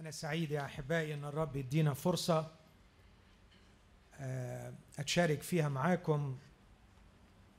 أنا 0.00 0.10
سعيد 0.10 0.50
يا 0.50 0.64
أحبائي 0.64 1.14
أن 1.14 1.24
الرب 1.24 1.56
يدينا 1.56 1.94
فرصة 1.94 2.46
أتشارك 4.98 5.42
فيها 5.42 5.68
معاكم 5.68 6.36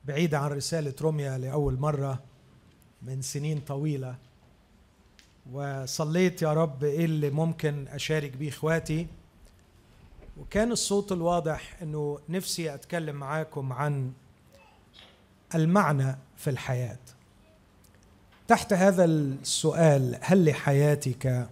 بعيدة 0.04 0.38
عن 0.38 0.50
رسالة 0.50 0.94
روميا 1.00 1.38
لأول 1.38 1.78
مرة 1.78 2.22
من 3.02 3.22
سنين 3.22 3.60
طويلة. 3.60 4.16
وصليت 5.52 6.42
يا 6.42 6.52
رب 6.52 6.84
إيه 6.84 7.04
اللي 7.04 7.30
ممكن 7.30 7.88
أشارك 7.88 8.36
بيه 8.36 8.48
إخواتي. 8.48 9.06
وكان 10.36 10.72
الصوت 10.72 11.12
الواضح 11.12 11.82
أنه 11.82 12.18
نفسي 12.28 12.74
أتكلم 12.74 13.16
معاكم 13.16 13.72
عن 13.72 14.12
المعنى 15.54 16.16
في 16.36 16.50
الحياة. 16.50 16.98
تحت 18.48 18.72
هذا 18.72 19.04
السؤال 19.04 20.18
هل 20.20 20.44
لحياتك 20.44 21.48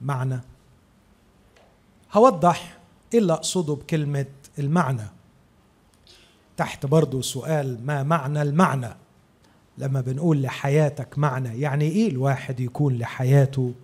معنى. 0.00 0.40
هوضح 2.12 2.78
إيه 3.14 3.18
اللي 3.18 3.32
أقصده 3.32 3.74
بكلمة 3.74 4.26
المعنى. 4.58 5.06
تحت 6.56 6.86
برضو 6.86 7.22
سؤال 7.22 7.86
ما 7.86 8.02
معنى 8.02 8.42
المعنى؟ 8.42 8.96
لما 9.78 10.00
بنقول 10.00 10.42
لحياتك 10.42 11.18
معنى 11.18 11.60
يعني 11.60 11.84
إيه 11.84 12.08
الواحد 12.08 12.60
يكون 12.60 12.98
لحياته 12.98 13.74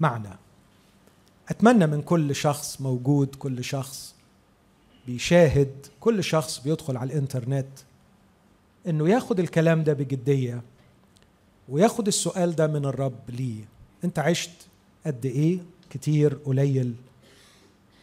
معنى؟ 0.00 0.28
أتمنى 1.48 1.86
من 1.86 2.02
كل 2.02 2.34
شخص 2.34 2.80
موجود 2.80 3.34
كل 3.34 3.64
شخص 3.64 4.14
بيشاهد 5.06 5.86
كل 6.00 6.24
شخص 6.24 6.58
بيدخل 6.58 6.96
على 6.96 7.12
الإنترنت 7.12 7.68
إنه 8.86 9.08
ياخد 9.08 9.40
الكلام 9.40 9.84
ده 9.84 9.92
بجدية 9.92 10.62
وياخد 11.68 12.06
السؤال 12.06 12.54
ده 12.56 12.66
من 12.66 12.84
الرب 12.84 13.30
ليه. 13.30 13.64
أنت 14.04 14.18
عشت 14.18 14.50
قد 15.06 15.26
إيه 15.26 15.60
كتير 15.90 16.34
قليل. 16.34 16.94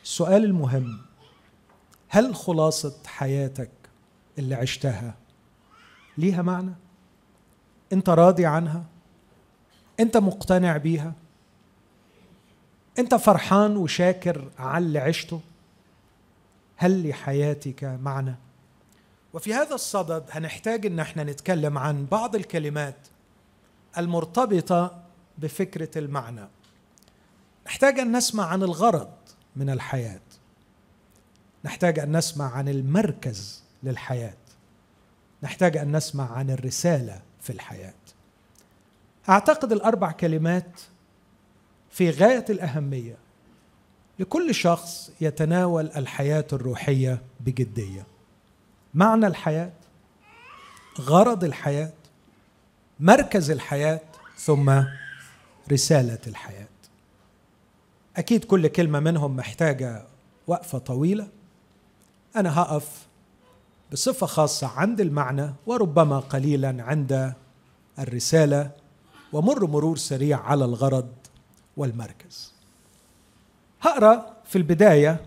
السؤال 0.04 0.44
المهم 0.44 1.02
هل 2.10 2.36
خلاصة 2.36 2.94
حياتك 3.06 3.72
اللي 4.38 4.56
عشتها 4.56 5.16
ليها 6.18 6.42
معنى؟ 6.42 6.74
أنت 7.94 8.10
راضي 8.10 8.46
عنها؟ 8.46 8.84
أنت 10.00 10.18
مقتنع 10.18 10.78
بيها؟ 10.78 11.14
أنت 13.00 13.16
فرحان 13.16 13.78
وشاكر 13.78 14.50
على 14.60 14.86
اللي 14.86 15.00
عشته؟ 15.00 15.42
هل 16.76 17.10
لحياتك 17.10 17.84
معنى؟ 17.84 18.36
وفي 19.34 19.54
هذا 19.54 19.76
الصدد 19.76 20.26
هنحتاج 20.32 20.86
إن 20.86 21.00
إحنا 21.00 21.24
نتكلم 21.24 21.78
عن 21.78 22.06
بعض 22.06 22.36
الكلمات 22.36 23.08
المرتبطة 23.98 25.04
بفكرة 25.38 25.98
المعنى. 25.98 26.48
نحتاج 27.66 28.00
أن 28.00 28.18
نسمع 28.18 28.46
عن 28.46 28.64
الغرض 28.64 29.10
من 29.56 29.70
الحياة. 29.70 30.22
نحتاج 31.66 32.00
أن 32.00 32.18
نسمع 32.18 32.52
عن 32.52 32.70
المركز 32.70 33.64
للحياة. 33.84 34.38
نحتاج 35.44 35.78
أن 35.78 35.96
نسمع 35.96 36.32
عن 36.32 36.50
الرسالة 36.50 37.22
في 37.42 37.50
الحياة. 37.50 37.94
أعتقد 39.30 39.72
الأربع 39.72 40.12
كلمات 40.12 40.82
في 41.92 42.10
غاية 42.10 42.46
الأهمية 42.50 43.18
لكل 44.20 44.56
شخص 44.56 45.12
يتناول 45.22 45.92
الحياة 45.96 46.46
الروحية 46.54 47.22
بجدية. 47.40 48.06
معنى 48.94 49.28
الحياة 49.28 49.72
غرض 51.00 51.44
الحياة 51.44 51.94
مركز 53.00 53.52
الحياة 53.52 54.02
ثم 54.38 54.84
رسالة 55.72 56.20
الحياة. 56.28 56.68
أكيد 58.18 58.44
كل 58.44 58.68
كلمة 58.68 59.00
منهم 59.00 59.36
محتاجة 59.36 60.06
وقفة 60.48 60.78
طويلة. 60.78 61.28
أنا 62.36 62.60
هقف 62.60 63.08
بصفة 63.92 64.28
خاصة 64.28 64.68
عند 64.68 65.02
المعنى 65.02 65.54
وربما 65.66 66.20
قليلا 66.20 66.84
عند 66.84 67.34
الرسالة 68.00 68.72
ومر 69.34 69.66
مرور 69.66 69.98
سريع 69.98 70.40
على 70.42 70.66
الغرض 70.66 71.10
والمركز. 71.78 72.54
هقرأ 73.82 74.38
في 74.46 74.58
البداية 74.58 75.26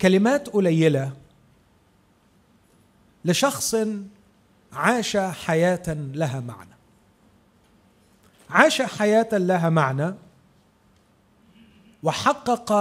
كلمات 0.00 0.48
قليلة 0.48 1.12
لشخص 3.24 3.76
عاش 4.72 5.16
حياة 5.16 5.82
لها 5.88 6.40
معنى. 6.40 6.74
عاش 8.50 8.82
حياة 8.82 9.28
لها 9.32 9.68
معنى 9.68 10.14
وحقق 12.04 12.72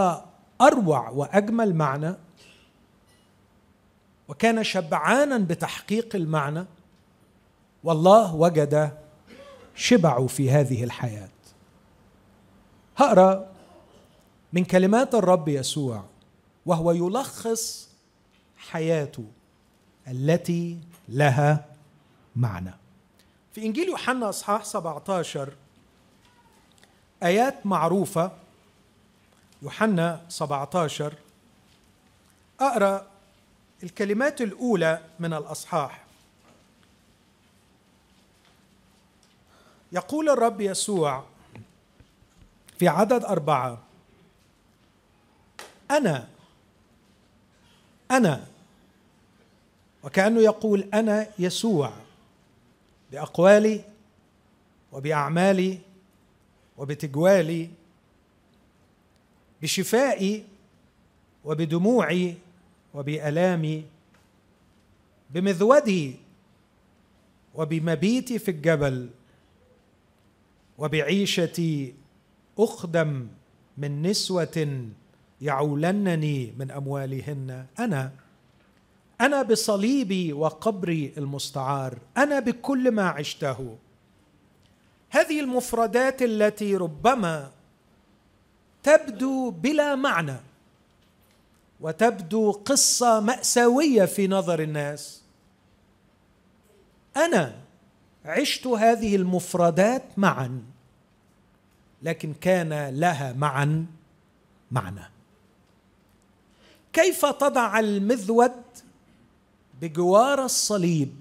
أروع 0.62 1.10
وأجمل 1.10 1.76
معنى 1.76 2.16
وكان 4.28 4.64
شبعانا 4.64 5.38
بتحقيق 5.38 6.16
المعنى 6.16 6.66
والله 7.84 8.36
وجد 8.36 8.98
شبعه 9.76 10.28
في 10.28 10.52
هذه 10.52 10.84
الحياة. 10.84 11.30
هقرأ 12.98 13.52
من 14.54 14.66
كلمات 14.66 15.16
الرب 15.16 15.48
يسوع 15.48 16.04
وهو 16.66 16.92
يلخص 16.92 17.90
حياته 18.58 19.26
التي 20.08 20.78
لها 21.10 21.66
معنى. 22.36 22.74
في 23.54 23.66
إنجيل 23.66 23.88
يوحنا 23.90 24.30
أصحاح 24.30 24.66
17 24.66 25.54
آيات 27.24 27.66
معروفة 27.66 28.32
يوحنا 29.64 30.26
17 30.30 31.14
أقرأ 32.60 33.08
الكلمات 33.84 34.42
الأولى 34.42 35.02
من 35.20 35.34
الأصحاح. 35.34 36.04
يقول 39.92 40.30
الرب 40.30 40.62
يسوع 40.62 41.24
في 42.80 42.88
عدد 42.88 43.24
أربعة 43.24 43.78
أنا 45.92 46.28
أنا 48.12 48.48
وكأنه 50.04 50.42
يقول 50.42 50.90
أنا 50.94 51.28
يسوع 51.40 51.94
بأقوالي 53.12 53.84
وبأعمالي 54.92 55.80
وبتجوالي 56.78 57.70
بشفائي 59.64 60.44
وبدموعي 61.44 62.36
وبآلامي 62.94 63.84
بمذودي 65.30 66.16
وبمبيتي 67.56 68.40
في 68.40 68.52
الجبل 68.52 69.10
وبعيشتي 70.78 71.94
اخدم 72.60 73.28
من 73.78 74.02
نسوة 74.02 74.88
يعولنني 75.42 76.54
من 76.58 76.72
أموالهن. 76.72 77.66
أنا 77.80 78.12
أنا 79.22 79.42
بصليبي 79.42 80.34
وقبري 80.34 81.14
المستعار. 81.18 81.98
أنا 82.18 82.40
بكل 82.40 82.92
ما 82.92 83.10
عشته. 83.10 83.78
هذه 85.10 85.40
المفردات 85.40 86.22
التي 86.22 86.76
ربما 86.76 87.52
تبدو 88.84 89.50
بلا 89.50 89.96
معنى 89.96 90.38
وتبدو 91.82 92.52
قصة 92.52 93.20
مأساوية 93.20 94.06
في 94.06 94.28
نظر 94.28 94.60
الناس. 94.60 95.22
أنا 97.18 97.56
عشت 98.26 98.68
هذه 98.68 99.16
المفردات 99.16 100.04
معا 100.18 100.64
لكن 102.02 102.34
كان 102.34 102.90
لها 102.90 103.34
معا 103.34 103.86
معنى. 104.72 105.10
كيف 106.94 107.26
تضع 107.26 107.80
المذود 107.80 108.64
بجوار 109.82 110.46
الصليب 110.46 111.16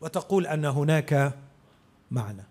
وتقول 0.00 0.46
أن 0.46 0.64
هناك 0.64 1.34
معنى؟ 2.10 2.44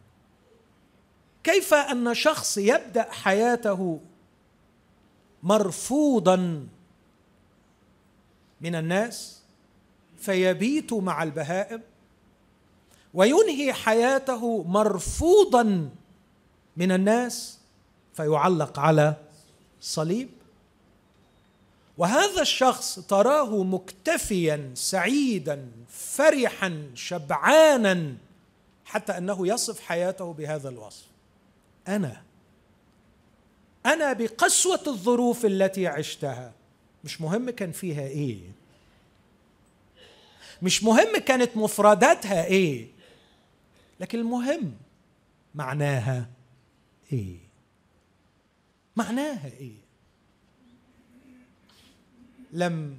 كيف 1.46 1.74
أن 1.74 2.14
شخص 2.14 2.58
يبدأ 2.58 3.12
حياته 3.12 4.00
مرفوضا 5.44 6.68
من 8.62 8.76
الناس 8.76 9.42
فيبيت 10.18 10.94
مع 10.94 11.24
البهائم 11.24 11.82
وينهي 13.14 13.74
حياته 13.74 14.64
مرفوضا 14.64 15.90
من 16.78 16.92
الناس 16.92 17.60
فيعلق 18.14 18.80
على 18.80 19.16
صليب؟ 19.82 20.30
وهذا 21.98 22.42
الشخص 22.42 23.00
تراه 23.00 23.64
مكتفيا 23.64 24.72
سعيدا 24.74 25.72
فرحا 25.90 26.92
شبعانا 26.96 28.16
حتى 28.86 29.18
أنه 29.18 29.48
يصف 29.48 29.80
حياته 29.80 30.34
بهذا 30.34 30.70
الوصف. 30.70 31.15
أنا. 31.88 32.22
أنا 33.86 34.14
بقسوة 34.14 34.82
الظروف 34.88 35.46
التي 35.46 35.88
عشتها. 35.88 36.54
مش 37.04 37.22
مهم 37.22 37.50
كان 37.50 37.72
فيها 37.72 38.02
إيه. 38.02 38.40
مش 40.62 40.84
مهم 40.84 41.18
كانت 41.18 41.58
مفرداتها 41.58 42.46
إيه. 42.46 42.88
لكن 44.00 44.20
المهم 44.20 44.74
معناها 45.56 46.30
إيه. 47.14 47.38
معناها 48.96 49.48
إيه. 49.60 49.86
لم 52.54 52.98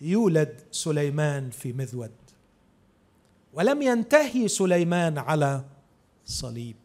يولد 0.00 0.60
سليمان 0.70 1.50
في 1.50 1.72
مذود. 1.72 2.12
ولم 3.52 3.82
ينتهي 3.82 4.48
سليمان 4.48 5.18
على 5.18 5.64
صليب. 6.26 6.76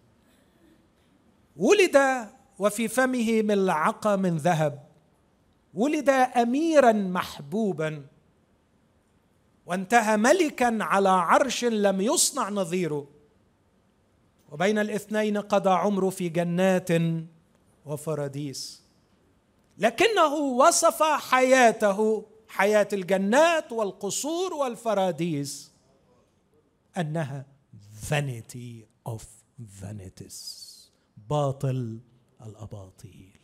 ولد 1.58 2.28
وفي 2.60 2.88
فمه 2.88 3.42
ملعقه 3.42 4.16
من 4.16 4.38
ذهب 4.38 4.88
ولد 5.74 6.10
اميرا 6.10 6.92
محبوبا 6.92 8.06
وانتهى 9.66 10.18
ملكا 10.18 10.78
على 10.82 11.10
عرش 11.10 11.66
لم 11.66 12.02
يصنع 12.02 12.50
نظيره. 12.50 13.08
وبين 14.52 14.80
الاثنين 14.80 15.38
قضى 15.38 15.70
عمره 15.70 16.10
في 16.10 16.30
جنات 16.30 16.90
وفراديس. 17.86 18.84
لكنه 19.78 20.34
وصف 20.36 21.04
حياته 21.04 22.26
حياة 22.48 22.88
الجنات 22.94 23.72
والقصور 23.72 24.54
والفراديس 24.54 25.72
أنها 26.98 27.46
vanity 28.10 28.86
of 29.10 29.22
vanities. 29.82 30.67
باطل 31.30 32.00
الأباطيل. 32.46 33.40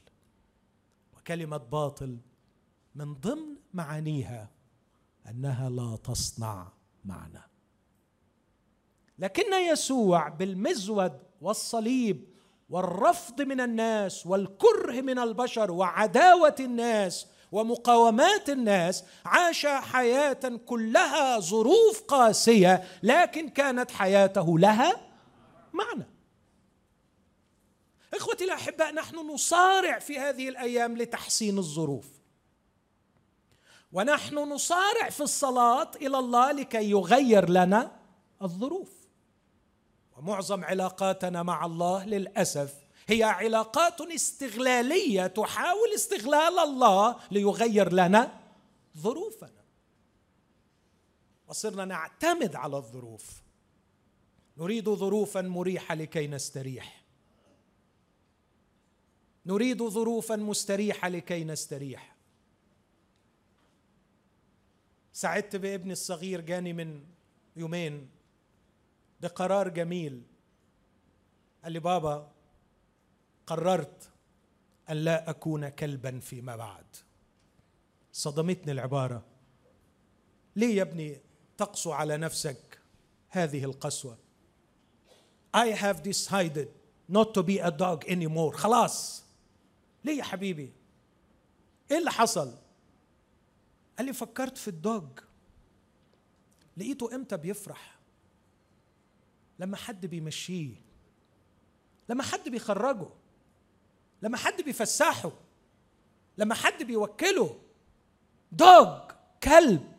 وكلمة 1.17 1.57
باطل 1.57 2.17
من 2.95 3.13
ضمن 3.13 3.55
معانيها 3.73 4.49
أنها 5.29 5.69
لا 5.69 5.95
تصنع 6.03 6.67
معنى. 7.05 7.41
لكن 9.19 9.53
يسوع 9.71 10.29
بالمزود 10.29 11.19
والصليب 11.41 12.33
والرفض 12.69 13.41
من 13.41 13.61
الناس 13.61 14.27
والكره 14.27 15.01
من 15.01 15.19
البشر 15.19 15.71
وعداوة 15.71 16.55
الناس 16.59 17.27
ومقاومات 17.51 18.49
الناس 18.49 19.03
عاش 19.25 19.65
حياة 19.65 20.59
كلها 20.65 21.39
ظروف 21.39 22.03
قاسية 22.07 22.83
لكن 23.03 23.49
كانت 23.49 23.91
حياته 23.91 24.59
لها 24.59 25.01
معنى. 25.73 26.12
إخوتي 28.17 28.43
الأحباء 28.43 28.93
نحن 28.93 29.15
نصارع 29.15 29.99
في 29.99 30.19
هذه 30.19 30.49
الأيام 30.49 30.97
لتحسين 30.97 31.57
الظروف. 31.57 32.05
ونحن 33.91 34.35
نصارع 34.35 35.09
في 35.09 35.21
الصلاة 35.21 35.91
إلى 35.95 36.19
الله 36.19 36.51
لكي 36.51 36.89
يغير 36.89 37.49
لنا 37.49 37.99
الظروف. 38.41 38.91
ومعظم 40.17 40.63
علاقاتنا 40.63 41.43
مع 41.43 41.65
الله 41.65 42.05
للأسف 42.05 42.73
هي 43.07 43.23
علاقات 43.23 44.01
استغلالية 44.01 45.27
تحاول 45.27 45.93
استغلال 45.95 46.59
الله 46.59 47.15
ليغير 47.31 47.93
لنا 47.93 48.39
ظروفنا. 48.97 49.63
وصرنا 51.47 51.85
نعتمد 51.85 52.55
على 52.55 52.77
الظروف. 52.77 53.41
نريد 54.57 54.89
ظروفا 54.89 55.41
مريحة 55.41 55.95
لكي 55.95 56.27
نستريح. 56.27 57.02
نريد 59.45 59.83
ظروفا 59.83 60.35
مستريحة 60.35 61.09
لكي 61.09 61.43
نستريح. 61.43 62.15
سعدت 65.13 65.55
بابني 65.55 65.93
الصغير 65.93 66.41
جاني 66.41 66.73
من 66.73 67.03
يومين 67.55 68.09
بقرار 69.21 69.69
جميل. 69.69 70.21
قال 71.63 71.71
لي 71.71 71.79
بابا 71.79 72.31
قررت 73.47 74.09
أن 74.89 74.97
لا 74.97 75.29
أكون 75.29 75.69
كلبا 75.69 76.19
فيما 76.19 76.55
بعد. 76.55 76.85
صدمتني 78.11 78.71
العبارة. 78.71 79.25
ليه 80.55 80.75
يا 80.75 80.81
ابني 80.81 81.21
تقسو 81.57 81.91
على 81.91 82.17
نفسك 82.17 82.79
هذه 83.29 83.63
القسوة؟ 83.63 84.17
I 85.55 85.67
have 85.67 86.01
decided 86.01 86.67
not 87.07 87.33
to 87.33 87.43
be 87.43 87.59
a 87.59 87.71
dog 87.71 88.05
anymore. 88.07 88.55
خلاص. 88.55 89.22
ليه 90.05 90.17
يا 90.17 90.23
حبيبي؟ 90.23 90.73
إيه 91.91 91.97
اللي 91.97 92.11
حصل؟ 92.11 92.53
قال 93.97 94.05
لي 94.05 94.13
فكرت 94.13 94.57
في 94.57 94.67
الدوج. 94.67 95.19
لقيته 96.77 97.15
إمتى 97.15 97.37
بيفرح؟ 97.37 97.99
لما 99.59 99.77
حد 99.77 100.05
بيمشيه. 100.05 100.75
لما 102.09 102.23
حد 102.23 102.49
بيخرجه. 102.49 103.09
لما 104.21 104.37
حد 104.37 104.61
بيفسحه. 104.61 105.31
لما 106.37 106.55
حد 106.55 106.83
بيوكله. 106.83 107.59
دوج 108.51 109.11
كلب. 109.43 109.93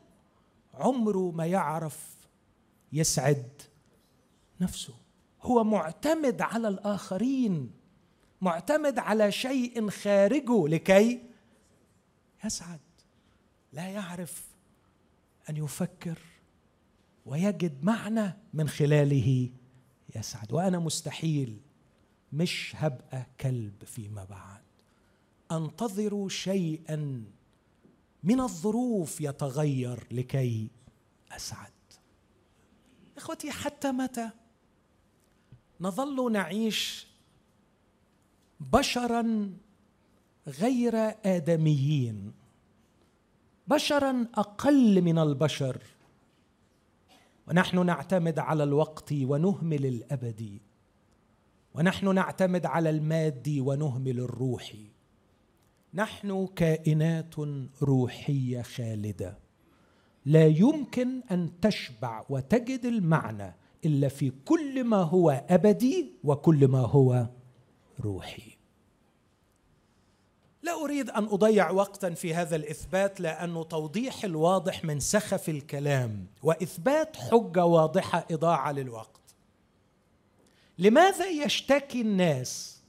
عمره 0.75 1.31
ما 1.31 1.47
يعرف 1.47 2.15
يسعد 2.93 3.63
نفسه. 4.61 4.95
هو 5.43 5.65
معتمد 5.65 6.41
على 6.43 6.69
الآخرين. 6.69 7.84
معتمد 8.45 8.99
على 8.99 9.33
شيء 9.33 9.91
خارجه 9.91 10.69
لكي 10.69 11.23
يسعد. 12.45 12.81
لا 13.73 13.89
يعرف 13.89 14.49
أن 15.51 15.57
يفكر 15.57 16.19
ويجد 17.27 17.85
معنى 17.85 18.33
من 18.55 18.69
خلاله 18.69 19.51
يسعد. 20.17 20.53
وأنا 20.53 20.79
مستحيل 20.79 21.61
مش 22.33 22.73
هبقى 22.77 23.27
كلب 23.41 23.85
فيما 23.85 24.25
بعد. 24.25 24.63
أنتظر 25.53 26.29
شيئا 26.29 27.25
من 28.23 28.41
الظروف 28.41 29.21
يتغير 29.21 30.07
لكي 30.11 30.71
أسعد. 31.33 31.73
إخوتي 33.17 33.51
حتى 33.51 33.93
متى 33.93 34.31
نظل 35.81 36.33
نعيش 36.33 37.14
بشرا 38.61 39.51
غير 40.47 40.95
آدميين 41.25 42.33
بشرا 43.69 44.27
أقل 44.35 45.03
من 45.03 45.19
البشر. 45.19 45.83
ونحن 47.49 47.87
نعتمد 47.87 48.39
على 48.39 48.63
الوقت 48.65 49.13
ونهمل 49.13 49.87
الابدي 49.87 50.63
ونحن 51.75 52.15
نعتمد 52.15 52.67
على 52.67 52.91
المادي 52.91 53.61
ونهمل 53.61 54.21
الروحي 54.21 54.87
نحن 55.95 56.47
كائنات 56.57 57.35
روحية 57.83 58.63
خالدة. 58.63 59.39
لا 60.27 60.47
يمكن 60.47 61.23
أن 61.31 61.61
تشبع 61.61 62.25
وتجد 62.29 62.85
المعنى 62.85 63.55
إلا 63.85 64.09
في 64.09 64.33
كل 64.45 64.85
ما 64.85 64.97
هو 64.97 65.45
أبدي 65.49 66.13
وكل 66.25 66.69
ما 66.69 66.81
هو 66.81 67.29
روحي. 68.01 68.57
لا 70.63 70.85
أريد 70.85 71.11
أن 71.11 71.25
أضيع 71.25 71.71
وقتا 71.71 72.11
في 72.11 72.35
هذا 72.35 72.57
الإثبات 72.57 73.21
لأنه 73.21 73.65
توضيح 73.65 74.25
الواضح 74.25 74.85
من 74.85 75.01
سخف 75.01 75.49
الكلام 75.49 76.27
وإثبات 76.43 77.17
حجة 77.17 77.65
واضحة 77.65 78.27
إضاعة 78.31 78.73
للوقت. 78.73 79.21
لماذا 80.79 81.27
يشتكي 81.27 82.01
الناس 82.01 82.83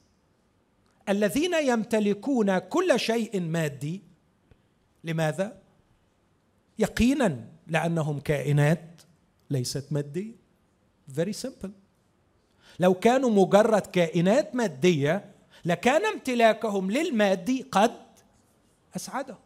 الذين 1.09 1.53
يمتلكون 1.53 2.57
كل 2.57 2.99
شيء 2.99 3.41
مادي؟ 3.41 4.01
لماذا؟ 5.03 5.61
يقينا 6.79 7.47
لأنهم 7.67 8.19
كائنات 8.19 9.01
ليست 9.49 9.87
مادية. 9.91 10.35
Very 11.09 11.33
simple. 11.33 11.84
لو 12.79 12.93
كانوا 12.93 13.29
مجرد 13.29 13.81
كائنات 13.81 14.55
مادية 14.55 15.31
لكان 15.65 16.05
امتلاكهم 16.05 16.91
للمادي 16.91 17.65
قد 17.71 18.05
اسعدهم 18.95 19.37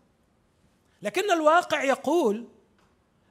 لكن 1.02 1.32
الواقع 1.32 1.84
يقول 1.84 2.48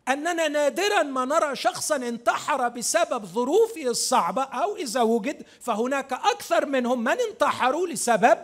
أننا 0.08 0.48
نادرا 0.48 1.02
ما 1.02 1.24
نرى 1.24 1.56
شخصا 1.56 1.96
انتحر 1.96 2.68
بسبب 2.68 3.24
ظروفه 3.24 3.82
الصعبة 3.82 4.42
أو 4.42 4.76
إذا 4.76 5.02
وجد 5.02 5.42
فهناك 5.60 6.12
أكثر 6.12 6.66
منهم 6.66 7.04
من 7.04 7.16
انتحروا 7.30 7.86
لسبب 7.86 8.38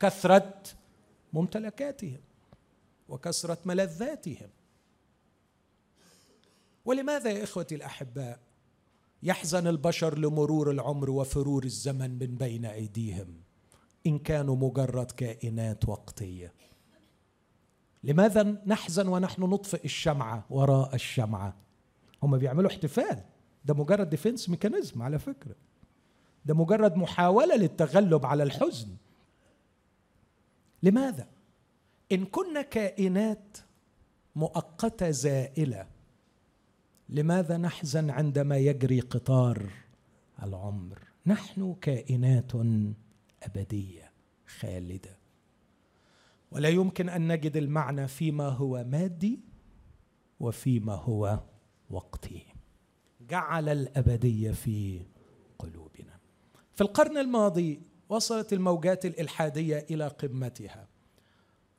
كثرة 0.00 0.62
ممتلكاتهم 1.32 2.20
وكثرة 3.08 3.58
ملذاتهم. 3.64 4.50
ولماذا 6.84 7.30
يا 7.30 7.44
إخوتي 7.44 7.74
الأحباء؟ 7.74 8.38
يحزن 9.22 9.66
البشر 9.66 10.18
لمرور 10.18 10.70
العمر 10.70 11.10
ومرور 11.10 11.64
الزمن 11.64 12.10
من 12.10 12.36
بين 12.36 12.64
أيديهم. 12.64 13.34
إن 14.06 14.18
كانوا 14.18 14.56
مجرد 14.56 15.10
كائنات 15.10 15.88
وقتية. 15.88 16.52
لماذا 18.04 18.42
نحزن 18.66 19.08
ونحن 19.08 19.42
نطفئ 19.42 19.84
الشمعة 19.84 20.46
وراء 20.50 20.94
الشمعة؟ 20.94 21.56
هم 22.22 22.38
بيعملوا 22.38 22.70
احتفال. 22.70 23.24
ده 23.64 23.74
مجرد 23.74 24.10
defense 24.10 24.48
mechanism 24.48 25.02
على 25.02 25.18
فكرة. 25.18 25.54
ده 26.44 26.54
مجرد 26.54 26.96
محاولة 26.96 27.56
للتغلب 27.56 28.26
على 28.26 28.42
الحزن. 28.42 28.88
لماذا؟ 30.82 31.28
إن 32.12 32.24
كنا 32.24 32.62
كائنات 32.62 33.58
مؤقتة 34.36 35.10
زائلة 35.10 35.86
لماذا 37.12 37.56
نحزن 37.56 38.10
عندما 38.10 38.56
يجري 38.56 39.00
قطار 39.00 39.70
العمر؟ 40.42 40.98
نحن 41.26 41.74
كائنات 41.80 42.52
أبدية 43.42 44.12
خالدة. 44.46 45.18
ولا 46.50 46.68
يمكن 46.68 47.08
أن 47.08 47.32
نجد 47.32 47.56
المعنى 47.56 48.08
فيما 48.08 48.48
هو 48.48 48.84
مادي 48.84 49.40
وفيما 50.40 50.94
هو 50.94 51.40
وقتي. 51.90 52.46
جعل 53.20 53.68
الأبدية 53.68 54.50
في 54.50 55.02
قلوبنا. 55.58 56.18
في 56.74 56.80
القرن 56.80 57.18
الماضي 57.18 57.82
وصلت 58.08 58.52
الموجات 58.52 59.06
الإلحادية 59.06 59.86
إلى 59.90 60.08
قمتها. 60.08 60.88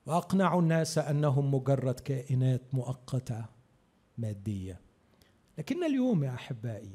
وأقنعوا 0.05 0.61
الناس 0.61 0.97
أنهم 0.97 1.53
مجرد 1.53 1.99
كائنات 1.99 2.61
مؤقتة 2.73 3.45
مادية. 4.17 4.92
لكن 5.57 5.83
اليوم 5.83 6.24
يا 6.24 6.33
أحبائي 6.33 6.91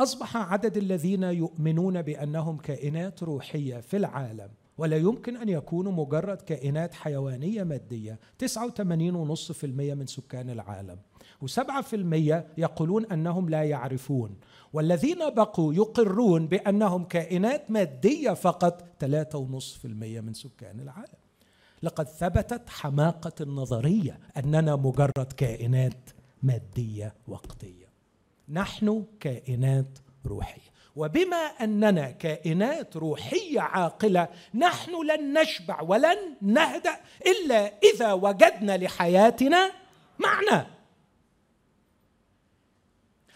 أصبح 0.00 0.36
عدد 0.36 0.76
الذين 0.76 1.22
يؤمنون 1.22 2.02
بأنهم 2.02 2.56
كائنات 2.56 3.22
روحية 3.22 3.80
في 3.80 3.96
العالم 3.96 4.48
ولا 4.78 4.96
يمكن 4.96 5.36
أن 5.36 5.48
يكونوا 5.48 5.92
مجرد 5.92 6.36
كائنات 6.36 6.94
حيوانية 6.94 7.62
مادية 7.62 8.18
89.5% 8.44 9.64
من 9.64 10.06
سكان 10.06 10.50
العالم 10.50 10.98
و7% 11.44 12.34
يقولون 12.58 13.06
أنهم 13.06 13.48
لا 13.48 13.62
يعرفون 13.62 14.36
والذين 14.72 15.18
بقوا 15.18 15.74
يقرون 15.74 16.46
بأنهم 16.46 17.04
كائنات 17.04 17.70
مادية 17.70 18.30
فقط 18.30 18.84
3.5% 19.04 19.86
من 19.86 20.32
سكان 20.32 20.80
العالم. 20.80 21.18
لقد 21.82 22.06
ثبتت 22.06 22.68
حماقة 22.68 23.32
النظرية 23.40 24.18
أننا 24.36 24.76
مجرد 24.76 25.32
كائنات 25.36 26.10
مادية 26.42 27.14
وقتية. 27.28 27.86
نحن 28.48 29.06
كائنات 29.20 29.98
روحية. 30.26 30.76
وبما 30.96 31.36
أننا 31.36 32.10
كائنات 32.10 32.96
روحية 32.96 33.60
عاقلة 33.60 34.28
نحن 34.54 35.06
لن 35.06 35.40
نشبع 35.40 35.82
ولن 35.82 36.36
نهدأ 36.40 37.00
إلا 37.26 37.78
إذا 37.78 38.12
وجدنا 38.12 38.76
لحياتنا 38.76 39.72
معنى. 40.18 40.66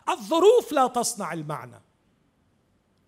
الظروف 0.08 0.72
لا 0.72 0.86
تصنع 0.86 1.32
المعنى 1.32 1.80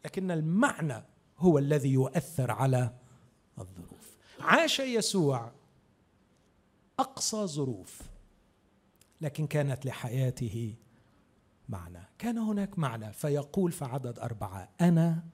لكن 0.05 0.31
المعنى 0.31 1.05
هو 1.39 1.59
الذي 1.59 1.93
يؤثر 1.93 2.51
على 2.51 2.91
الظروف. 3.59 4.17
عاش 4.41 4.81
يسوع 4.81 5.53
أقصى 6.99 7.47
ظروف 7.47 8.12
لكن 9.23 9.47
كانت 9.47 9.87
لحياته 9.87 10.75
معنى. 11.69 12.09
كان 12.19 12.39
هناك 12.39 12.79
معنى. 12.79 13.13
فيقول 13.13 13.73
في 13.73 13.85
عدد 13.85 14.19
أربعة 14.19 14.69
أنا 14.81 15.25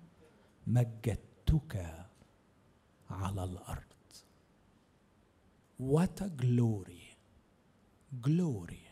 مجدتك 0.66 2.06
على 3.10 3.44
الأرض. 3.44 3.82
A 5.80 6.42
glory. 6.42 7.16
Glory. 8.26 8.84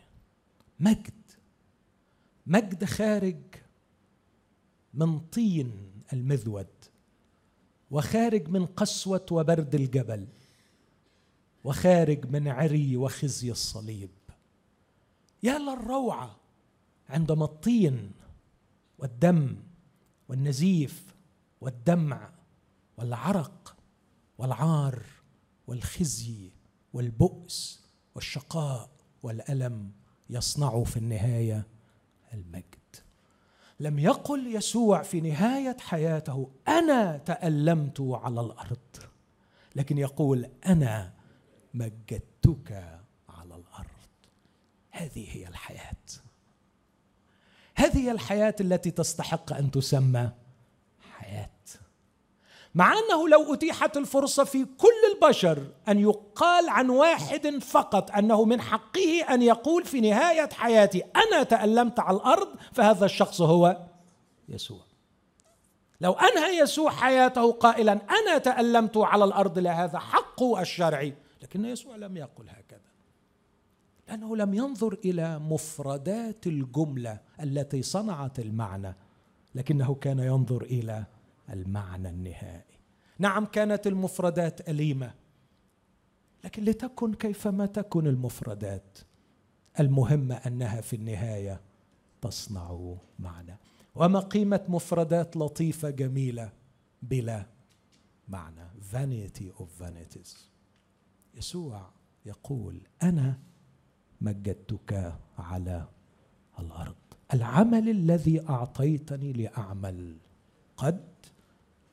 مجد. 0.79 1.31
مجد 2.47 2.85
خارج 2.85 3.41
من 4.93 5.19
طين 5.19 5.91
المذود 6.13 6.85
وخارج 7.91 8.49
من 8.49 8.65
قسوة 8.65 9.25
وبرد 9.31 9.75
الجبل 9.75 10.27
وخارج 11.63 12.25
من 12.25 12.47
عري 12.47 12.97
وخزي 12.97 13.51
الصليب. 13.51 14.16
يا 15.43 15.59
للروعة 15.59 16.35
عندما 17.09 17.45
الطين 17.45 18.11
والدم 18.97 19.55
والنزيف 20.29 21.15
والدمع 21.61 22.29
والعرق 22.97 23.75
والعار 24.37 25.03
والخزي 25.67 26.51
والبؤس 26.93 27.83
والشقاء 28.15 28.89
والألم 29.23 29.91
يصنعوا 30.29 30.85
في 30.85 30.97
النهاية 30.97 31.67
المجد. 32.33 32.65
لم 33.79 33.99
يقل 33.99 34.55
يسوع 34.55 35.01
في 35.03 35.21
نهاية 35.21 35.77
حياته 35.79 36.51
أنا 36.67 37.17
تألمت 37.17 38.01
على 38.01 38.41
الأرض. 38.41 38.77
لكن 39.75 39.97
يقول 39.97 40.49
أنا 40.65 41.13
مجدتك 41.73 42.99
هذه 44.97 45.27
هي 45.37 45.47
الحياة. 45.47 45.95
هذه 47.75 48.11
الحياة 48.11 48.55
التي 48.61 48.91
تستحق 48.91 49.53
أن 49.53 49.71
تسمى 49.71 50.29
حياة. 51.11 51.49
مع 52.75 52.93
أنه 52.93 53.29
لو 53.29 53.53
أتيحت 53.53 53.97
الفرصة 53.97 54.43
في 54.43 54.65
كل 54.65 55.13
البشر 55.13 55.67
أن 55.87 55.99
يقال 55.99 56.69
عن 56.69 56.89
واحد 56.89 57.57
فقط 57.57 58.11
أنه 58.11 58.45
من 58.45 58.61
حقه 58.61 59.25
أن 59.29 59.41
يقول 59.41 59.85
في 59.85 60.01
نهاية 60.01 60.49
حياتي 60.53 61.03
أنا 61.15 61.43
تألمت 61.43 61.99
على 61.99 62.17
الأرض 62.17 62.47
فهذا 62.73 63.05
الشخص 63.05 63.41
هو 63.41 63.77
يسوع. 64.49 64.81
لو 66.01 66.13
أنهى 66.13 66.59
يسوع 66.59 66.91
حياته 66.91 67.51
قائلا 67.51 67.91
أنا 67.91 68.37
تألمت 68.37 68.97
على 68.97 69.23
الأرض 69.23 69.59
لهذا 69.59 69.99
حقه 69.99 70.61
الشرعي. 70.61 71.13
لكن 71.41 71.65
يسوع 71.65 71.95
لم 71.95 72.17
يقل 72.17 72.49
هكذا. 72.49 72.86
لأنه 74.07 74.35
لم 74.35 74.53
ينظر 74.53 74.93
إلى 75.05 75.39
مفردات 75.39 76.47
الجملة 76.47 77.19
التي 77.41 77.81
صنعت 77.81 78.39
المعنى 78.39 78.95
لكنه 79.55 79.95
كان 79.95 80.19
ينظر 80.19 80.63
إلى 80.63 81.05
المعنى 81.49 82.09
النهائي. 82.09 82.77
نعم 83.19 83.45
كانت 83.45 83.87
المفردات 83.87 84.69
أليمة 84.69 85.13
لكن 86.43 86.63
لتكن 86.63 87.13
كيفما 87.13 87.65
تكن 87.65 88.07
المفردات 88.07 88.97
المهم 89.79 90.31
أنها 90.31 90.81
في 90.81 90.95
النهاية 90.95 91.61
تصنع 92.21 92.95
معنى. 93.19 93.57
وما 93.95 94.19
قيمة 94.19 94.65
مفردات 94.67 95.37
لطيفة 95.37 95.89
جميلة 95.89 96.51
بلا 97.01 97.45
معنى؟ 98.27 98.67
Vanity 98.93 99.59
of 99.59 99.83
vanities. 99.83 100.37
يسوع 101.35 101.89
يقول 102.25 102.81
أنا 103.03 103.39
مجدتك 104.21 105.13
على 105.39 105.85
الأرض. 106.59 106.95
العمل 107.33 107.89
الذي 107.89 108.49
أعطيتني 108.49 109.33
لأعمل 109.33 110.17
قد 110.77 111.03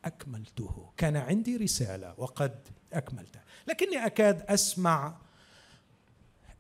أكملته. 0.04 0.90
كان 0.97 1.16
عندي 1.16 1.57
رسالة 1.57 2.14
وقد 2.19 2.54
أكملتها. 2.93 3.43
لكني 3.69 4.07
أكاد 4.07 4.43
أسمع 4.43 5.16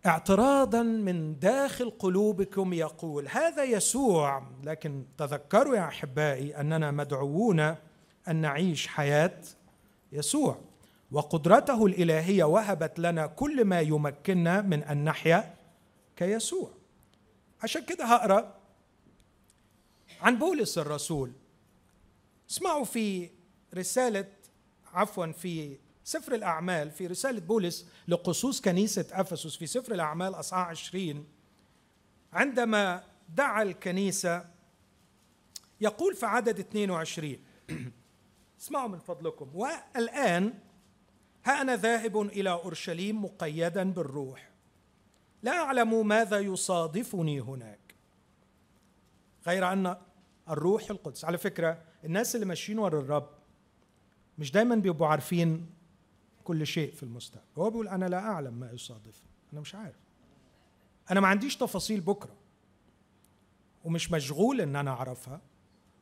اعتراضا 0.06 0.82
من 0.82 1.38
داخل 1.38 1.90
قلوبكم 1.90 2.72
يقول 2.72 3.28
هذا 3.28 3.64
يسوع. 3.64 4.46
لكن 4.62 5.04
تذكروا 5.18 5.76
يا 5.76 5.88
أحبائي 5.88 6.60
أننا 6.60 6.90
مدعوون 6.90 7.60
أن 8.28 8.36
نعيش 8.36 8.86
حياة 8.86 9.40
يسوع. 10.12 10.60
وقدرته 11.14 11.86
الإلهية 11.86 12.44
وهبت 12.44 12.98
لنا 12.98 13.26
كل 13.26 13.64
ما 13.64 13.80
يمكننا 13.80 14.60
من 14.60 14.82
ان 14.82 15.04
نحيا 15.04 15.54
كيسوع. 16.16 16.70
عشان 17.62 17.84
كده 17.84 18.04
هقرأ 18.04 18.54
عن 20.20 20.38
بولس 20.38 20.78
الرسول. 20.78 21.32
اسمعوا 22.50 22.84
في 22.84 23.30
رسالة 23.74 24.26
عفوا 24.92 25.26
في 25.26 25.78
سفر 26.04 26.34
الأعمال 26.34 26.90
في 26.90 27.06
رسالة 27.06 27.40
بولس 27.40 27.86
لقصوص 28.08 28.60
كنيسة 28.60 29.06
أفسس 29.12 29.56
في 29.56 29.66
سفر 29.66 29.94
الأعمال 29.94 30.34
أصحاح 30.34 30.68
20 30.68 31.26
عندما 32.32 33.04
دعا 33.28 33.62
الكنيسة 33.62 34.44
يقول 35.80 36.14
في 36.14 36.26
عدد 36.26 36.58
22 36.58 37.36
اسمعوا 38.60 38.88
من 38.88 38.98
فضلكم 38.98 39.50
والآن 39.54 40.54
ها 41.44 41.62
أنا 41.62 41.76
ذاهب 41.76 42.20
إلى 42.20 42.50
أورشليم 42.50 43.24
مقيدا 43.24 43.92
بالروح. 43.92 44.50
لا 45.42 45.52
أعلم 45.52 46.06
ماذا 46.06 46.38
يصادفني 46.38 47.40
هناك. 47.40 47.94
غير 49.46 49.72
أن 49.72 49.96
الروح 50.50 50.90
القدس 50.90 51.24
على 51.24 51.38
فكرة 51.38 51.82
الناس 52.04 52.34
اللي 52.34 52.46
ماشيين 52.46 52.78
ورا 52.78 53.00
الرب 53.00 53.28
مش 54.38 54.52
دايما 54.52 54.74
بيبقوا 54.74 55.06
عارفين 55.06 55.66
كل 56.44 56.66
شيء 56.66 56.92
في 56.92 57.02
المستقبل. 57.02 57.46
هو 57.58 57.70
بيقول 57.70 57.88
أنا 57.88 58.04
لا 58.04 58.18
أعلم 58.18 58.54
ما 58.54 58.72
يصادف. 58.72 59.22
أنا 59.52 59.60
مش 59.60 59.74
عارف. 59.74 59.96
أنا 61.10 61.20
ما 61.20 61.28
عنديش 61.28 61.56
تفاصيل 61.56 62.00
بكرة. 62.00 62.34
ومش 63.84 64.12
مشغول 64.12 64.60
إن 64.60 64.76
أنا 64.76 64.90
أعرفها. 64.90 65.40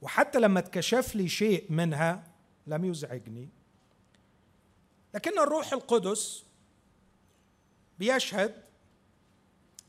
وحتى 0.03 0.41
لما 0.41 0.59
اتكشف 0.59 1.15
لي 1.15 1.29
شيء 1.29 1.73
منها 1.73 2.25
لم 2.67 2.85
يزعجني. 2.85 3.49
لكن 5.15 5.39
الروح 5.39 5.73
القدس 5.73 6.45
بيشهد 7.99 8.55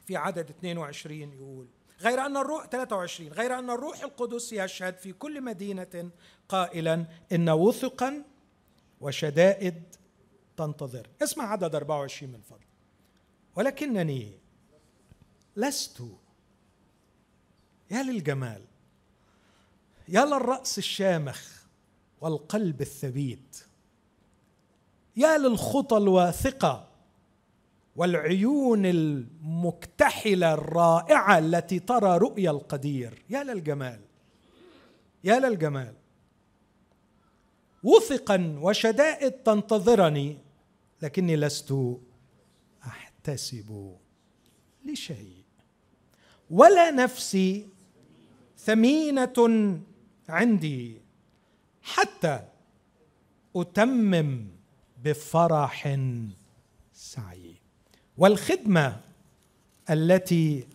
في 0.06 0.18
عدد 0.18 0.50
22 0.50 1.34
يقول 1.34 1.68
غير 2.02 2.26
أن 2.26 2.38
الروح 2.38 2.66
23 2.66 3.32
غير 3.32 3.60
أن 3.60 3.70
الروح 3.70 4.04
القدس 4.04 4.54
يشهد 4.54 4.98
في 4.98 5.14
كل 5.14 5.42
مدينة 5.42 6.10
قائلا 6.50 7.06
إن 7.32 7.50
وثقا 7.50 8.24
وشدائد 9.02 9.84
تنتظر. 10.58 11.08
اسمع 11.24 11.52
عدد 11.52 11.76
24 11.76 12.32
من 12.32 12.42
فضل. 12.42 12.66
ولكنني 13.56 14.38
لست 15.56 16.04
يا 17.92 18.04
للجمال 18.04 18.66
يا 20.08 20.26
للرأس 20.26 20.78
الشامخ 20.78 21.64
والقلب 22.22 22.82
الثبيت. 22.82 23.66
يا 25.16 25.38
للخطى 25.38 25.98
الواثقة 25.98 26.88
والعيون 27.96 28.86
المكتحلة 28.86 30.54
الرائعة 30.54 31.38
التي 31.38 31.80
ترى 31.80 32.18
رؤيا 32.18 32.52
القدير. 32.52 33.24
يا 33.30 33.44
للجمال 33.44 34.00
يا 35.24 35.40
للجمال. 35.40 35.94
وثقا 37.84 38.60
وشدائد 38.62 39.32
تنتظرني 39.32 40.38
لكني 41.02 41.36
لست 41.36 41.74
أحتسب 42.88 43.96
لشيء. 44.86 45.44
ولا 46.50 46.92
نفسي 46.92 47.68
ثمينة 48.58 49.80
عندي 50.30 51.02
حتى 51.82 52.40
أتمم 53.56 54.53
بفرح 55.04 56.00
سعي 56.94 57.56
والخدمة 58.18 59.02
التي 59.90 60.68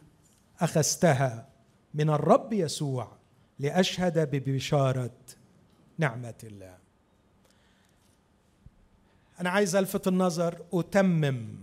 أخذتها 0.61 1.49
من 1.95 2.11
الرب 2.11 2.53
يسوع 2.53 3.13
لأشهد 3.59 4.19
ببشارة 4.19 5.19
نعمة 5.99 6.35
الله. 6.45 6.79
أنا 9.41 9.51
عايز 9.51 9.77
ألفت 9.77 10.09
النظر 10.09 10.65
أتمم 10.73 11.57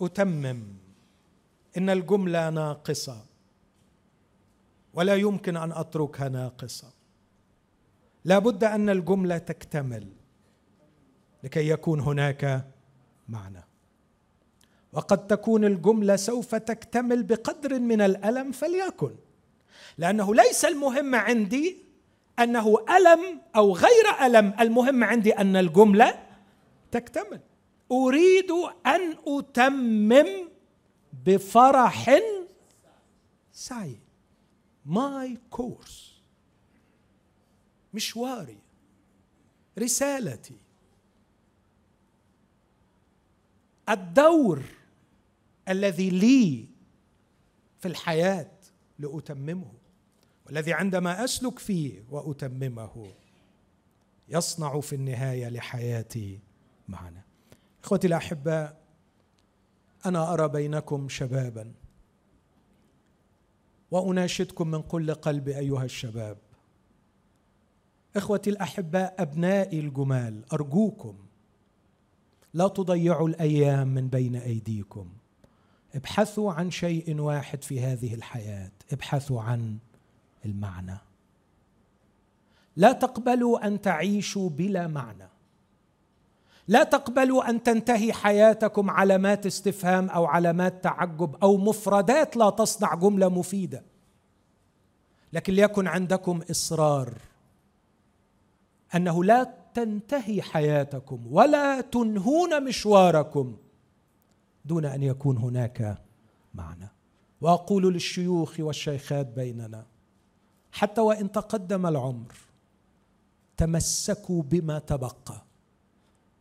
أتمم 0.00 0.62
إن 1.76 1.90
الجملة 1.90 2.50
ناقصة. 2.50 3.24
ولا 4.94 5.14
يمكن 5.14 5.56
أن 5.56 5.72
أتركها 5.72 6.28
ناقصة. 6.28 6.90
لا 8.24 8.38
بد 8.38 8.64
أن 8.64 8.88
الجملة 8.88 9.38
تكتمل. 9.38 10.06
لكي 11.44 11.68
يكون 11.68 12.00
هناك 12.00 12.66
معنى. 13.28 13.64
وقد 14.92 15.26
تكون 15.26 15.64
الجملة 15.64 16.16
سوف 16.16 16.54
تكتمل 16.54 17.22
بقدر 17.22 17.78
من 17.78 18.00
الألم 18.00 18.52
فليكن 18.52 19.14
لأنه 19.98 20.34
ليس 20.34 20.64
المهم 20.64 21.14
عندي 21.14 21.76
أنه 22.38 22.84
ألم 22.96 23.40
أو 23.56 23.72
غير 23.72 24.26
ألم 24.26 24.54
المهم 24.60 25.04
عندي 25.04 25.32
أن 25.32 25.56
الجملة 25.56 26.26
تكتمل. 26.90 27.40
أريد 27.92 28.50
أن 28.86 29.16
أتمم 29.26 30.48
بفرح 31.26 32.20
سعي 33.52 33.98
ماي 34.86 35.38
كورس 35.50 36.22
مشواري. 37.94 38.58
رسالتي. 39.78 40.59
الدور 43.90 44.62
الذي 45.68 46.10
لي 46.10 46.68
في 47.78 47.88
الحياة 47.88 48.50
لأتممه 48.98 49.72
والذي 50.46 50.72
عندما 50.72 51.24
أسلك 51.24 51.58
فيه 51.58 52.04
وأتممه 52.10 53.12
يصنع 54.28 54.80
في 54.80 54.94
النهاية 54.94 55.48
لحياتي 55.48 56.40
معنا. 56.88 57.22
إخوتي 57.84 58.06
الأحباء 58.06 58.80
أنا 60.06 60.32
أرى 60.32 60.48
بينكم 60.48 61.08
شبابا 61.08 61.72
وأناشدكم 63.90 64.70
من 64.70 64.82
كل 64.82 65.14
قلبي 65.14 65.58
أيها 65.58 65.84
الشباب. 65.84 66.38
إخوتي 68.16 68.50
الأحباء 68.50 69.14
أبنائي 69.18 69.80
الجمال 69.80 70.44
أرجوكم 70.52 71.29
لا 72.54 72.68
تضيعوا 72.68 73.28
الأيام 73.28 73.88
من 73.88 74.08
بين 74.08 74.36
أيديكم. 74.36 75.08
ابحثوا 75.94 76.52
عن 76.52 76.70
شيء 76.70 77.20
واحد 77.20 77.64
في 77.64 77.80
هذه 77.80 78.14
الحياة. 78.14 78.70
ابحثوا 78.92 79.42
عن 79.42 79.78
المعنى. 80.44 80.98
لا 82.76 82.92
تقبلوا 82.92 83.66
أن 83.66 83.80
تعيشوا 83.80 84.50
بلا 84.50 84.86
معنى. 84.86 85.28
لا 86.68 86.82
تقبلوا 86.82 87.50
أن 87.50 87.62
تنتهي 87.62 88.12
حياتكم 88.12 88.90
علامات 88.90 89.46
استفهام 89.46 90.10
أو 90.10 90.26
علامات 90.26 90.84
تعجب 90.84 91.36
أو 91.42 91.56
مفردات 91.56 92.36
لا 92.36 92.50
تصنع 92.50 92.94
جملة 92.94 93.28
مفيدة. 93.28 93.82
لكن 95.32 95.52
ليكن 95.52 95.86
عندكم 95.86 96.40
إصرار 96.50 97.14
أنه 98.94 99.24
لا 99.24 99.59
تنتهي 99.74 100.42
حياتكم 100.42 101.26
ولا 101.30 101.80
تنهون 101.80 102.64
مشواركم 102.64 103.56
دون 104.64 104.84
أن 104.84 105.02
يكون 105.02 105.36
هناك 105.36 105.98
معنى. 106.54 106.88
وأقول 107.40 107.92
للشيوخ 107.92 108.60
والشيخات 108.60 109.26
بيننا 109.26 109.86
حتى 110.72 111.00
وإن 111.00 111.32
تقدم 111.32 111.86
العمر 111.86 112.34
تمسكوا 113.56 114.42
بما 114.42 114.78
تبقى. 114.78 115.44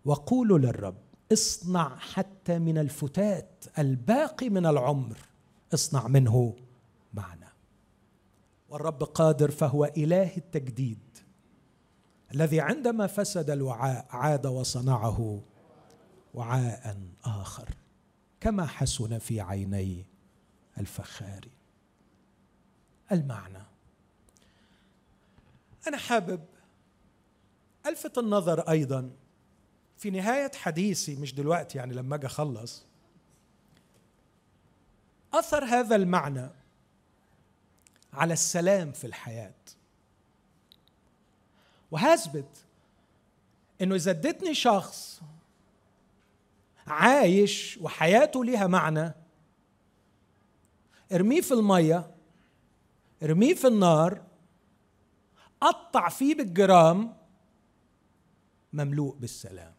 وقولوا 0.06 0.58
للرب 0.58 0.98
اصنع 1.34 1.96
حتى 1.96 2.60
من 2.60 2.78
الفتات 2.78 3.66
الباقي 3.80 4.50
من 4.50 4.66
العمر 4.66 5.18
اصنع 5.74 6.08
منه 6.08 6.56
معنى. 7.14 7.50
والرب 8.70 9.04
قادر 9.04 9.52
فهو 9.52 9.86
إله 9.86 10.38
التجديد. 10.38 11.00
الذي 12.34 12.62
عندما 12.62 13.08
فسد 13.08 13.50
الوعاء 13.50 14.08
عاد 14.10 14.46
وصنعه 14.46 15.42
وعاء 16.34 16.98
آخر 17.26 17.70
كما 18.40 18.66
حسن 18.66 19.18
في 19.18 19.42
عيني 19.42 20.06
الفخار. 20.78 21.48
المعنى 23.12 23.64
أنا 25.88 25.98
حابب 25.98 26.46
ألفت 27.86 28.18
النظر 28.18 28.60
أيضا 28.60 29.12
في 29.98 30.10
نهاية 30.10 30.52
حديثي 30.56 31.16
مش 31.16 31.34
دلوقتي 31.34 31.78
يعني 31.78 31.94
لما 31.94 32.16
أجي 32.16 32.26
أخلص. 32.26 32.86
أثر 35.34 35.66
هذا 35.66 35.96
المعنى 35.96 36.50
على 38.14 38.34
السلام 38.34 38.92
في 38.92 39.08
الحياة. 39.08 39.54
وهثبت 41.92 42.66
إنه 43.82 43.96
إذا 43.96 44.12
اديتني 44.12 44.54
شخص 44.54 45.22
عايش 46.88 47.78
وحياته 47.82 48.46
ليها 48.46 48.68
معنى 48.68 49.14
ارميه 51.14 51.42
في 51.42 51.54
المية 51.54 52.16
ارميه 53.24 53.54
في 53.54 53.68
النار 53.68 54.24
قطع 55.62 56.10
فيه 56.10 56.36
بالجرام 56.36 57.16
مملوء 58.74 59.16
بالسلام. 59.16 59.74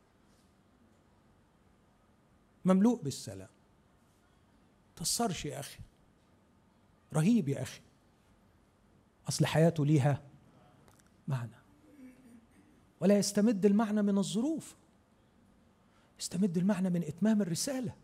مملوء 2.65 3.03
بالسلام. 3.03 3.49
تصرش 4.97 5.45
يا 5.45 5.61
أخي. 5.61 5.79
رهيب 7.15 7.49
يا 7.49 7.63
أخي. 7.63 7.81
أصل 9.29 9.47
حياته 9.47 9.87
ليها 9.87 10.23
معنى. 11.29 11.60
ولا 13.01 13.19
يستمد 13.19 13.67
المعنى 13.67 14.03
من 14.03 14.19
الظروف. 14.19 14.77
يستمد 16.21 16.57
المعنى 16.57 16.91
من 16.91 17.03
إتمام 17.03 17.43
الرسالة. 17.43 17.95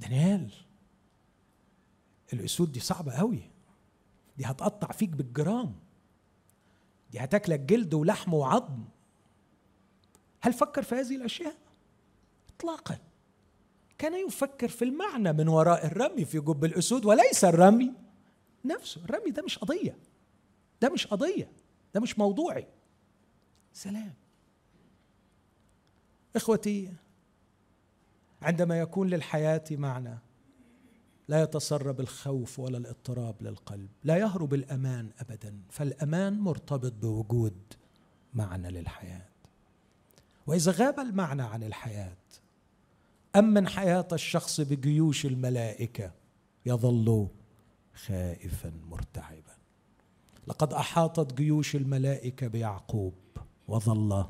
دانيال 0.00 0.50
الأسود 2.32 2.72
دي 2.72 2.80
صعبة 2.80 3.12
قوي 3.12 3.50
دي 4.38 4.44
هتقطع 4.44 4.92
فيك 4.92 5.08
بالجرام. 5.08 5.74
دي 7.12 7.18
هتاكلك 7.18 7.60
جلد 7.60 7.94
ولحم 7.94 8.34
وعظم. 8.34 8.84
هل 10.40 10.52
فكر 10.52 10.82
في 10.82 10.94
هذه 10.94 11.16
الأشياء؟ 11.16 11.56
اطلاقا. 12.56 12.98
كان 13.98 14.26
يفكر 14.26 14.68
في 14.68 14.84
المعنى 14.84 15.32
من 15.32 15.48
وراء 15.48 15.86
الرمي 15.86 16.24
في 16.24 16.40
جب 16.40 16.64
الأسود 16.64 17.04
وليس 17.04 17.44
الرمي 17.44 17.92
نفسه. 18.64 19.04
الرمي 19.04 19.30
ده 19.30 19.42
مش 19.42 19.58
قضية. 19.58 19.98
ده 20.80 20.88
مش 20.88 21.06
قضية. 21.06 21.50
ده 21.96 22.02
مش 22.02 22.18
موضوعي. 22.18 22.66
سلام. 23.72 24.14
إخوتي 26.36 26.92
عندما 28.42 28.80
يكون 28.80 29.08
للحياة 29.08 29.64
معنى 29.70 30.18
لا 31.28 31.42
يتسرب 31.42 32.00
الخوف 32.00 32.58
ولا 32.58 32.78
الاضطراب 32.78 33.42
للقلب 33.42 33.88
لا 34.04 34.16
يهرب 34.16 34.54
الأمان 34.54 35.10
ابدا 35.18 35.60
فالأمان 35.70 36.38
مرتبط 36.38 36.92
بوجود 36.92 37.58
معنى 38.34 38.70
للحياة. 38.70 39.28
وإذا 40.46 40.72
غاب 40.72 41.00
المعنى 41.00 41.42
عن 41.42 41.62
الحياة 41.62 42.16
أمن 43.36 43.68
حياة 43.68 44.08
الشخص 44.12 44.60
بجيوش 44.60 45.26
الملائكة 45.26 46.12
يظل 46.66 47.28
خائفا 47.94 48.72
مرتعبا. 48.90 49.55
لقد 50.46 50.72
أحاطت 50.72 51.34
جيوش 51.34 51.76
الملائكة 51.76 52.46
بيعقوب 52.46 53.14
وظل 53.68 54.24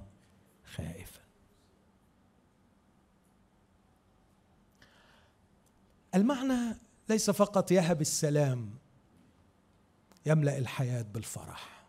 خائفا. 0.64 1.20
المعنى 6.14 6.76
ليس 7.08 7.30
فقط 7.30 7.70
يهب 7.70 8.00
السلام 8.00 8.70
يملأ 10.26 10.58
الحياة 10.58 11.02
بالفرح. 11.02 11.86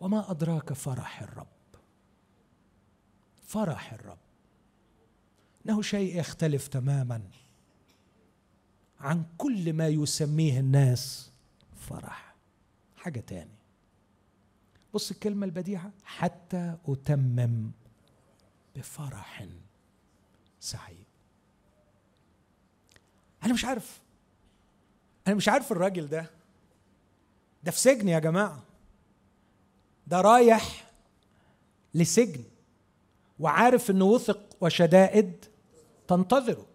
وما 0.00 0.30
أدراك 0.30 0.72
فرح 0.72 1.22
الرب؟ 1.22 1.46
فرح 3.46 3.92
الرب. 3.92 4.18
إنه 5.66 5.82
شيء 5.82 6.20
يختلف 6.20 6.68
تماما 6.68 7.22
عن 9.00 9.24
كل 9.38 9.72
ما 9.72 9.88
يسميه 9.88 10.60
الناس 10.60 11.32
فرح 11.86 12.34
حاجة 12.96 13.20
تاني. 13.20 13.56
بص 14.94 15.10
الكلمة 15.10 15.46
البديعه 15.46 15.90
حتى 16.04 16.76
أتمم 16.88 17.70
بفرح 18.76 19.46
سعيد. 20.60 21.04
أنا 23.44 23.52
مش 23.52 23.64
عارف. 23.64 24.00
أنا 25.26 25.34
مش 25.34 25.48
عارف 25.48 25.72
الراجل 25.72 26.08
ده. 26.08 26.30
ده 27.64 27.70
في 27.70 27.78
سجن 27.80 28.08
يا 28.08 28.18
جماعة. 28.18 28.62
ده 30.06 30.20
رايح 30.20 30.90
لسجن 31.94 32.44
وعارف 33.38 33.90
إنه 33.90 34.04
وثق 34.04 34.56
وشدائد 34.60 35.44
تنتظره. 36.08 36.66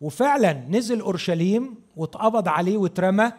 وفعلا 0.00 0.52
نزل 0.52 1.00
أورشليم 1.00 1.74
واتقبض 1.96 2.48
عليه 2.48 2.76
واترمى. 2.76 3.32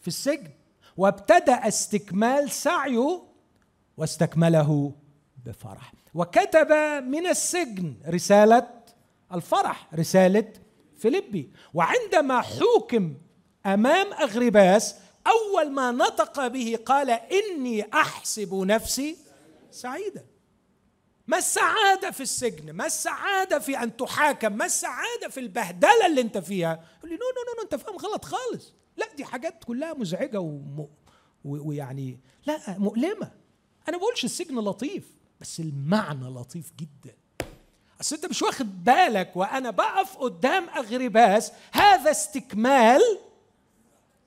في 0.00 0.08
السجن 0.08 0.50
وابتدأ 0.96 1.68
استكمال 1.68 2.50
سعيه 2.50 3.22
واستكمله 3.96 4.92
بفرح. 5.46 5.92
وكتب 6.14 6.72
من 7.04 7.26
السجن 7.26 7.94
رسالة 8.08 8.70
الفرح 9.34 9.88
رسالة 9.94 10.52
فيلبي. 10.98 11.50
وعندما 11.74 12.40
حوكم 12.40 13.14
أمام 13.66 14.12
أغريباس 14.12 14.94
أول 15.26 15.70
ما 15.70 15.90
نطق 15.90 16.46
به 16.46 16.78
قال 16.86 17.10
إني 17.10 17.92
أحسب 17.94 18.54
نفسي 18.54 19.16
سعيدا. 19.70 20.24
ما 21.26 21.38
السعادة 21.38 22.10
في 22.10 22.20
السجن؟ 22.20 22.70
ما 22.72 22.86
السعادة 22.86 23.58
في 23.58 23.78
أن 23.78 23.96
تحاكم؟ 23.96 24.52
ما 24.52 24.64
السعادة 24.64 25.28
في 25.30 25.40
البهدلة 25.40 26.06
اللي 26.06 26.20
أنت 26.20 26.38
فيها؟ 26.38 26.84
يقول 26.98 27.10
لي 27.10 27.16
no 27.16 27.20
no 27.20 27.54
no 27.56 27.62
أنت 27.62 27.74
فاهم 27.74 27.96
غلط 27.96 28.24
خالص. 28.24 28.74
لا 28.98 29.14
دي 29.16 29.24
حاجات 29.24 29.64
كلها 29.64 29.94
مزعجة 29.94 30.40
وم... 30.40 30.88
ويعني 31.44 32.18
لا 32.46 32.78
مؤلمة. 32.78 33.32
أنا 33.88 33.96
ما 33.96 34.02
بقولش 34.02 34.24
السجن 34.24 34.58
لطيف 34.58 35.16
بس 35.40 35.60
المعنى 35.60 36.24
لطيف 36.24 36.72
جدا. 36.78 37.16
أصل 38.00 38.16
أنت 38.16 38.26
مش 38.26 38.42
واخد 38.42 38.84
بالك 38.84 39.36
وأنا 39.36 39.70
بقف 39.70 40.16
قدام 40.16 40.68
اغرباس 40.68 41.52
هذا 41.72 42.10
استكمال 42.10 43.00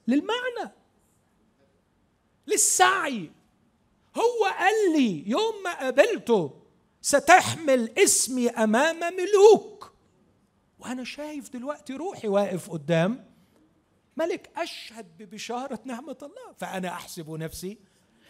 للمعنى. 0.08 0.72
للسعي. 2.48 3.32
هو 4.18 4.46
قال 4.60 4.94
لي 4.98 5.30
يوم 5.30 5.64
ما 5.64 5.80
قابلته 5.80 6.54
ستحمل 7.02 8.00
اسمي 8.00 8.50
أمام 8.50 9.00
ملوك. 9.16 9.94
وأنا 10.80 11.04
شايف 11.04 11.50
دلوقتي 11.50 11.94
روحي 11.94 12.28
واقف 12.28 12.70
قدام 12.70 13.31
ملك 14.17 14.50
أشهد 14.58 15.06
ببشارة 15.19 15.80
نعمة 15.86 16.17
الله 16.21 16.54
فأنا 16.58 16.88
أحسب 16.88 17.30
نفسي 17.30 17.78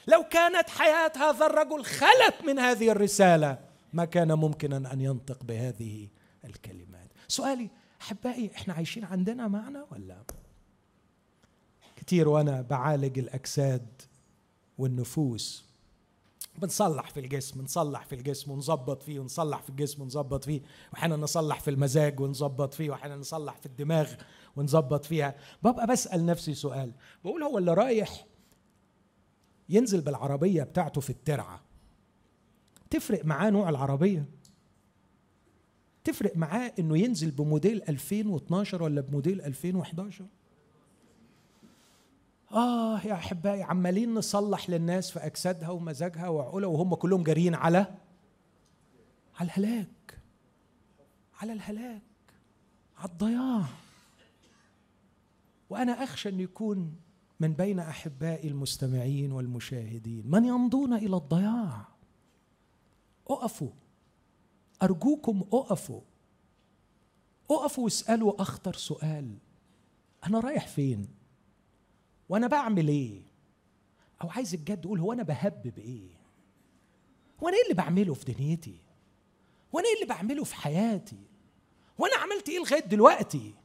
لو 0.07 0.23
كانت 0.23 0.69
حياة 0.69 1.11
هذا 1.15 1.45
الرجل 1.45 1.85
خلت 1.85 2.35
من 2.47 2.59
هذه 2.59 2.91
الرسالة 2.91 3.59
ما 3.93 4.05
كان 4.05 4.33
ممكنا 4.33 4.93
أن 4.93 5.01
ينطق 5.01 5.43
بهذه 5.43 6.07
الكلمات. 6.45 7.11
سؤالي 7.27 7.69
أحبائي 8.01 8.51
إحنا 8.55 8.73
عايشين 8.73 9.03
عندنا 9.05 9.47
معنى 9.47 9.79
ولا؟ 9.91 10.23
كتير 11.95 12.29
وأنا 12.29 12.61
بعالج 12.61 13.19
الأجساد 13.19 14.01
والنفوس. 14.77 15.65
بنصلح 16.57 17.09
في 17.09 17.19
الجسم 17.19 17.61
نصلح 17.61 18.05
في 18.05 18.15
الجسم 18.15 18.51
ونظبط 18.51 19.03
فيه 19.03 19.19
ونصلح 19.19 19.61
في 19.61 19.69
الجسم 19.69 20.01
ونظبط 20.01 20.45
فيه 20.45 20.61
وأحيانا 20.93 21.15
نصلح 21.15 21.59
في 21.59 21.69
المزاج 21.69 22.19
ونظبط 22.19 22.73
فيه 22.73 22.89
وأحيانا 22.89 23.15
نصلح 23.15 23.57
في 23.57 23.65
الدماغ. 23.65 24.13
ونظبط 24.55 25.05
فيها. 25.05 25.35
ببقى 25.63 25.87
بسأل 25.87 26.25
نفسي 26.25 26.53
سؤال. 26.53 26.91
بقول 27.23 27.43
هو 27.43 27.57
اللي 27.57 27.73
رايح 27.73 28.25
ينزل 29.69 30.01
بالعربية 30.01 30.63
بتاعته 30.63 31.01
في 31.01 31.09
الترعة. 31.09 31.61
تفرق 32.89 33.25
معاه 33.25 33.49
نوع 33.49 33.69
العربية؟ 33.69 34.25
تفرق 36.03 36.37
معاه 36.37 36.73
إنه 36.79 36.97
ينزل 36.97 37.31
بموديل 37.31 37.83
2012 37.89 38.83
ولا 38.83 39.01
بموديل 39.01 39.41
2011 39.41 40.25
آه 42.51 42.99
يا 43.01 43.13
أحبائي 43.13 43.63
عمالين 43.63 44.13
نصلح 44.13 44.69
للناس 44.69 45.11
في 45.11 45.19
أجسادها 45.19 45.69
ومزاجها 45.69 46.27
وعقولها 46.27 46.69
وهم 46.69 46.95
كلهم 46.95 47.23
جاريين 47.23 47.55
على 47.55 47.77
على 49.39 49.45
الهلاك. 49.47 50.17
على 51.41 51.53
الهلاك. 51.53 52.01
على 52.97 53.09
الضياع. 53.11 53.63
وأنا 55.71 56.03
أخشى 56.03 56.29
أن 56.29 56.39
يكون 56.39 56.95
من 57.39 57.53
بين 57.53 57.79
أحبائي 57.79 58.47
المستمعين 58.47 59.31
والمشاهدين. 59.31 60.23
من 60.27 60.45
يمضون 60.45 60.93
إلى 60.93 61.15
الضياع؟ 61.15 61.87
أقفوا. 63.27 63.69
أرجوكم 64.83 65.43
أقفوا. 65.53 66.01
أقفوا 67.51 67.83
واسألوا 67.83 68.41
أخطر 68.41 68.73
سؤال. 68.73 69.37
أنا 70.27 70.39
رايح 70.39 70.67
فين؟ 70.67 71.07
وأنا 72.29 72.47
بعمل 72.47 72.87
إيه؟ 72.87 73.21
أو 74.23 74.29
عايز 74.29 74.53
الجد 74.53 74.85
يقول 74.85 74.99
هو 74.99 75.13
أنا 75.13 75.23
بهبب 75.23 75.79
إيه؟ 75.79 76.09
هو 77.43 77.47
أنا 77.47 77.57
إيه 77.57 77.63
اللي 77.63 77.73
بعمله 77.73 78.13
في 78.13 78.33
دنيتي؟ 78.33 78.79
وأنا 79.73 79.87
إيه 79.87 79.95
اللي 79.95 80.05
بعمله 80.05 80.43
في 80.43 80.55
حياتي؟ 80.55 81.19
وأنا 81.97 82.15
عملت 82.15 82.49
إيه 82.49 82.59
لغاية 82.59 82.85
دلوقتي؟ 82.85 83.60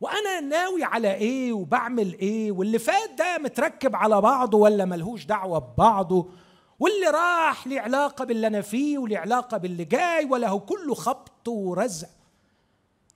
وأنا 0.00 0.40
ناوي 0.40 0.84
على 0.84 1.14
إيه 1.14 1.52
وبعمل 1.52 2.14
إيه 2.18 2.52
واللي 2.52 2.78
فات 2.78 3.10
ده 3.18 3.38
متركب 3.38 3.96
على 3.96 4.20
بعضه 4.20 4.58
ولا 4.58 4.84
ملهوش 4.84 5.24
دعوة 5.24 5.58
ببعضه 5.58 6.30
واللي 6.78 7.06
راح 7.06 7.66
ليه 7.66 7.80
علاقه 7.80 8.24
باللي 8.24 8.46
أنا 8.46 8.60
فيه 8.60 8.98
وليه 8.98 9.18
علاقه 9.18 9.56
باللي 9.56 9.84
جاي 9.84 10.24
ولا 10.24 10.48
هو 10.48 10.60
كله 10.60 10.94
خبط 10.94 11.48
ورزع. 11.48 12.08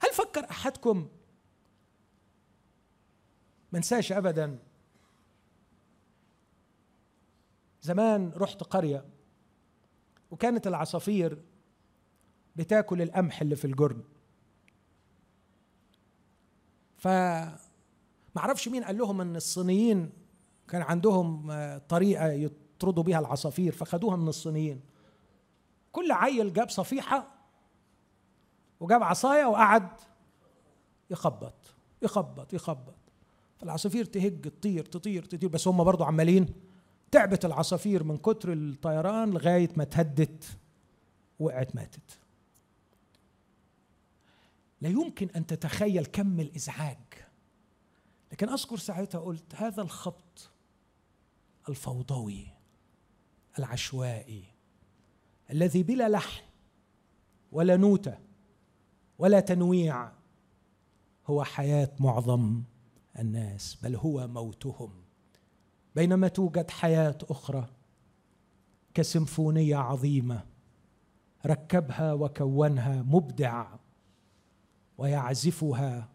هل 0.00 0.10
فكر 0.12 0.50
أحدكم؟ 0.50 1.08
ما 3.72 3.78
انساش 3.78 4.12
ابدا. 4.12 4.58
زمان 7.82 8.32
رحت 8.36 8.62
قرية 8.62 9.04
وكانت 10.30 10.66
العصافير 10.66 11.42
بتاكل 12.56 13.02
القمح 13.02 13.40
اللي 13.40 13.56
في 13.56 13.64
الجرن. 13.64 14.02
ف 17.04 17.08
معرفش 18.36 18.68
مين 18.68 18.84
قال 18.84 18.98
لهم 18.98 19.20
إن 19.20 19.36
الصينيين 19.36 20.10
كان 20.68 20.82
عندهم 20.82 21.52
طريقة 21.88 22.26
يطردوا 22.26 23.02
بيها 23.02 23.18
العصافير 23.18 23.72
فخدوها 23.72 24.16
من 24.16 24.28
الصينيين. 24.28 24.80
كل 25.92 26.12
عيل 26.12 26.52
جاب 26.52 26.70
صفيحة 26.70 27.26
وجاب 28.80 29.02
عصاية 29.02 29.44
وقعد 29.44 29.88
يخبط 31.10 31.54
يخبط 32.02 32.54
يخبط. 32.54 32.94
العصافير 33.62 34.04
تهج 34.04 34.40
تطير 34.40 34.84
تطير 34.84 35.24
تطير. 35.24 35.48
بس 35.48 35.68
هم 35.68 35.84
برضو 35.84 36.04
عمالين 36.04 36.46
تعبت 37.10 37.44
العصافير 37.44 38.04
من 38.04 38.16
كتر 38.16 38.52
الطيران 38.52 39.30
لغاية 39.30 39.70
ما 39.76 39.84
تهدت 39.84 40.44
وقعت 41.40 41.76
ماتت. 41.76 42.18
لا 44.84 44.90
يمكن 44.90 45.28
أن 45.36 45.46
تتخيل 45.46 46.06
كم 46.06 46.40
الإزعاج. 46.40 46.98
لكن 48.32 48.48
أذكر 48.48 48.76
ساعتها 48.76 49.18
قلت 49.20 49.54
هذا 49.54 49.82
الخبط 49.82 50.50
الفوضوي 51.68 52.46
العشوائي 53.58 54.44
الذي 55.50 55.82
بلا 55.82 56.08
لحن 56.08 56.42
ولا 57.52 57.76
نوتة 57.76 58.18
ولا 59.18 59.40
تنويع 59.40 60.12
هو 61.26 61.44
حياة 61.44 61.90
معظم 62.00 62.62
الناس 63.18 63.74
بل 63.74 63.96
هو 63.96 64.28
موتهم. 64.28 64.90
بينما 65.94 66.28
توجد 66.28 66.70
حياة 66.70 67.18
أخرى 67.22 67.66
كسيمفونية 68.94 69.76
عظيمة 69.76 70.44
ركبها 71.46 72.12
وكونها 72.12 73.02
مبدع 73.02 73.66
ويعزفها 74.98 76.08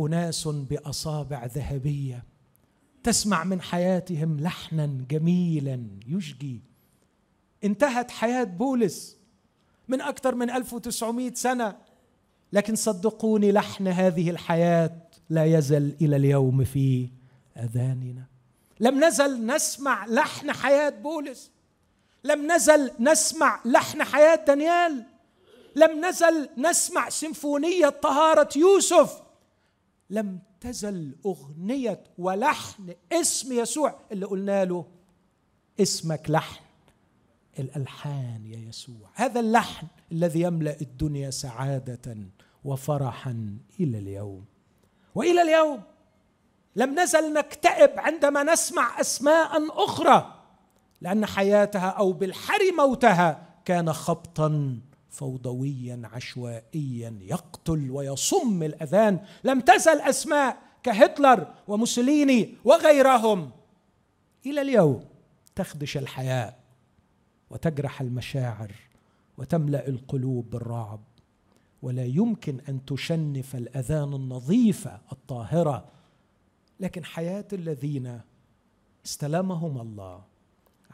أناس 0.00 0.48
بأصابع 0.48 1.46
ذهبية 1.46 2.24
تسمع 3.02 3.44
من 3.44 3.60
حياتهم 3.60 4.40
لحنا 4.40 4.86
جميلا 5.10 5.86
يشجي. 6.06 6.60
انتهت 7.64 8.10
حياة 8.10 8.44
بولس 8.44 9.16
من 9.88 10.00
أكثر 10.00 10.34
من 10.34 10.50
1900 10.50 11.34
سنة 11.34 11.76
لكن 12.52 12.74
صدقوني 12.74 13.52
لحن 13.52 13.88
هذه 13.88 14.30
الحياة 14.30 14.96
لا 15.30 15.44
يزل 15.44 15.96
إلى 16.00 16.16
اليوم 16.16 16.64
في 16.64 17.08
أذاننا. 17.56 18.24
لم 18.80 19.04
نزل 19.04 19.46
نسمع 19.46 20.06
لحن 20.06 20.52
حياة 20.52 20.90
بولس 20.90 21.50
لم 22.24 22.52
نزل 22.52 22.90
نسمع 23.00 23.60
لحن 23.64 24.02
حياة 24.02 24.44
دانيال. 24.46 25.04
لم 25.76 26.04
نزل 26.04 26.48
نسمع 26.58 27.08
سيمفونية 27.08 27.88
طهارة 27.88 28.48
يوسف. 28.56 29.22
لم 30.10 30.38
تزل 30.60 31.16
أغنية 31.26 32.04
ولحن 32.18 32.94
اسم 33.12 33.52
يسوع 33.52 33.94
اللي 34.12 34.26
قلنا 34.26 34.64
له 34.64 34.86
اسمك 35.80 36.30
لحن 36.30 36.64
الألحان 37.58 38.46
يا 38.46 38.68
يسوع. 38.68 39.10
هذا 39.14 39.40
اللحن 39.40 39.86
الذي 40.12 40.40
يملأ 40.40 40.76
الدنيا 40.80 41.30
سعادة 41.30 42.16
وفرحا 42.64 43.58
إلى 43.80 43.98
اليوم. 43.98 44.44
وإلى 45.14 45.42
اليوم 45.42 45.82
لم 46.76 47.00
نزل 47.00 47.32
نكتئب 47.32 47.90
عندما 47.98 48.42
نسمع 48.42 49.00
أسماء 49.00 49.84
أخرى 49.84 50.34
لأن 51.00 51.26
حياتها 51.26 51.88
أو 51.88 52.12
بالحر 52.12 52.72
موتها 52.78 53.46
كان 53.64 53.92
خبطا 53.92 54.80
فوضويا 55.16 56.02
عشوائيا 56.04 57.18
يقتل 57.20 57.90
ويصم 57.90 58.62
الأذان. 58.62 59.20
لم 59.44 59.60
تزل 59.60 60.00
أسماء 60.00 60.58
كهتلر 60.82 61.54
وموسوليني 61.68 62.54
وغيرهم. 62.64 63.50
إلى 64.46 64.60
اليوم 64.60 65.04
تخدش 65.54 65.96
الحياة 65.96 66.54
وتجرح 67.50 68.00
المشاعر 68.00 68.72
وتملأ 69.38 69.88
القلوب 69.88 70.50
بالرعب. 70.50 71.00
ولا 71.82 72.04
يمكن 72.04 72.60
أن 72.68 72.84
تشنف 72.84 73.56
الأذان 73.56 74.14
النظيفة 74.14 75.00
الطاهرة. 75.12 75.88
لكن 76.80 77.04
حياة 77.04 77.48
الذين 77.52 78.20
استلمهم 79.06 79.80
الله 79.80 80.24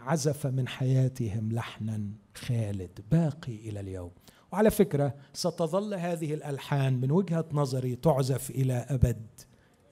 عزف 0.03 0.47
من 0.47 0.69
حياتهم 0.69 1.53
لحنا 1.53 2.03
خالد 2.35 3.01
باقي 3.11 3.55
إلى 3.55 3.81
اليوم. 3.81 4.11
وعلى 4.53 4.71
فكرة 4.71 5.15
ستظل 5.33 5.95
هذه 5.95 6.35
الألحان 6.35 7.01
من 7.01 7.11
وجهة 7.11 7.45
نظري 7.53 7.97
تعزف 7.97 8.51
إلى 8.51 8.87
أبد 8.89 9.27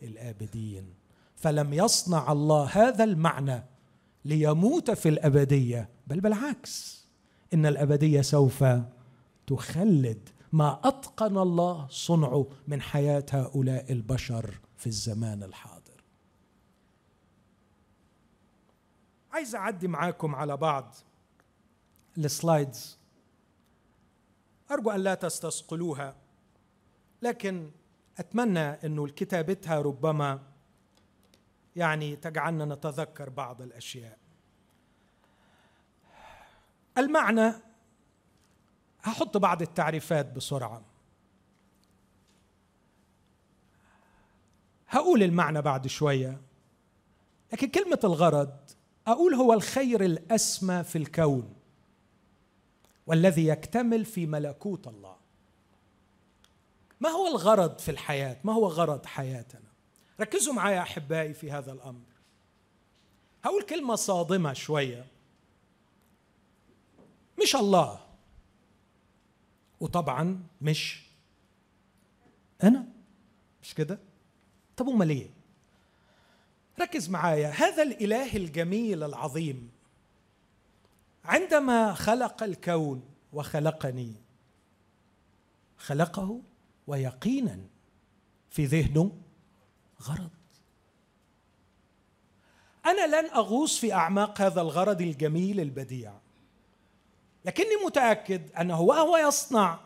الآبدين. 0.03 0.85
فلم 1.37 1.73
يصنع 1.73 2.33
الله 2.33 2.65
هذا 2.65 3.05
المعنى 3.05 3.65
ليموت 4.25 4.91
في 4.91 5.09
الأبدية 5.09 5.89
بل 6.07 6.21
بالعكس 6.21 7.07
إن 7.55 7.67
الأبدية 7.67 8.21
سوف 8.21 8.65
تخلد 9.47 10.29
ما 10.53 10.81
أتقن 10.85 11.39
الله 11.39 11.87
صنعه 11.91 12.47
من 12.69 12.81
حياة 12.81 13.27
هؤلاء 13.33 13.93
البشر 13.93 14.61
في 14.77 14.87
الزمان 14.87 15.43
الحاضر. 15.43 15.80
عايز 19.33 19.55
أعدي 19.55 19.89
معاكم 19.89 20.35
على 20.35 20.57
بعض 20.57 20.95
السلايدز. 22.19 22.99
أرجو 24.71 24.91
أن 24.91 25.01
لا 25.01 25.15
تستثقلوها 25.15 26.17
لكن 27.23 27.71
أتمنى 28.19 28.61
إنه 28.61 29.07
كتابتها 29.07 29.81
ربما 29.81 30.43
يعني 31.77 32.17
تجعلنا 32.17 32.65
نتذكر 32.65 33.31
بعض 33.31 33.63
الأشياء. 33.63 34.19
المعنى 36.99 37.53
هحط 39.03 39.37
بعض 39.37 39.63
التعريفات 39.63 40.33
بسرعة. 40.33 40.83
هقول 44.89 45.23
المعنى 45.23 45.63
بعد 45.63 45.87
شوية 45.87 46.41
لكن 47.53 47.69
كلمة 47.69 47.99
الغرض 48.05 48.60
أقول 49.13 49.35
هو 49.35 49.53
الخير 49.53 50.05
الأسمى 50.05 50.85
في 50.85 50.99
الكون 50.99 51.55
والذي 53.07 53.47
يكتمل 53.47 54.05
في 54.05 54.27
ملكوت 54.27 54.87
الله. 54.87 55.17
ما 57.01 57.09
هو 57.09 57.29
الغرض 57.29 57.79
في 57.79 57.91
الحياة؟ 57.91 58.37
ما 58.45 58.53
هو 58.53 58.67
غرض 58.67 59.07
حياتنا؟ 59.07 59.71
ركزوا 60.21 60.55
معايا 60.55 60.81
أحبائي 60.81 61.35
في 61.35 61.51
هذا 61.51 61.73
الأمر. 61.73 62.05
هقول 63.45 63.63
كلمة 63.63 63.95
صادمة 63.95 64.53
شوية. 64.53 65.07
مش 67.43 67.57
الله. 67.57 68.01
وطبعا 69.81 70.43
مش 70.61 71.07
أنا. 72.63 72.87
مش 73.63 73.75
كده؟ 73.75 73.99
طب 74.77 74.89
أمال 74.89 75.11
إيه؟ 75.11 75.40
ركز 76.81 77.11
معايا. 77.11 77.49
هذا 77.49 77.83
الإله 77.83 78.37
الجميل 78.37 79.03
العظيم. 79.03 79.71
عندما 81.25 81.95
خلق 81.95 82.43
الكون 82.43 83.03
وخلقني 83.33 84.15
خلقه 85.79 86.41
ويقينا 86.87 87.59
في 88.51 88.65
ذهنه 88.65 89.13
غرض. 90.03 90.31
أنا 92.87 93.07
لن 93.07 93.31
أغوص 93.31 93.79
في 93.79 93.93
أعماق 93.93 94.41
هذا 94.41 94.61
الغرض 94.61 95.01
الجميل 95.01 95.61
البديع. 95.61 96.13
لكني 97.45 97.77
متأكد 97.87 98.53
أنه 98.53 98.81
وهو 98.81 99.17
يصنع 99.17 99.81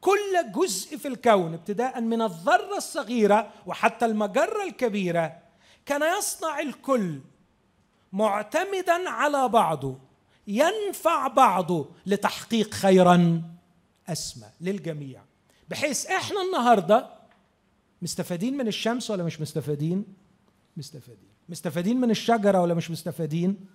كل 0.00 0.52
جزء 0.52 0.96
في 0.96 1.08
الكون 1.08 1.54
ابتداء 1.54 2.00
من 2.00 2.22
الذرة 2.22 2.76
الصغيرة 2.76 3.52
وحتى 3.66 4.04
المجرة 4.06 4.62
الكبيرة 4.62 5.45
كان 5.86 6.18
يصنع 6.18 6.60
الكل 6.60 7.20
معتمدا 8.12 9.10
على 9.10 9.48
بعضه 9.48 9.98
ينفع 10.46 11.28
بعضه 11.28 11.88
لتحقيق 12.06 12.74
خيرا 12.74 13.42
أسمى 14.08 14.46
للجميع. 14.60 15.22
بحيث 15.68 16.06
إحنا 16.06 16.42
النهارده 16.42 17.10
مستفادين 18.02 18.56
من 18.56 18.68
الشمس 18.68 19.10
ولا 19.10 19.24
مش 19.24 19.40
مستفادين؟ 19.40 20.04
مستفادين. 20.76 21.28
مستفادين 21.48 22.00
من 22.00 22.10
الشجرة 22.10 22.60
ولا 22.60 22.74
مش 22.74 22.90
مستفادين؟ 22.90 23.66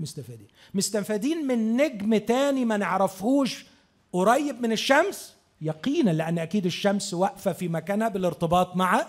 مستفادين. 0.00 0.48
مستفادين 0.74 1.46
من 1.46 1.76
نجم 1.76 2.16
تاني 2.16 2.64
ما 2.64 2.76
نعرفهوش 2.76 3.66
قريب 4.12 4.60
من 4.60 4.72
الشمس؟ 4.72 5.34
يقينا 5.60 6.10
لأن 6.10 6.38
أكيد 6.38 6.66
الشمس 6.66 7.14
واقفة 7.14 7.52
في 7.52 7.68
مكانها 7.68 8.08
بالارتباط 8.08 8.76
مع 8.76 9.06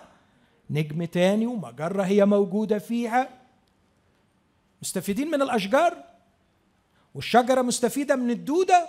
نجم 0.74 1.04
تاني 1.04 1.48
ومجرة 1.48 2.04
هي 2.04 2.26
موجودة 2.26 2.80
فيها. 2.80 3.30
مستفيدين 4.82 5.28
من 5.28 5.42
الأشجار؟ 5.42 6.04
والشجرة 7.16 7.62
مستفيدة 7.62 8.16
من 8.16 8.30
الدودة؟ 8.30 8.88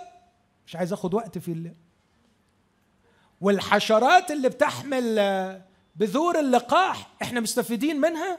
مش 0.67 0.75
عايز 0.75 0.93
أخد 0.93 1.13
وقت 1.13 1.37
في 1.37 1.51
اللي. 1.51 1.73
والحشرات 3.41 4.31
اللي 4.31 4.49
بتحمل 4.49 5.15
بذور 5.95 6.39
اللقاح 6.39 7.11
إحنا 7.21 7.39
مستفيدين 7.39 8.01
منها؟ 8.01 8.37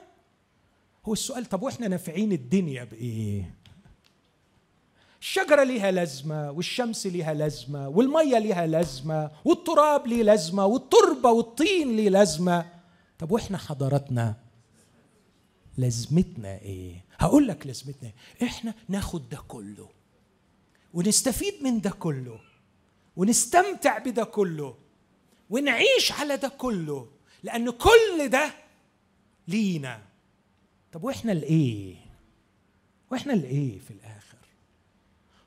هو 1.04 1.12
السؤال 1.12 1.44
طب 1.44 1.62
وإحنا 1.62 1.88
نافعين 1.88 2.32
الدنيا 2.32 2.84
بإيه؟ 2.84 3.54
الشجرة 5.20 5.62
ليها 5.62 5.90
لازمة 5.90 6.50
والشمس 6.50 7.06
ليها 7.06 7.34
لازمة 7.34 7.88
والمية 7.88 8.38
ليها 8.38 8.66
لازمة 8.66 9.30
والتراب 9.44 10.06
ليه 10.06 10.22
لازمة 10.22 10.66
والتربة 10.66 11.30
والطين 11.30 11.96
ليه 11.96 12.08
لازمة. 12.08 12.75
طب 13.18 13.30
وإحنا 13.30 13.58
حضارتنا 13.58 14.36
لازمتنا 15.76 16.58
إيه؟ 16.58 17.04
هقول 17.18 17.48
لك 17.48 17.66
لازمتنا 17.66 18.08
إيه. 18.40 18.46
إحنا 18.48 18.74
ناخد 18.88 19.28
ده 19.28 19.38
كله 19.48 19.88
ونستفيد 20.94 21.54
من 21.62 21.80
ده 21.80 21.90
كله 21.90 22.40
ونستمتع 23.16 23.98
بده 23.98 24.24
كله 24.24 24.76
ونعيش 25.50 26.12
على 26.12 26.36
ده 26.36 26.48
كله 26.48 27.08
لأن 27.42 27.70
كل 27.70 28.28
ده 28.28 28.54
لينا. 29.48 30.02
طب 30.92 31.04
وإحنا 31.04 31.32
الايه 31.32 31.96
وإحنا 33.10 33.32
الايه 33.32 33.78
في 33.78 33.90
الآخر؟ 33.90 34.38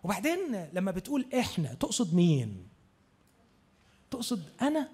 وبعدين 0.04 0.68
لما 0.74 0.92
بتقول 0.92 1.26
إحنا 1.40 1.74
تقصد 1.74 2.14
مين؟ 2.16 2.68
تقصد 4.12 4.44
أنا 4.62 4.90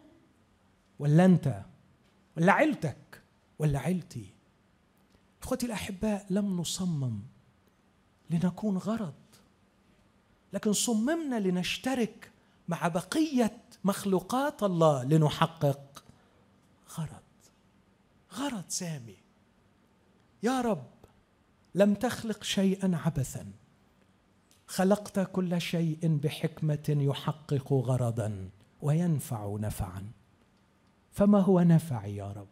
ولا 1.00 1.26
أنت؟ 1.26 1.62
ولا 2.38 2.52
عيلتك 2.52 3.22
ولا 3.60 3.80
عيلتي. 3.80 4.26
إخوتي 5.44 5.66
الاحباء 5.66 6.26
لم 6.30 6.58
نصمم 6.58 7.20
لنكون 8.30 8.78
غرض 8.78 9.14
لكن 10.54 10.74
صممنا 10.74 11.40
لنشترك 11.40 12.32
مع 12.68 12.88
بقية 12.88 13.62
مخلوقات 13.84 14.64
الله 14.64 15.04
لنحقق 15.04 16.04
غرض. 16.98 17.24
غرض 18.34 18.64
سامي. 18.68 19.18
يا 20.44 20.62
رب 20.62 20.92
لم 21.76 21.94
تخلق 21.94 22.44
شيئا 22.44 23.02
عبثا. 23.06 23.52
خلقت 24.68 25.20
كل 25.20 25.62
شيء 25.62 26.18
بحكمة 26.18 26.86
يحقق 26.90 27.74
غرضا 27.74 28.50
وينفع 28.82 29.58
نفعا. 29.60 30.12
فما 31.16 31.40
هو 31.40 31.60
نفعي 31.60 32.16
يا 32.16 32.32
رب؟ 32.32 32.48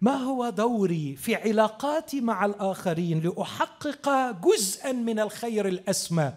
ما 0.00 0.14
هو 0.14 0.50
دوري 0.50 1.16
في 1.16 1.34
علاقاتي 1.34 2.20
مع 2.20 2.44
الآخرين 2.44 3.20
لأحقق 3.20 4.30
جزءا 4.30 4.92
من 4.92 5.20
الخير 5.20 5.68
الأسمى؟ 5.68 6.32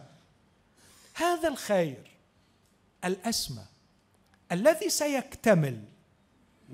هذا 1.14 1.50
الخير 1.50 2.12
الأسمى 3.06 3.64
الذي 4.52 4.90
سيكتمل 4.90 5.84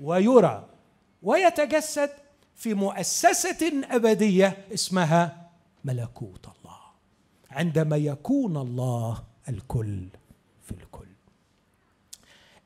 ويرى 0.00 0.68
ويتجسد 1.22 2.10
في 2.56 2.74
مؤسسة 2.74 3.72
أبدية 3.84 4.66
اسمها 4.74 5.50
ملكوت 5.84 6.46
الله 6.46 6.78
عندما 7.50 7.96
يكون 7.96 8.56
الله 8.56 9.22
الكل 9.48 10.08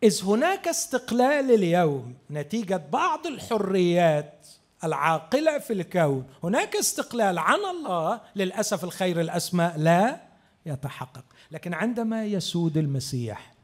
إذ 0.06 0.24
هناك 0.24 0.68
استقلال 0.68 1.50
اليوم 1.54 2.14
نتيجة 2.30 2.76
بعض 2.92 3.26
الحريات 3.26 4.46
العاقلة 4.84 5.58
في 5.58 5.72
الكون. 5.72 6.26
هناك 6.42 6.76
استقلال 6.76 7.38
عن 7.38 7.58
الله 7.58 8.20
للأسف 8.36 8.84
الخير 8.84 9.20
الاسمى 9.20 9.72
لا 9.76 10.20
يتحقق. 10.66 11.24
لكن 11.50 11.74
عندما 11.74 12.24
يسود 12.24 12.76
المسيح 12.76 13.54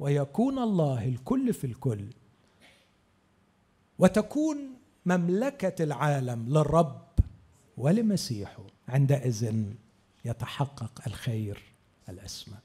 ويكون 0.00 0.58
الله 0.58 1.04
الكل 1.04 1.52
في 1.54 1.66
الكل 1.66 2.04
وتكون 3.98 4.58
مملكة 5.06 5.84
العالم 5.84 6.48
للرب 6.48 7.02
ولمسيحه 7.76 8.62
عندئذ 8.88 9.64
يتحقق 10.24 11.00
الخير 11.06 11.62
الأسمى. 12.08 12.56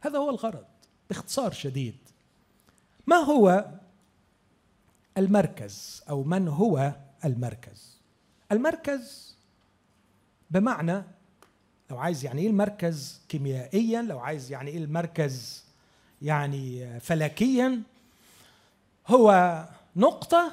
هذا 0.00 0.18
هو 0.18 0.30
الغرض 0.30 0.64
باختصار 1.10 1.52
شديد. 1.52 2.11
ما 3.06 3.16
هو 3.16 3.70
المركز 5.18 6.04
أو 6.10 6.22
من 6.22 6.48
هو 6.48 6.94
المركز؟ 7.24 7.98
المركز 8.52 9.36
بمعنى 10.50 11.02
لو 11.90 11.98
عايز 11.98 12.24
يعني 12.24 12.42
إيه 12.42 12.48
المركز 12.48 13.20
كيميائيا 13.28 14.02
لو 14.02 14.18
عايز 14.18 14.52
يعني 14.52 14.70
إيه 14.70 14.78
المركز 14.84 15.64
يعني 16.22 17.00
فلكيا 17.00 17.82
هو 19.08 19.64
نقطة 19.96 20.52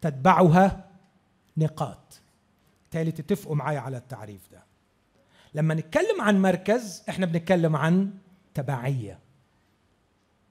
تتبعها 0.00 0.84
نقاط. 1.56 2.20
بالتالي 2.82 3.12
تتفقوا 3.12 3.56
معايا 3.56 3.80
على 3.80 3.96
التعريف 3.96 4.40
ده. 4.52 4.62
لما 5.54 5.74
نتكلم 5.74 6.20
عن 6.20 6.42
مركز 6.42 7.02
إحنا 7.08 7.26
بنتكلم 7.26 7.76
عن 7.76 8.10
تبعية. 8.54 9.18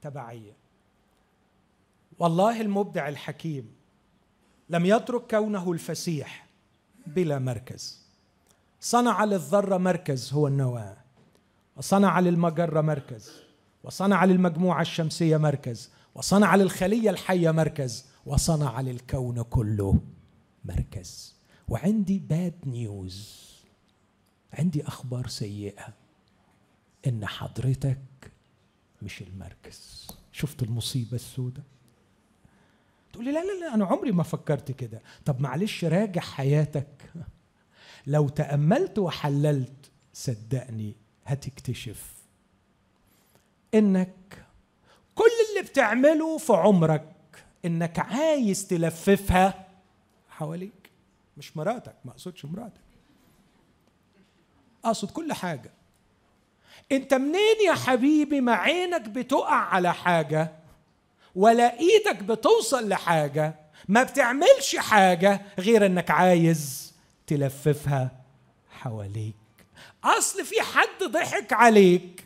تبعية. 0.01 0.54
والله 2.19 2.62
المبدع 2.62 3.08
الحكيم 3.08 3.71
لم 4.69 4.86
يترك 4.86 5.32
كونه 5.32 5.71
الفسيح 5.71 6.45
بلا 7.08 7.39
مركز. 7.39 8.06
صنع 8.82 9.23
للذرة 9.23 9.78
مركز 9.78 10.34
هو 10.34 10.47
النواة 10.47 10.97
وصنع 11.78 12.19
للمجرة 12.19 12.82
مركز 12.82 13.32
وصنع 13.84 14.25
للمجموعة 14.25 14.82
الشمسية 14.82 15.38
مركز 15.38 15.89
وصنع 16.15 16.56
للخلية 16.56 17.10
الحية 17.10 17.51
مركز 17.51 18.06
وصنع 18.25 18.82
للكون 18.82 19.41
كله 19.41 19.99
مركز. 20.65 21.36
وعندي 21.67 22.19
باد 22.19 22.54
نيوز 22.65 23.45
عندي 24.54 24.88
أخبار 24.88 25.28
سيئة. 25.28 25.88
إن 27.08 27.25
حضرتك 27.25 28.32
مش 29.01 29.21
المركز. 29.21 30.08
شفت 30.32 30.63
المصيبة 30.63 31.15
السوداء؟ 31.15 31.75
تقول 33.15 33.25
لي 33.25 33.32
لا 33.32 33.43
لا 33.43 33.60
لا 33.60 33.73
أنا 33.73 33.86
عمري 33.86 34.12
ما 34.12 34.23
فكرت 34.23 34.71
كده. 34.71 35.01
طب 35.25 35.41
معلش 35.41 35.86
راجع 35.86 36.21
حياتك. 36.21 37.13
لو 38.08 38.30
تأملت 38.30 38.99
وحللت 38.99 39.91
صدقني 40.13 40.95
هتكتشف 41.25 42.13
إنك 43.73 44.45
كل 45.15 45.23
اللي 45.49 45.69
بتعمله 45.69 46.38
في 46.38 46.54
عمرك 46.54 47.15
إنك 47.65 47.99
عايز 47.99 48.67
تلففها 48.67 49.67
حواليك. 50.30 50.91
مش 51.38 51.58
مراتك 51.58 51.95
ما 52.06 52.12
أقصدش 52.12 52.45
مراتك. 52.45 52.82
أقصد 54.86 55.12
كل 55.12 55.34
حاجة. 55.34 55.71
أنت 56.91 57.13
منين 57.13 57.58
يا 57.67 57.73
حبيبي 57.73 58.41
ما 58.41 58.54
عينك 58.54 59.10
بتقع 59.10 59.56
على 59.56 59.93
حاجة؟ 59.93 60.64
ولا 61.36 61.80
إيدك 61.80 62.24
بتوصل 62.24 62.89
لحاجة 62.89 63.56
ما 63.88 64.04
بتعملش 64.04 64.76
حاجة 64.76 65.41
غير 65.60 65.86
إنك 65.86 66.12
عايز 66.12 66.93
تلففها 67.28 68.12
حواليك. 68.69 69.36
أصل 70.04 70.45
في 70.45 70.62
حد 70.62 71.04
ضحك 71.04 71.54
عليك. 71.54 72.26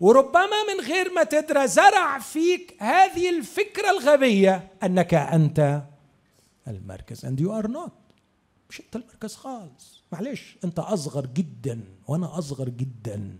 وربما 0.00 0.64
من 0.74 0.84
غير 0.84 1.12
ما 1.12 1.24
تدرى 1.24 1.68
زرع 1.68 2.18
فيك 2.18 2.76
هذه 2.82 3.30
الفكرة 3.30 3.90
الغبية 3.90 4.68
أنك 4.82 5.14
أنت 5.14 5.82
المركز. 6.68 7.26
And 7.26 7.38
you 7.40 7.62
are 7.62 7.68
not. 7.68 7.90
مش 8.70 8.80
أنت 8.80 8.96
المركز 8.96 9.34
خالص. 9.34 10.02
معلش 10.12 10.56
أنت 10.64 10.78
أصغر 10.78 11.26
جدا 11.26 11.84
وأنا 12.08 12.38
أصغر 12.38 12.68
جدا. 12.68 13.38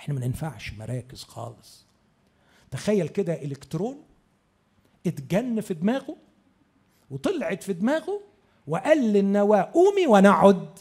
إحنا 0.00 0.14
ما 0.14 0.20
ننفعش 0.26 0.72
مراكز 0.72 1.22
خالص. 1.22 1.87
تخيل 2.70 3.08
كده 3.08 3.32
إلكترون 3.42 4.02
اتجن 5.06 5.60
في 5.60 5.74
دماغه 5.74 6.16
وطلعت 7.10 7.62
في 7.62 7.72
دماغه 7.72 8.20
وقال 8.66 8.98
للنواه 8.98 9.70
قومي 9.74 10.06
ونعد 10.06 10.78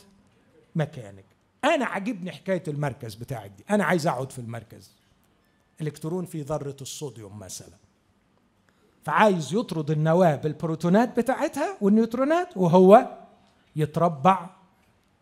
مكانك. 0.76 1.26
أنا 1.64 1.86
عاجبني 1.86 2.32
حكاية 2.32 2.64
المركز 2.68 3.16
بتاعك 3.16 3.52
دي. 3.58 3.64
أنا 3.70 3.84
عايز 3.84 4.08
أقعد 4.08 4.32
في 4.32 4.40
المركز. 4.40 4.92
إلكترون 5.82 6.26
في 6.26 6.42
ذرة 6.42 6.76
الصوديوم 6.82 7.40
مثلا. 7.40 7.78
فعايز 9.04 9.54
يطرد 9.54 9.92
النواه 9.92 10.36
بالبروتونات 10.36 11.20
بتاعتها 11.20 11.78
والنيوترونات 11.82 12.58
وهو 12.58 13.18
يتربع 13.76 14.50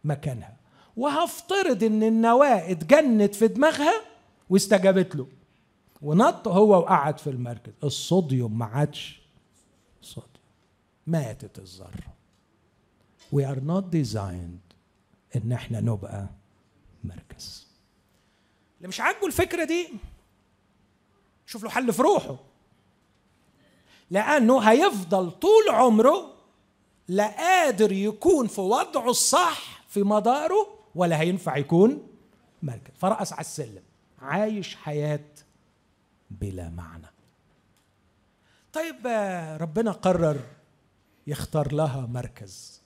مكانها. 0.04 0.56
وهفترض 0.98 1.84
إن 1.84 2.04
النواه 2.04 2.72
اتجنت 2.72 3.36
في 3.36 3.48
دماغها 3.48 4.02
واستجابت 4.50 5.16
له. 5.16 5.28
ونط 6.02 6.48
هو 6.48 6.70
وقعد 6.70 7.20
في 7.20 7.30
المركز. 7.30 7.74
الصوديوم 7.84 8.58
ما 8.58 8.66
عادش 8.66 9.22
صوديوم. 10.02 10.30
ماتت 11.08 11.60
الذرة. 11.60 12.16
We 13.36 13.42
are 13.44 13.60
not 13.68 13.84
designed 13.96 14.76
إن 15.36 15.52
إحنا 15.52 15.82
نبقى 15.82 16.28
مركز. 17.04 17.68
اللي 18.78 18.88
مش 18.88 19.00
عاجبه 19.02 19.28
الفكرة 19.28 19.64
دي 19.64 19.90
شوف 21.46 21.64
له 21.64 21.70
حل 21.70 21.94
في 21.94 22.02
روحه. 22.02 22.36
لأنه 24.12 24.60
هيفضل 24.60 25.32
طول 25.32 25.70
عمره 25.70 26.36
لا 27.08 27.28
قادر 27.28 27.92
يكون 27.92 28.48
في 28.48 28.62
وضعه 28.62 29.10
الصح 29.10 29.84
في 29.88 30.04
مداره 30.04 30.68
ولا 30.96 31.20
هينفع 31.22 31.58
يكون 31.58 32.08
مركز. 32.64 32.92
فرقص 32.96 33.34
على 33.34 33.42
السلم. 33.42 33.84
عايش 34.20 34.76
حياة 34.76 35.26
بلا 36.30 36.70
معنى. 36.70 37.08
طيب 38.74 39.08
ربنا 39.62 39.92
قرر 39.92 40.40
يختار 41.28 41.74
لها 41.74 42.06
مركز. 42.06 42.82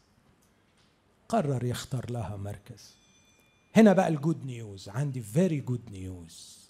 قرر 1.30 1.64
يختار 1.64 2.12
لها 2.12 2.38
مركز. 2.38 2.96
هنا 3.76 3.94
بقى 3.94 4.08
ال 4.08 4.15
good 4.15 4.46
news. 4.46 4.90
عندي 4.90 5.22
very 5.22 5.60
good 5.62 5.92
news 5.92 6.70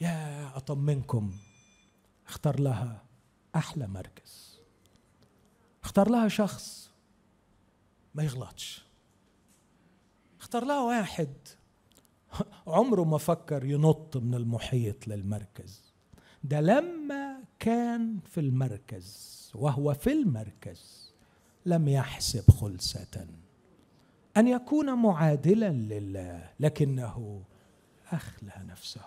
يا 0.00 0.56
أطمنكم 0.56 1.38
اختار 2.26 2.60
لها 2.60 3.02
أحلى 3.56 3.86
مركز. 3.86 4.58
اختار 5.84 6.10
لها 6.10 6.28
شخص 6.28 6.90
ما 8.14 8.22
يغلطش. 8.22 8.84
اختار 10.40 10.64
لها 10.64 10.80
واحد 10.82 11.34
عمره 12.66 13.04
ما 13.04 13.18
فكر 13.18 13.64
ينط 13.64 14.16
من 14.16 14.34
المحيط 14.34 15.08
للمركز. 15.08 15.94
ده 16.44 16.60
لما 16.60 17.36
كان 17.58 18.18
في 18.24 18.40
المركز 18.40 19.30
وهو 19.54 19.94
في 19.94 20.12
المركز 20.12 21.12
لم 21.66 21.88
يحسب 21.88 22.50
خلسة 22.50 23.26
أن 24.36 24.48
يكون 24.48 24.94
معادلا 24.94 25.70
لله 25.70 26.50
لكنه 26.60 27.42
أخلى 28.12 28.52
نفسه. 28.68 29.00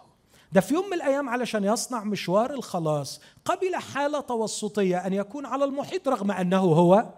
ده 0.51 0.61
في 0.61 0.74
يوم 0.74 0.86
من 0.86 0.93
الأيام 0.93 1.30
علشان 1.30 1.63
يصنع 1.63 2.03
مشوار 2.03 2.53
الخلاص 2.53 3.21
قبل 3.45 3.76
حالة 3.76 4.19
توسطية 4.19 4.97
أن 4.97 5.13
يكون 5.13 5.45
على 5.45 5.65
المحيط 5.65 6.07
رغم 6.07 6.32
أنه 6.32 6.59
هو 6.59 7.13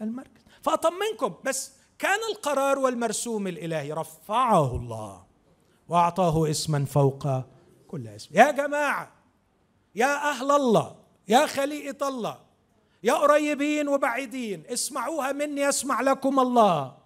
المركز. 0.00 0.42
فأطمنكم 0.62 1.34
بس 1.44 1.72
كان 1.98 2.18
القرار 2.30 2.78
والمرسوم 2.78 3.46
الإلهي 3.46 3.92
رفعه 3.92 4.76
الله 4.76 5.24
وأعطاه 5.88 6.50
اسما 6.50 6.84
فوق 6.84 7.26
كل 7.88 8.08
اسم. 8.08 8.30
يا 8.32 8.50
جماعة 8.50 9.12
يا 9.94 10.30
أهل 10.30 10.50
الله 10.50 10.96
يا 11.28 11.46
خليقة 11.46 12.08
الله 12.08 12.38
يا 13.02 13.12
قريبين 13.12 13.88
وبعيدين 13.88 14.64
اسمعوها 14.66 15.32
مني 15.32 15.60
يسمع 15.60 16.00
لكم 16.00 16.40
الله. 16.40 16.96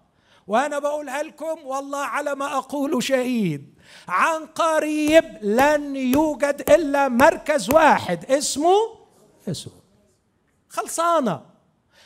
وأنا 0.46 0.78
بقولها 0.78 1.22
لكم 1.22 1.66
والله 1.66 1.98
على 1.98 2.34
ما 2.34 2.58
أقول 2.58 3.02
شهيد. 3.02 3.74
عن 4.08 4.46
قريب 4.46 5.24
لن 5.42 5.96
يوجد 5.96 6.70
إلا 6.70 7.08
مركز 7.08 7.70
واحد 7.70 8.24
اسمه 8.24 8.76
يسوع. 9.46 9.72
خلصانة. 10.68 11.57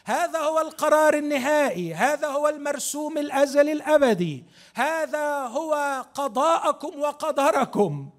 هذا 0.05 0.39
هو 0.39 0.59
القرار 0.61 1.15
النهائي 1.15 1.95
هذا 1.95 2.29
هو 2.29 2.49
المرسوم 2.49 3.19
الأزلي 3.19 3.73
الأبدي 3.73 4.45
هذا 4.75 5.47
هو 5.47 6.05
قضاءكم 6.15 7.01
وقدركم. 7.01 8.11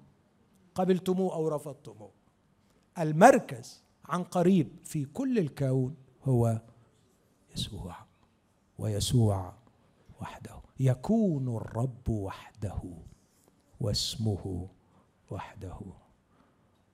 قبلتموه 0.74 1.34
أو 1.34 1.48
رفضتموه 1.48 2.10
المركز 2.98 3.82
عن 4.04 4.24
قريب 4.24 4.68
في 4.84 5.04
كل 5.04 5.38
الكون 5.38 5.96
هو 6.24 6.60
يسوع 7.56 7.96
ويسوع 8.78 9.52
وحده 10.20 10.54
يكون 10.80 11.56
الرب 11.56 12.08
وحده 12.08 12.82
واسمه 13.80 14.68
وحده. 15.30 15.76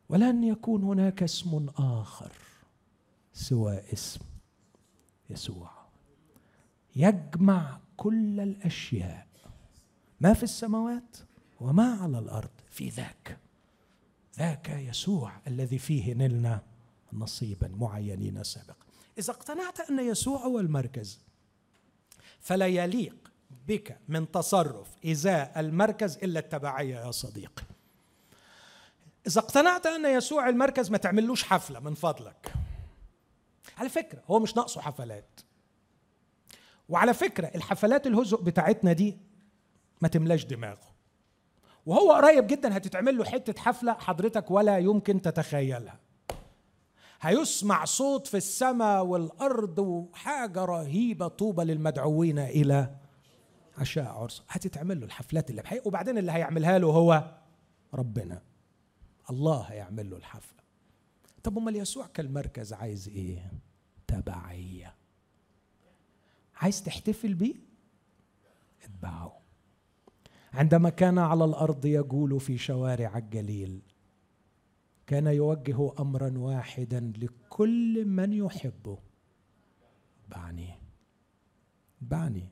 ولن 0.08 0.44
يكون 0.44 0.84
هناك 0.84 1.22
اسم 1.22 1.66
آخر 1.78 2.32
سوى 3.32 3.80
اسم 3.92 4.20
يسوع. 5.30 5.70
يجمع 6.96 7.78
كل 7.96 8.40
الأشياء 8.40 9.26
ما 10.20 10.34
في 10.34 10.42
السماوات 10.42 11.16
وما 11.60 11.94
على 12.02 12.18
الأرض 12.18 12.50
في 12.70 12.88
ذاك. 12.88 13.38
ذاك 14.38 14.68
يسوع 14.68 15.32
الذي 15.46 15.78
فيه 15.78 16.14
نلنا 16.14 16.62
نصيبا 17.12 17.68
معينين 17.68 18.44
سابقا. 18.44 18.86
إذا 19.18 19.30
اقتنعت 19.30 19.80
أن 19.80 19.98
يسوع 19.98 20.38
هو 20.38 20.60
المركز 20.60 21.20
فلا 22.40 22.66
يليق 22.66 23.32
بك 23.68 23.98
من 24.08 24.30
تصرف 24.30 24.88
إزاء 25.06 25.60
المركز 25.60 26.16
إلا 26.16 26.40
التبعيه 26.40 26.96
يا 26.96 27.10
صديقي 27.10 27.62
إذا 29.26 29.40
اقتنعت 29.40 29.86
أن 29.86 30.04
يسوع 30.16 30.48
المركز 30.48 30.90
ما 30.90 30.98
تعملوش 30.98 31.42
حفلة 31.42 31.80
من 31.80 31.94
فضلك. 31.94 32.52
على 33.80 33.88
فكرة 33.88 34.22
هو 34.26 34.38
مش 34.38 34.56
ناقصه 34.56 34.80
حفلات. 34.80 35.40
وعلى 36.88 37.14
فكرة 37.14 37.46
الحفلات 37.46 38.06
الهزء 38.06 38.42
بتاعتنا 38.42 38.92
دي 38.92 39.18
ما 40.00 40.08
تملاش 40.08 40.44
دماغه. 40.44 40.90
وهو 41.86 42.12
قريب 42.12 42.46
جدا 42.46 42.76
هتتعمل 42.76 43.18
له 43.18 43.24
حتة 43.24 43.60
حفلة 43.60 43.92
حضرتك 43.92 44.50
ولا 44.50 44.78
يمكن 44.78 45.22
تتخيلها. 45.22 46.00
هيسمع 47.20 47.84
صوت 47.84 48.26
في 48.26 48.36
السماء 48.36 49.04
والأرض 49.04 49.78
وحاجة 49.78 50.64
رهيبة 50.64 51.28
طوبى 51.28 51.64
للمدعوين 51.64 52.38
إلى 52.38 52.96
عشاء 53.78 54.04
عرس. 54.04 54.42
هتتعمل 54.48 55.00
له 55.00 55.06
الحفلات 55.06 55.50
اللي 55.50 55.62
بحقيقة 55.62 55.88
وبعدين 55.88 56.18
اللي 56.18 56.32
هيعملها 56.32 56.78
له 56.78 56.86
هو 56.88 57.34
ربنا. 57.94 58.42
الله 59.30 59.60
هيعمل 59.60 60.10
له 60.10 60.16
الحفلة. 60.16 60.60
طب 61.42 61.58
أمال 61.58 61.76
يسوع 61.76 62.06
كالمركز 62.06 62.72
عايز 62.72 63.08
إيه؟ 63.08 63.52
تبعيه 64.10 64.94
عايز 66.56 66.82
تحتفل 66.82 67.34
بيه؟ 67.34 67.54
اتبعه. 68.82 69.40
عندما 70.52 70.90
كان 70.90 71.18
على 71.18 71.44
الأرض 71.44 71.84
يجول 71.84 72.40
في 72.40 72.58
شوارع 72.58 73.18
الجليل 73.18 73.80
كان 75.06 75.26
يوجه 75.26 75.92
أمرا 76.00 76.38
واحدا 76.38 77.12
لكل 77.16 78.04
من 78.06 78.32
يحبه. 78.32 78.98
بعني. 80.28 80.74
بعني. 82.00 82.48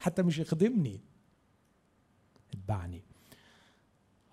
حتى 0.00 0.22
مش 0.22 0.38
يخدمني. 0.38 1.00
اتبعني. 2.54 3.02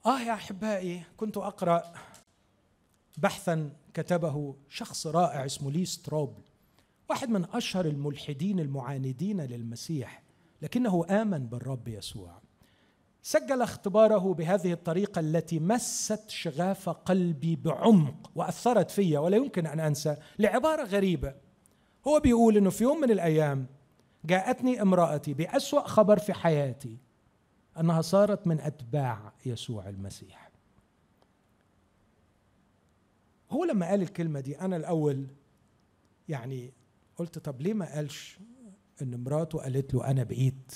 آه 0.05 0.19
يا 0.21 0.33
أحبائي 0.33 1.03
كنت 1.17 1.37
أقرأ 1.37 1.93
بحثا 3.17 3.75
كتبه 3.95 4.55
شخص 4.69 5.07
رائع 5.07 5.45
اسمه 5.45 5.71
لي 5.71 5.85
ستروبل 5.85 6.43
واحد 7.09 7.29
من 7.29 7.45
أشهر 7.53 7.85
الملحدين 7.85 8.59
المعاندين 8.59 9.41
للمسيح 9.41 10.23
لكنه 10.61 11.05
آمن 11.09 11.47
بالرب 11.47 11.87
يسوع. 11.87 12.41
سجل 13.21 13.61
اختباره 13.61 14.33
بهذه 14.33 14.73
الطريقة 14.73 15.19
التي 15.19 15.59
مست 15.59 16.29
شغاف 16.29 16.89
قلبي 16.89 17.55
بعمق 17.55 18.31
وأثرت 18.35 18.91
في 18.91 19.17
ولا 19.17 19.37
يمكن 19.37 19.67
أن 19.67 19.79
أنسى 19.79 20.17
لعبارة 20.39 20.83
غريبة. 20.83 21.33
هو 22.07 22.19
بيقول 22.19 22.57
إنه 22.57 22.69
في 22.69 22.83
يوم 22.83 23.01
من 23.01 23.11
الأيام 23.11 23.67
جاءتني 24.25 24.81
امرأتي 24.81 25.33
بأسوأ 25.33 25.87
خبر 25.87 26.19
في 26.19 26.33
حياتي 26.33 26.97
أنها 27.79 28.01
صارت 28.01 28.47
من 28.47 28.59
أتباع 28.59 29.33
يسوع 29.45 29.89
المسيح. 29.89 30.44
هو 33.55 33.63
لما 33.63 33.85
قال 33.89 34.01
الكلمة 34.01 34.39
دي 34.39 34.59
أنا 34.59 34.75
الأول 34.75 35.27
يعني 36.29 36.73
قلت 37.15 37.39
طب 37.39 37.61
ليه 37.61 37.73
ما 37.73 37.95
قالش 37.95 38.39
إن 39.01 39.23
مراته 39.23 39.59
قالت 39.59 39.93
له 39.93 40.07
أنا 40.11 40.23
بقيت 40.23 40.73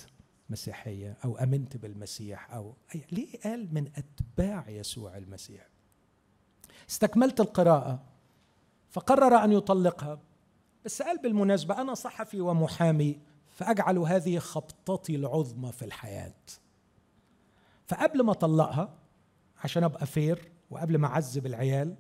مسيحية 0.50 1.18
أو 1.26 1.38
آمنت 1.38 1.78
بالمسيح 1.78 2.54
أو 2.54 2.76
ليه 3.12 3.40
قال 3.44 3.74
من 3.74 3.92
أتباع 3.96 4.70
يسوع 4.70 5.18
المسيح؟ 5.18 5.70
استكملت 6.90 7.40
القراءة 7.40 8.04
فقرر 8.90 9.44
أن 9.44 9.52
يطلقها 9.52 10.22
بس 10.86 11.02
قال 11.02 11.18
بالمناسبة 11.22 11.82
أنا 11.82 11.94
صحفي 11.94 12.42
ومحامي 12.42 13.20
فأجعل 13.48 13.98
هذه 13.98 14.40
خبطتي 14.40 15.16
العظمى 15.16 15.72
في 15.72 15.86
الحياة. 15.86 16.34
فقبل 17.88 18.24
ما 18.24 18.32
أطلقها 18.32 18.96
عشان 19.64 19.84
أبقى 19.84 20.06
فير 20.06 20.52
وقبل 20.70 20.98
ما 20.98 21.08
أعذب 21.08 21.46
العيال 21.46 21.96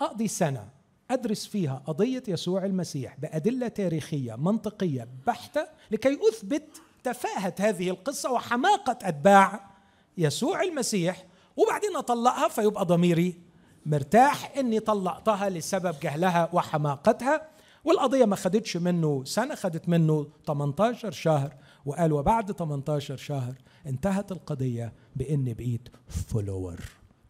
أقضي 0.00 0.28
سنة 0.28 0.68
أدرس 1.10 1.46
فيها 1.46 1.82
قضية 1.86 2.22
يسوع 2.28 2.64
المسيح 2.64 3.16
بأدلة 3.18 3.68
تاريخية 3.68 4.34
منطقية 4.36 5.08
بحتة 5.26 5.66
لكي 5.90 6.18
أثبت 6.28 6.82
تفاهة 7.04 7.54
هذه 7.60 7.90
القصة 7.90 8.32
وحماقة 8.32 9.08
أتباع 9.08 9.70
يسوع 10.18 10.62
المسيح 10.62 11.24
وبعدين 11.56 11.96
أطلقها 11.96 12.48
فيبقى 12.48 12.84
ضميري 12.84 13.40
مرتاح 13.86 14.52
إني 14.56 14.80
طلقتها 14.80 15.48
لسبب 15.48 15.94
جهلها 16.02 16.48
وحماقتها. 16.52 17.48
والقضية 17.84 18.24
ما 18.24 18.36
خدتش 18.36 18.76
منه 18.76 19.24
سنة 19.24 19.54
خدت 19.54 19.88
منه 19.88 20.26
18 20.46 21.10
شهر. 21.10 21.54
وقال 21.86 22.12
وبعد 22.12 22.52
18 22.52 23.16
شهر 23.16 23.54
انتهت 23.86 24.32
القضية 24.32 24.92
بإني 25.16 25.54
بقيت 25.54 25.88
follower 26.08 26.80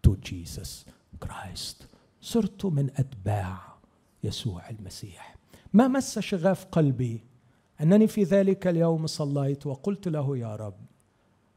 to 0.02 0.14
Jesus 0.14 0.86
Christ 1.22 1.88
صرت 2.20 2.66
من 2.66 2.90
أتباع 2.96 3.78
يسوع 4.24 4.70
المسيح. 4.70 5.36
ما 5.72 5.88
مس 5.88 6.18
شغاف 6.18 6.64
قلبي؟ 6.64 7.24
أنني 7.80 8.06
في 8.06 8.22
ذلك 8.22 8.66
اليوم 8.66 9.06
صليت 9.06 9.66
وقلت 9.66 10.08
له 10.08 10.36
يا 10.36 10.56
رب 10.56 10.80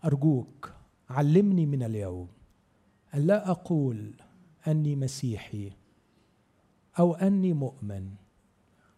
أرجوك 0.05 0.73
علمني 1.09 1.65
من 1.65 1.83
اليوم 1.83 2.27
أن 3.13 3.27
لا 3.27 3.51
أقول 3.51 4.13
أني 4.67 4.95
مسيحي 4.95 5.71
أو 6.99 7.13
أني 7.13 7.53
مؤمن 7.53 8.13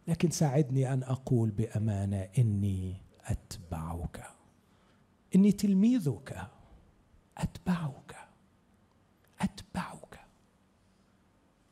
لكن 0.07 0.29
ساعدني 0.29 0.93
أن 0.93 1.03
أقول 1.03 1.49
بأمانة 1.49 2.29
إني 2.37 3.01
أتبعك. 3.25 4.23
إني 5.35 5.51
تلميذك 5.51 6.47
أتبعك 7.37 8.15
أتبعك. 9.41 10.02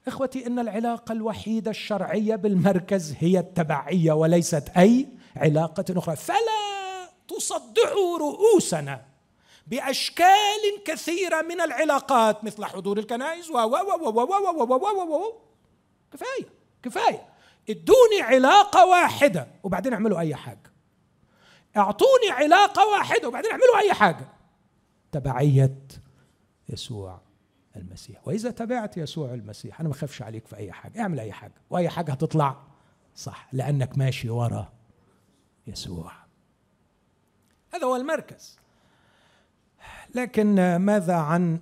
اخوتي 0.07 0.47
ان 0.47 0.59
العلاقه 0.59 1.11
الوحيده 1.11 1.71
الشرعيه 1.71 2.35
بالمركز 2.35 3.15
هي 3.19 3.39
التبعيه 3.39 4.11
وليست 4.11 4.69
اي 4.77 5.07
علاقه 5.35 5.85
أخرى 5.89 6.15
فلا 6.15 7.09
تصدعوا 7.27 8.17
رؤوسنا 8.17 9.05
باشكال 9.67 10.83
كثيره 10.85 11.41
من 11.41 11.61
العلاقات 11.61 12.43
مثل 12.43 12.65
حضور 12.65 12.99
الكنائس 12.99 13.49
و 13.49 13.53
و 13.53 13.59
و 13.59 14.09
و 14.09 14.21
و 14.21 14.63
و 14.63 14.73
و 14.73 15.15
و 15.15 15.33
كفايه 16.13 16.49
كفايه 16.83 17.27
ادوني 17.69 18.21
علاقه 18.21 18.85
واحدة 18.85 19.47
وبعدين 19.63 19.93
اعملوا 19.93 20.19
اي 20.19 20.35
حاجة 20.35 20.71
اعطوني 21.77 22.29
علاقه 22.31 22.87
واحدة 22.87 23.27
وبعدين 23.27 23.51
اعملوا 23.51 23.77
اي 23.77 23.93
حاجة 23.93 24.27
تبعيه 25.11 25.77
يسوع 26.69 27.21
المسيح. 27.75 28.27
وإذا 28.27 28.51
تبعت 28.51 28.97
يسوع 28.97 29.33
المسيح 29.33 29.79
أنا 29.79 29.89
ما 29.89 29.95
أخافش 29.95 30.21
عليك 30.21 30.47
في 30.47 30.55
أي 30.55 30.71
حاجة. 30.71 31.01
اعمل 31.01 31.19
أي 31.19 31.31
حاجة. 31.31 31.53
وأي 31.69 31.89
حاجة 31.89 32.11
هتطلع 32.11 32.63
صح 33.15 33.47
لأنك 33.53 33.97
ماشي 33.97 34.29
ورا 34.29 34.73
يسوع. 35.67 36.11
هذا 37.73 37.85
هو 37.85 37.95
المركز. 37.95 38.59
لكن 40.15 40.75
ماذا 40.75 41.15
عن 41.15 41.59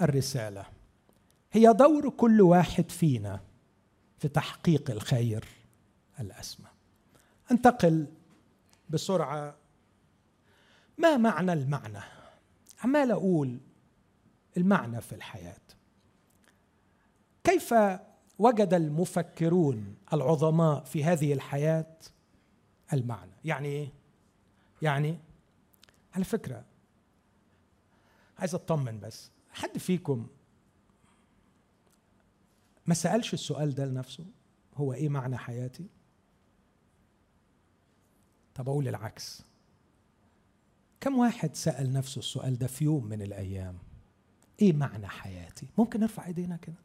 الرسالة؟ 0.00 0.66
هي 1.52 1.72
دور 1.72 2.08
كل 2.08 2.40
واحد 2.40 2.90
فينا 2.90 3.40
في 4.18 4.28
تحقيق 4.28 4.90
الخير 4.90 5.44
الأسمى. 6.20 6.66
انتقل 7.50 8.06
بسرعة. 8.90 9.54
ما 10.98 11.16
معنى 11.16 11.52
المعنى؟ 11.52 12.00
عمال 12.84 13.10
أقول 13.10 13.60
المعنى 14.56 15.00
في 15.00 15.14
الحياة. 15.14 15.60
كيف 17.44 17.74
وجد 18.38 18.74
المفكرون 18.74 19.96
العظماء 20.12 20.84
في 20.84 21.04
هذه 21.04 21.32
الحياة 21.32 21.96
المعنى؟ 22.92 23.32
يعني 23.44 23.68
إيه؟ 23.68 23.92
يعني 24.82 25.18
على 26.14 26.24
فكرة 26.24 26.64
عايز 28.38 28.54
أطمن 28.54 29.00
بس 29.00 29.30
حد 29.52 29.78
فيكم 29.78 30.26
ما 32.86 32.94
سألش 32.94 33.34
السؤال 33.34 33.74
ده 33.74 33.84
لنفسه؟ 33.84 34.24
هو 34.74 34.92
إيه 34.92 35.08
معنى 35.08 35.36
حياتي؟ 35.38 35.86
طب 38.54 38.68
أقول 38.68 38.88
العكس. 38.88 39.42
كم 41.00 41.18
واحد 41.18 41.56
سأل 41.56 41.92
نفسه 41.92 42.18
السؤال 42.18 42.58
ده 42.58 42.66
في 42.66 42.84
يوم 42.84 43.06
من 43.06 43.22
الأيام؟ 43.22 43.78
إيه 44.62 44.72
معنى 44.72 45.06
حياتي؟ 45.06 45.66
ممكن 45.78 46.00
نرفع 46.00 46.26
إيدينا 46.26 46.56
كده. 46.56 46.76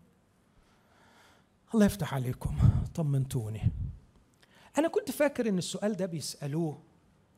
الله 1.74 1.86
يفتح 1.86 2.14
عليكم 2.14 2.58
طمنتوني. 2.96 3.72
أنا 4.78 4.88
كنت 4.88 5.12
فاكر 5.12 5.50
إن 5.50 5.58
السؤال 5.58 5.94
ده 5.94 6.06
بيسألوه 6.06 6.82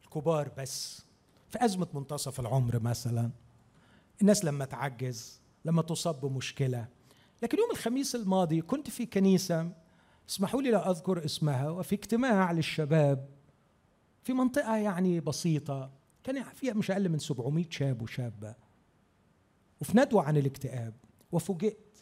الكبار 0.03 0.51
بس 0.57 1.01
في 1.49 1.65
أزمة 1.65 1.87
منتصف 1.93 2.39
العمر 2.39 2.79
مثلا. 2.79 3.31
الناس 4.21 4.45
لما 4.45 4.65
تعجز 4.65 5.39
لما 5.65 5.81
تصاب 5.81 6.21
بمشكلة. 6.21 6.87
لكن 7.43 7.57
يوم 7.57 7.71
الخميس 7.71 8.15
الماضي 8.15 8.61
كنت 8.61 8.89
في 8.89 9.05
كنيسة 9.05 9.71
اسمحوا 10.29 10.61
لي 10.61 10.71
لا 10.71 10.89
أذكر 10.91 11.25
اسمها 11.25 11.69
وفي 11.69 11.95
اجتماع 11.95 12.51
للشباب 12.51 13.29
في 14.23 14.33
منطقة 14.33 14.75
يعني 14.77 15.19
بسيطة. 15.19 15.91
كان 16.23 16.43
فيها 16.43 16.73
مش 16.73 16.91
أقل 16.91 17.09
من 17.09 17.19
700 17.19 17.65
شاب 17.69 18.01
وشابة. 18.01 18.55
وفي 19.81 19.97
ندوة 19.97 20.23
عن 20.23 20.37
الاكتئاب 20.37 20.93
وفوجئت 21.31 21.97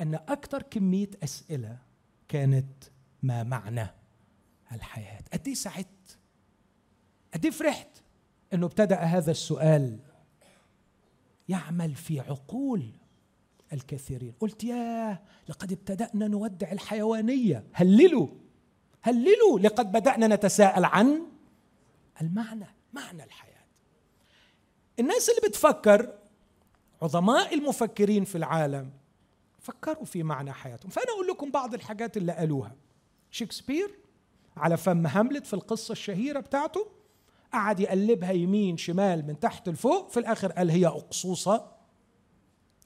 أن 0.00 0.14
أكثر 0.14 0.62
كمية 0.62 1.10
أسئلة 1.22 1.78
كانت 2.28 2.84
ما 3.22 3.42
معنى 3.42 3.86
الحياة. 4.72 5.22
قد 5.32 5.48
إيه 5.48 5.54
سعدت 5.54 6.18
قد 7.34 7.44
إيه 7.44 7.52
فرحت 7.52 7.88
إنه 8.54 8.66
ابتدأ 8.66 8.96
هذا 8.96 9.30
السؤال 9.30 9.98
يعمل 11.48 11.94
في 11.94 12.20
عقول 12.20 12.90
الكثيرين. 13.72 14.32
قلت 14.40 14.64
ياه 14.64 15.18
لقد 15.48 15.72
ابتدأنا 15.72 16.28
نودع 16.28 16.72
الحيوانية. 16.72 17.64
هللوا! 17.72 18.28
هللوا! 19.02 19.60
لقد 19.60 19.92
بدأنا 19.92 20.26
نتساءل 20.26 20.84
عن 20.84 21.22
المعنى 22.20 22.66
معنى 22.92 23.24
الحياة. 23.24 23.64
الناس 24.98 25.30
اللي 25.30 25.48
بتفكر 25.48 26.17
عظماء 27.02 27.54
المفكرين 27.54 28.24
في 28.24 28.38
العالم 28.38 28.90
فكروا 29.58 30.04
في 30.04 30.22
معنى 30.22 30.52
حياتهم. 30.52 30.90
فأنا 30.90 31.06
أقول 31.14 31.26
لكم 31.26 31.50
بعض 31.50 31.74
الحاجات 31.74 32.16
اللي 32.16 32.32
قالوها. 32.32 32.76
شكسبير 33.30 33.98
على 34.56 34.76
فم 34.76 35.06
هاملت 35.06 35.46
في 35.46 35.54
القصة 35.54 35.92
الشهيرة 35.92 36.40
بتاعته 36.40 36.86
قعد 37.52 37.80
يقلبها 37.80 38.30
يمين 38.32 38.76
شمال 38.76 39.26
من 39.26 39.40
تحت 39.40 39.68
لفوق 39.68 40.10
في 40.10 40.20
الآخر 40.20 40.52
قال 40.52 40.70
هي 40.70 40.86
أقصوصة 40.86 41.66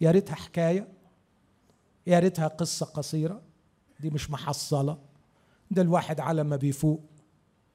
يا 0.00 0.10
ريتها 0.10 0.34
حكاية 0.34 0.88
يا 2.06 2.18
ريتها 2.18 2.48
قصة 2.48 2.86
قصيرة 2.86 3.42
دي 4.00 4.10
مش 4.10 4.30
محصلة 4.30 4.98
ده 5.70 5.82
الواحد 5.82 6.20
على 6.20 6.44
ما 6.44 6.56
بيفوق 6.56 7.00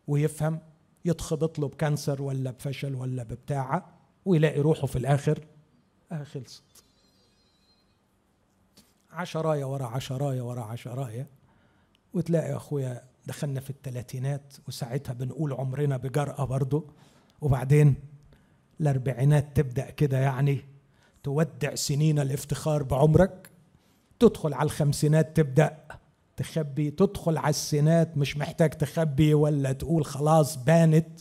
ويفهم 0.08 0.60
يتخبط 1.06 1.60
له 1.60 1.68
بكانسر 1.68 2.22
ولا 2.22 2.52
بفشل 2.52 2.96
ولا 2.96 3.24
ببتاعة 3.24 3.98
ويلاقي 4.26 4.60
روحه 4.60 4.88
في 4.88 4.96
الآخر 4.96 5.46
آه 6.12 6.24
خلصت. 6.24 6.64
عشراية 9.12 9.66
ورا 9.66 9.86
عشراية 9.86 10.42
ورا 10.42 10.64
عشراية 10.64 11.28
وتلاقي 12.14 12.50
يا 12.50 12.56
أخويا 12.56 13.04
دخلنا 13.28 13.60
في 13.60 13.70
الثلاثينات 13.70 14.54
وساعتها 14.68 15.14
بنقول 15.14 15.54
عمرنا 15.54 15.98
بجرأة 15.98 16.46
برضه. 16.46 16.88
وبعدين 17.42 17.96
الأربعينات 18.82 19.48
تبدأ 19.56 19.90
كده 19.90 20.18
يعني 20.18 20.66
تودع 21.24 21.76
سنين 21.76 22.20
الافتخار 22.20 22.84
بعمرك. 22.84 23.50
تدخل 24.20 24.54
على 24.54 24.66
الخمسينات 24.66 25.38
تبدأ 25.38 25.78
تخبي 26.38 26.92
تدخل 26.92 27.38
على 27.38 27.50
السينات 27.50 28.18
مش 28.18 28.38
محتاج 28.38 28.70
تخبي 28.70 29.34
ولا 29.34 29.72
تقول 29.72 30.06
خلاص 30.06 30.56
بانت. 30.56 31.20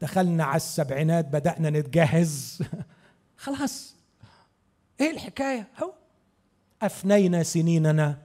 دخلنا 0.00 0.44
على 0.44 0.56
السبعينات 0.56 1.24
بدأنا 1.28 1.70
نتجهز. 1.70 2.62
خلاص. 3.36 3.97
إيه 5.00 5.10
الحكاية؟ 5.10 5.68
هو 5.82 5.92
أفنينا 6.82 7.42
سنيننا. 7.42 8.22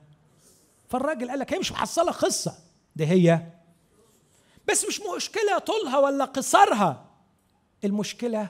فالراجل 0.89 1.29
قال 1.29 1.39
لك 1.39 1.53
هي 1.53 1.59
مش 1.59 1.71
محصلة 1.71 2.11
قصة. 2.11 2.57
دي 2.95 3.05
هي. 3.07 3.51
بس 4.69 4.85
مش 4.85 5.01
مشكلة 5.15 5.57
طولها 5.57 5.99
ولا 5.99 6.25
قصرها. 6.25 7.09
المشكلة 7.83 8.49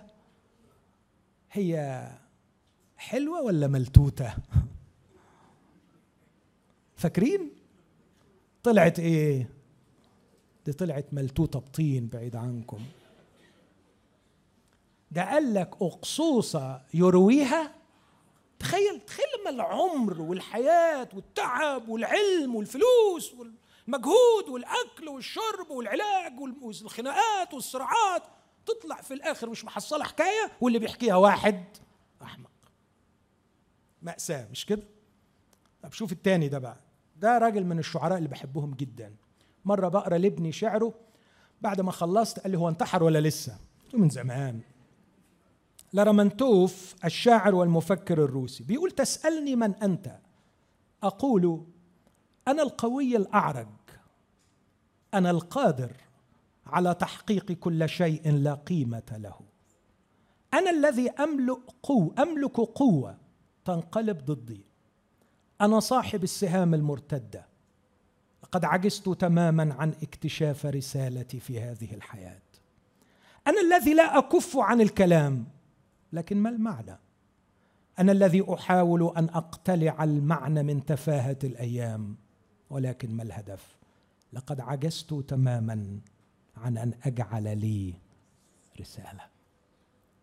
هي 1.51 2.01
حلوة 2.97 3.41
ولا 3.41 3.67
ملتوتة؟ 3.67 4.33
فاكرين؟ 6.95 7.51
طلعت 8.63 8.99
إيه؟ 8.99 9.49
دي 10.65 10.73
طلعت 10.73 11.05
ملتوتة 11.11 11.59
بطين 11.59 12.07
بعيد 12.07 12.35
عنكم. 12.35 12.79
ده 15.11 15.23
قال 15.29 15.53
لك 15.53 15.69
أقصوصة 15.81 16.81
يرويها 16.93 17.71
تخيل 18.63 18.99
تخيل 19.07 19.25
لما 19.41 19.49
العمر 19.49 20.21
والحياة 20.21 21.09
والتعب 21.13 21.89
والعلم 21.89 22.55
والفلوس 22.55 23.33
والمجهود 23.33 24.49
والأكل 24.49 25.07
والشرب 25.09 25.69
والعلاج 25.71 26.39
والخناقات 26.61 27.53
والصراعات 27.53 28.23
تطلع 28.65 28.95
في 29.01 29.13
الآخر 29.13 29.49
مش 29.49 29.65
محصلة 29.65 30.03
حكاية 30.03 30.51
واللي 30.61 30.79
بيحكيها 30.79 31.15
واحد 31.15 31.63
أحمق 32.21 32.49
مأساة 34.01 34.47
مش 34.51 34.65
كده؟ 34.65 34.83
طب 35.83 35.91
شوف 35.93 36.11
التاني 36.11 36.47
ده 36.49 36.59
بقى 36.59 36.77
ده 37.15 37.37
راجل 37.37 37.63
من 37.63 37.79
الشعراء 37.79 38.17
اللي 38.17 38.29
بحبهم 38.29 38.73
جدا 38.73 39.15
مرة 39.65 39.87
بقرا 39.87 40.17
لابني 40.17 40.51
شعره 40.51 40.93
بعد 41.61 41.81
ما 41.81 41.91
خلصت 41.91 42.39
قال 42.39 42.51
لي 42.51 42.57
هو 42.57 42.69
انتحر 42.69 43.03
ولا 43.03 43.19
لسه؟ 43.19 43.57
من 43.93 44.09
زمان 44.09 44.61
لرمنتوف 45.93 46.95
الشاعر 47.05 47.55
والمفكر 47.55 48.23
الروسي. 48.23 48.63
بيقول 48.63 48.91
تسألني 48.91 49.55
من 49.55 49.75
أنت؟ 49.75 50.19
أقول 51.03 51.63
أنا 52.47 52.63
القوي 52.63 53.17
الأعرج. 53.17 53.67
أنا 55.13 55.31
القادر 55.31 55.91
على 56.65 56.93
تحقيق 56.93 57.51
كل 57.51 57.89
شيء 57.89 58.31
لا 58.31 58.53
قيمة 58.53 59.17
له. 59.17 59.39
أنا 60.53 60.69
الذي 60.69 61.09
أملك 61.09 61.59
قوة 61.83 62.13
أملك 62.19 62.55
قوة 62.55 63.17
تنقلب 63.65 64.25
ضدي. 64.25 64.65
أنا 65.61 65.79
صاحب 65.79 66.23
السهام 66.23 66.73
المرتدة. 66.73 67.45
لقد 68.43 68.65
عجزت 68.65 69.09
تماما 69.09 69.73
عن 69.73 69.89
اكتشاف 69.89 70.65
رسالتي 70.65 71.39
في 71.39 71.59
هذه 71.61 71.93
الحياة. 71.93 72.41
أنا 73.47 73.61
الذي 73.61 73.93
لا 73.93 74.17
أكف 74.17 74.57
عن 74.57 74.81
الكلام. 74.81 75.45
لكن 76.13 76.37
ما 76.37 76.49
المعنى؟ 76.49 76.97
أنا 77.99 78.11
الذي 78.11 78.53
أحاول 78.53 79.13
أن 79.17 79.29
أقتلع 79.29 80.03
المعنى 80.03 80.63
من 80.63 80.85
تفاهة 80.85 81.37
الأيام 81.43 82.15
ولكن 82.69 83.11
ما 83.11 83.23
الهدف؟ 83.23 83.77
لقد 84.33 84.59
عجزت 84.59 85.13
تماما 85.13 85.99
عن 86.57 86.77
أن 86.77 86.93
أجعل 87.03 87.57
لي 87.57 87.93
رسالة. 88.79 89.21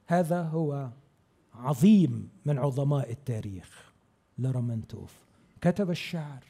هذا 0.06 0.42
هو 0.42 0.90
عظيم 1.54 2.30
من 2.44 2.58
عظماء 2.58 3.10
التاريخ 3.10 3.92
لرمنتوف 4.38 5.14
كتب 5.60 5.90
الشعر 5.90 6.44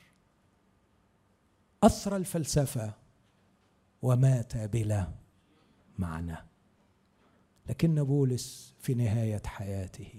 اثرى 1.83 2.17
الفلسفة 2.17 2.93
ومات 4.03 4.57
بلا 4.57 5.09
معنى. 5.99 6.50
لكن 7.71 8.05
بولس 8.05 8.75
في 8.81 8.95
نهاية 8.95 9.43
حياته 9.47 10.13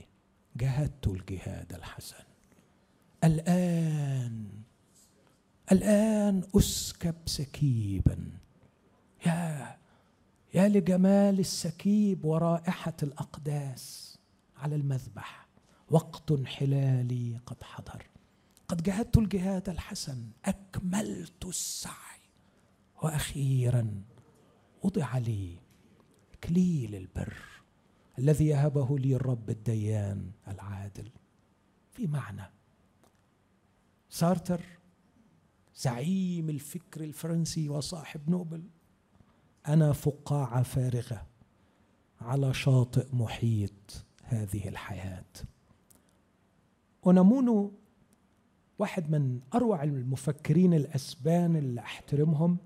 جاهدت 0.56 1.08
الجهاد 1.08 1.74
الحسن. 1.74 2.24
الآن 3.24 4.48
الآن 5.72 6.44
أسكب 6.58 7.16
سكيبا. 7.26 8.32
يا 9.26 9.78
يا 10.54 10.68
لجمال 10.68 11.40
السكيب 11.40 12.26
ورائحة 12.26 12.98
الأقداس 13.04 14.18
على 14.58 14.76
المذبح. 14.76 15.48
وقت 15.90 16.34
انحلالي 16.46 17.40
قد 17.46 17.64
حضر. 17.64 18.06
قد 18.68 18.84
جاهدت 18.84 19.18
الجهاد 19.18 19.70
الحسن. 19.70 20.24
أكملت 20.46 21.46
السعي. 21.46 22.22
وأخيرا 23.04 24.02
وضع 24.84 25.18
لي 25.18 25.61
اكليل 26.44 26.96
البر 26.96 27.38
الذي 28.20 28.48
يهبه 28.48 29.00
لي 29.00 29.16
الرب 29.16 29.50
الديان 29.50 30.32
العادل. 30.48 31.10
في 31.92 32.08
معنى 32.08 32.52
سارتر 34.10 34.62
زعيم 35.76 36.50
الفكر 36.50 37.04
الفرنسي 37.04 37.70
وصاحب 37.70 38.30
نوبل 38.30 38.64
أنا 39.68 39.94
فقاعة 39.94 40.64
فارغة 40.64 41.28
على 42.22 42.54
شاطئ 42.54 43.16
محيط 43.16 44.06
هذه 44.24 44.68
الحياة. 44.68 45.26
ونمونو 47.04 47.74
واحد 48.80 49.12
من 49.12 49.40
أروع 49.54 49.84
المفكرين 49.84 50.74
الأسبان 50.74 51.56
اللي 51.56 51.82
أحترمهم 51.82 52.58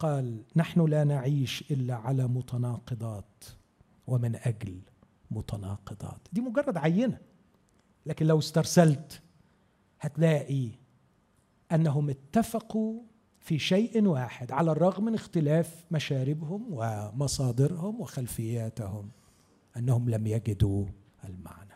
قال 0.00 0.42
نحن 0.56 0.86
لا 0.86 1.04
نعيش 1.04 1.64
إلا 1.70 1.94
على 1.94 2.26
متناقضات 2.28 3.44
ومن 4.06 4.36
أجل 4.36 4.80
متناقضات. 5.30 6.20
دي 6.32 6.40
مجرد 6.40 6.76
عينة. 6.76 7.18
لكن 8.06 8.26
لو 8.26 8.38
استرسلت 8.38 9.22
هتلاقي 10.00 10.68
أنهم 11.72 12.10
اتفقوا 12.10 13.02
في 13.40 13.58
شيء 13.58 14.04
واحد 14.06 14.52
على 14.52 14.72
الرغم 14.72 15.04
من 15.04 15.14
اختلاف 15.14 15.84
مشاربهم 15.90 16.66
ومصادرهم 16.70 18.00
وخلفياتهم 18.00 19.10
أنهم 19.76 20.10
لم 20.10 20.26
يجدوا 20.26 20.86
المعنى. 21.24 21.74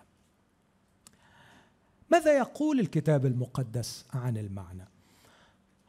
ماذا 2.11 2.39
يقول 2.39 2.81
الكتاب 2.81 3.27
المقدس 3.27 4.07
عن 4.13 4.37
المعنى؟ 4.37 4.94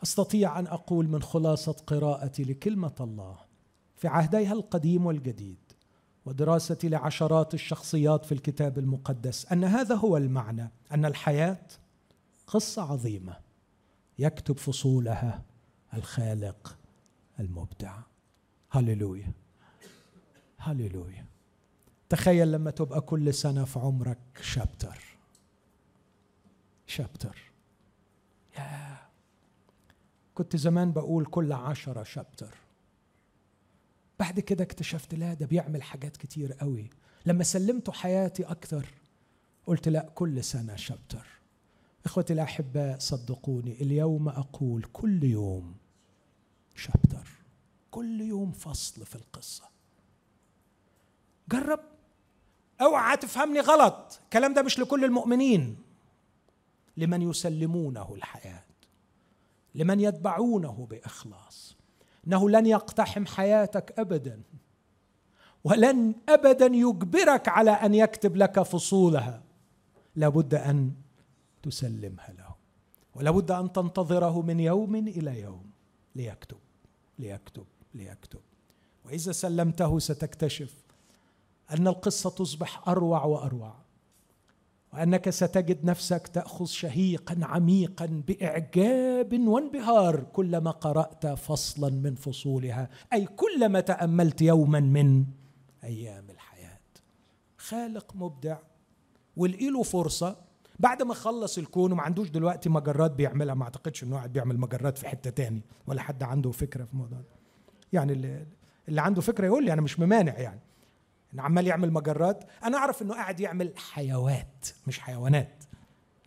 أستطيع 0.03 0.59
أن 0.59 0.67
أقول 0.67 1.07
من 1.07 1.21
خلاصة 1.21 1.71
قراءتي 1.87 2.43
لكلمة 2.43 2.95
الله 2.99 3.37
في 3.95 4.07
عهديها 4.07 4.53
القديم 4.53 5.05
والجديد 5.05 5.57
ودراستي 6.25 6.89
لعشرات 6.89 7.53
الشخصيات 7.53 8.25
في 8.25 8.31
الكتاب 8.31 8.77
المقدس 8.77 9.51
أن 9.51 9.63
هذا 9.63 9.95
هو 9.95 10.17
المعنى 10.17 10.71
أن 10.91 11.05
الحياة 11.05 11.67
قصة 12.47 12.81
عظيمة 12.91 13.35
يكتب 14.19 14.57
فصولها 14.57 15.43
الخالق 15.93 16.77
المبدع. 17.39 17.97
هللويا. 18.71 19.31
هللويا. 20.57 21.25
تخيل 22.09 22.51
لما 22.51 22.71
تبقى 22.71 23.01
كل 23.01 23.33
سنة 23.33 23.65
في 23.65 23.79
عمرك 23.79 24.17
شابتر 24.41 25.03
شابتر 26.87 27.51
يا 28.57 28.97
كنت 30.35 30.55
زمان 30.55 30.91
بقول 30.91 31.25
كل 31.25 31.51
عشرة 31.51 32.03
شابتر. 32.03 32.55
بعد 34.19 34.39
كده 34.39 34.63
اكتشفت 34.63 35.13
لا 35.15 35.33
ده 35.33 35.45
بيعمل 35.45 35.83
حاجات 35.83 36.17
كتير 36.17 36.53
قوي. 36.53 36.89
لما 37.25 37.43
سلمته 37.43 37.91
حياتي 37.91 38.43
أكثر 38.43 38.85
قلت 39.67 39.87
لا 39.87 40.09
كل 40.15 40.43
سنة 40.43 40.75
شابتر. 40.75 41.27
إخوتي 42.05 42.33
الأحباء 42.33 42.99
صدقوني 42.99 43.81
اليوم 43.81 44.29
أقول 44.29 44.83
كل 44.93 45.23
يوم 45.23 45.75
شابتر. 46.75 47.27
كل 47.91 48.21
يوم 48.21 48.51
فصل 48.51 49.05
في 49.05 49.15
القصة. 49.15 49.63
جرب. 51.49 51.79
أوعى 52.81 53.17
تفهمني 53.17 53.59
غلط. 53.59 54.19
الكلام 54.23 54.53
ده 54.53 54.61
مش 54.61 54.79
لكل 54.79 55.05
المؤمنين. 55.05 55.77
لمن 56.97 57.21
يسلمونه 57.21 58.13
الحياة. 58.15 58.63
لمن 59.75 59.99
يتبعونه 59.99 60.87
بإخلاص. 60.89 61.77
إنه 62.27 62.49
لن 62.49 62.65
يقتحم 62.65 63.25
حياتك 63.25 63.99
ابدا 63.99 64.41
ولن 65.63 66.15
ابدا 66.29 66.65
يجبرك 66.65 67.47
على 67.47 67.71
أن 67.71 67.93
يكتب 67.93 68.35
لك 68.35 68.61
فصولها. 68.61 69.43
لابد 70.15 70.55
أن 70.55 70.91
تسلمها 71.63 72.33
له 72.37 72.55
ولابد 73.15 73.51
أن 73.51 73.71
تنتظره 73.71 74.41
من 74.41 74.59
يوم 74.59 74.95
إلى 74.95 75.41
يوم. 75.41 75.69
ليكتب 76.15 76.57
ليكتب 77.19 77.65
ليكتب. 77.93 78.39
وإذا 79.05 79.31
سلمته 79.31 79.99
ستكتشف 79.99 80.73
أن 81.71 81.87
القصة 81.87 82.29
تصبح 82.29 82.87
أروع 82.89 83.25
وأروع. 83.25 83.84
وأنك 84.95 85.29
ستجد 85.29 85.85
نفسك 85.85 86.27
تأخذ 86.27 86.65
شهيقا 86.65 87.37
عميقا 87.41 88.23
بإعجاب 88.27 89.47
وانبهار 89.47 90.23
كلما 90.23 90.71
قرأت 90.71 91.27
فصلا 91.27 91.89
من 91.89 92.15
فصولها 92.15 92.89
أي 93.13 93.25
كلما 93.25 93.79
تأملت 93.79 94.41
يوما 94.41 94.79
من 94.79 95.25
أيام 95.83 96.29
الحياة. 96.29 96.79
خالق 97.57 98.15
مبدع 98.15 98.57
له 99.37 99.83
فرصة. 99.83 100.35
بعد 100.79 101.03
ما 101.03 101.13
خلص 101.13 101.57
الكون 101.57 101.91
وما 101.91 102.01
عندوش 102.01 102.29
دلوقتي 102.29 102.69
مجرات 102.69 103.11
بيعملها 103.11 103.55
ما 103.55 103.63
أعتقدش 103.63 104.03
إنه 104.03 104.15
قاعد 104.15 104.33
بيعمل 104.33 104.59
مجرات 104.59 104.97
في 104.97 105.07
حتة 105.07 105.29
تاني 105.29 105.61
ولا 105.87 106.01
حد 106.01 106.23
عنده 106.23 106.51
فكرة 106.51 106.83
في 106.83 106.93
الموضوع 106.93 107.19
ده. 107.19 107.35
يعني 107.93 108.13
اللي, 108.13 108.45
اللي 108.89 109.01
عنده 109.01 109.21
فكرة 109.21 109.45
يقول 109.45 109.65
لي 109.65 109.73
أنا 109.73 109.81
مش 109.81 109.99
ممانع 109.99 110.39
يعني. 110.39 110.59
إنه 111.35 111.43
عمال 111.43 111.67
يعمل 111.67 111.91
مجرات. 111.91 112.43
أنا 112.63 112.77
أعرف 112.77 113.01
إنه 113.01 113.13
قاعد 113.13 113.39
يعمل 113.39 113.73
حيوات 113.77 114.67
مش 114.87 114.99
حيوانات 114.99 115.63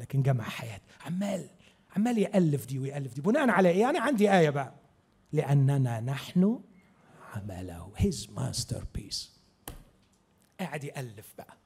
لكن 0.01 0.23
جمع 0.23 0.45
حياة. 0.45 0.81
عمال 1.07 1.51
عمال 1.97 2.19
يألف 2.19 2.67
دي 2.67 2.79
ويألف 2.79 3.15
دي. 3.15 3.21
بناء 3.21 3.51
على 3.51 3.69
إيه؟ 3.69 3.91
أنا 3.91 4.01
عندي 4.01 4.33
آية 4.33 4.51
بقى. 4.51 4.75
لأننا 5.33 6.01
نحن 6.01 6.61
عمله. 7.35 7.93
his 7.97 8.31
masterpiece 8.31 9.39
قاعد 10.61 10.85
يألف 10.85 11.35
بقى. 11.39 11.58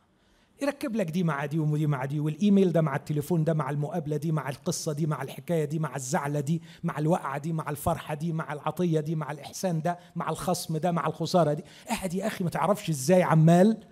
يركب 0.62 0.96
لك 0.96 1.10
دي 1.10 1.22
مع 1.22 1.46
دي 1.46 1.58
ودي 1.58 1.86
مع 1.86 2.04
دي 2.04 2.20
والإيميل 2.20 2.72
ده 2.72 2.80
مع 2.80 2.96
التليفون 2.96 3.44
ده 3.44 3.54
مع 3.54 3.70
المقابلة 3.70 4.16
دي 4.16 4.32
مع 4.32 4.48
القصة 4.48 4.92
دي 4.92 5.06
مع 5.06 5.22
الحكاية 5.22 5.64
دي 5.64 5.78
مع 5.78 5.96
الزعلة 5.96 6.40
دي 6.40 6.62
مع 6.84 6.98
الوقعة 6.98 7.38
دي 7.38 7.52
مع 7.52 7.70
الفرحة 7.70 8.14
دي 8.14 8.32
مع 8.32 8.52
العطية 8.52 9.00
دي 9.00 9.14
مع 9.14 9.32
الإحسان 9.32 9.82
ده 9.82 9.98
مع 10.16 10.30
الخصم 10.30 10.76
ده 10.76 10.92
مع 10.92 11.06
الخسارة 11.06 11.52
دي. 11.52 11.64
قاعد 11.88 12.14
يا 12.14 12.26
أخي 12.26 12.44
ما 12.44 12.50
تعرفش 12.50 12.90
إزاي 12.90 13.22
عمال 13.22 13.84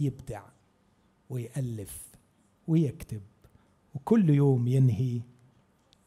يبدع 0.00 0.42
ويألف 1.30 2.08
ويكتب 2.68 3.22
وكل 3.94 4.30
يوم 4.30 4.68
ينهي 4.68 5.20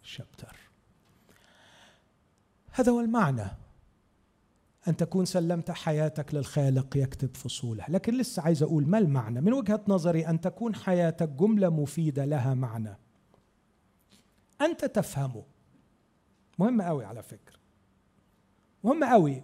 شابتر. 0.03 0.55
هذا 2.71 2.91
هو 2.91 2.99
المعنى 2.99 3.60
أن 4.87 4.97
تكون 4.97 5.25
سلمت 5.25 5.71
حياتك 5.71 6.35
للخالق 6.35 6.97
يكتب 6.97 7.37
فصولها. 7.37 7.85
لكن 7.89 8.13
لسه 8.17 8.41
عايز 8.41 8.63
أقول 8.63 8.87
ما 8.87 8.97
المعنى؟ 8.97 9.41
من 9.41 9.53
وجهة 9.53 9.81
نظري 9.87 10.27
أن 10.27 10.41
تكون 10.41 10.75
حياتك 10.75 11.29
جملة 11.29 11.69
مفيدة 11.69 12.25
لها 12.25 12.53
معنى. 12.53 12.97
أنت 14.61 14.85
تفهمه 14.85 15.43
مهم 16.59 16.81
قوي 16.81 17.05
على 17.05 17.23
فكرة. 17.23 17.59
مهم 18.83 19.03
قوي 19.03 19.43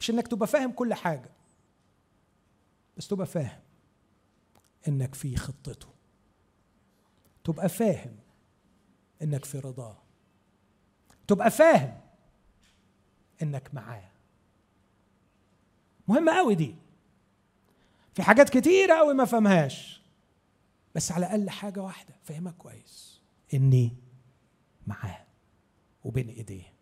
مش 0.00 0.10
إنك 0.10 0.28
تبقى 0.28 0.46
فاهم 0.46 0.72
كل 0.72 0.94
حاجة. 0.94 1.30
بس 2.96 3.08
تبقى 3.08 3.26
فاهم 3.26 3.60
إنك 4.88 5.14
في 5.14 5.36
خطته. 5.36 5.86
تبقى 7.44 7.68
فاهم 7.68 8.16
إنك 9.22 9.44
في 9.44 9.58
رضاه. 9.58 9.98
تبقى 11.26 11.50
فاهم 11.50 12.01
انك 13.42 13.74
معاه. 13.74 14.10
مهمة 16.08 16.32
قوي 16.36 16.54
دي. 16.54 16.74
في 18.14 18.22
حاجات 18.22 18.50
كتيرة 18.50 18.94
قوي 18.94 19.14
ما 19.14 19.24
فهمهاش. 19.24 20.02
بس 20.94 21.12
على 21.12 21.26
الأقل 21.26 21.50
حاجة 21.50 21.82
واحدة 21.82 22.14
فهمها 22.22 22.52
كويس. 22.52 23.20
إني 23.54 23.96
معاه 24.86 25.24
وبين 26.04 26.28
إيديه. 26.28 26.72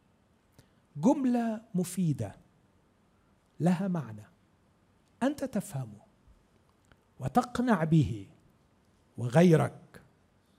جملة 0.96 1.61
مفيدة. 1.74 2.36
لها 3.61 3.88
معنى. 3.88 4.24
أنت 5.22 5.44
تفهمه. 5.44 6.00
وتقنع 7.20 7.84
به. 7.84 8.26
وغيرك 9.18 10.02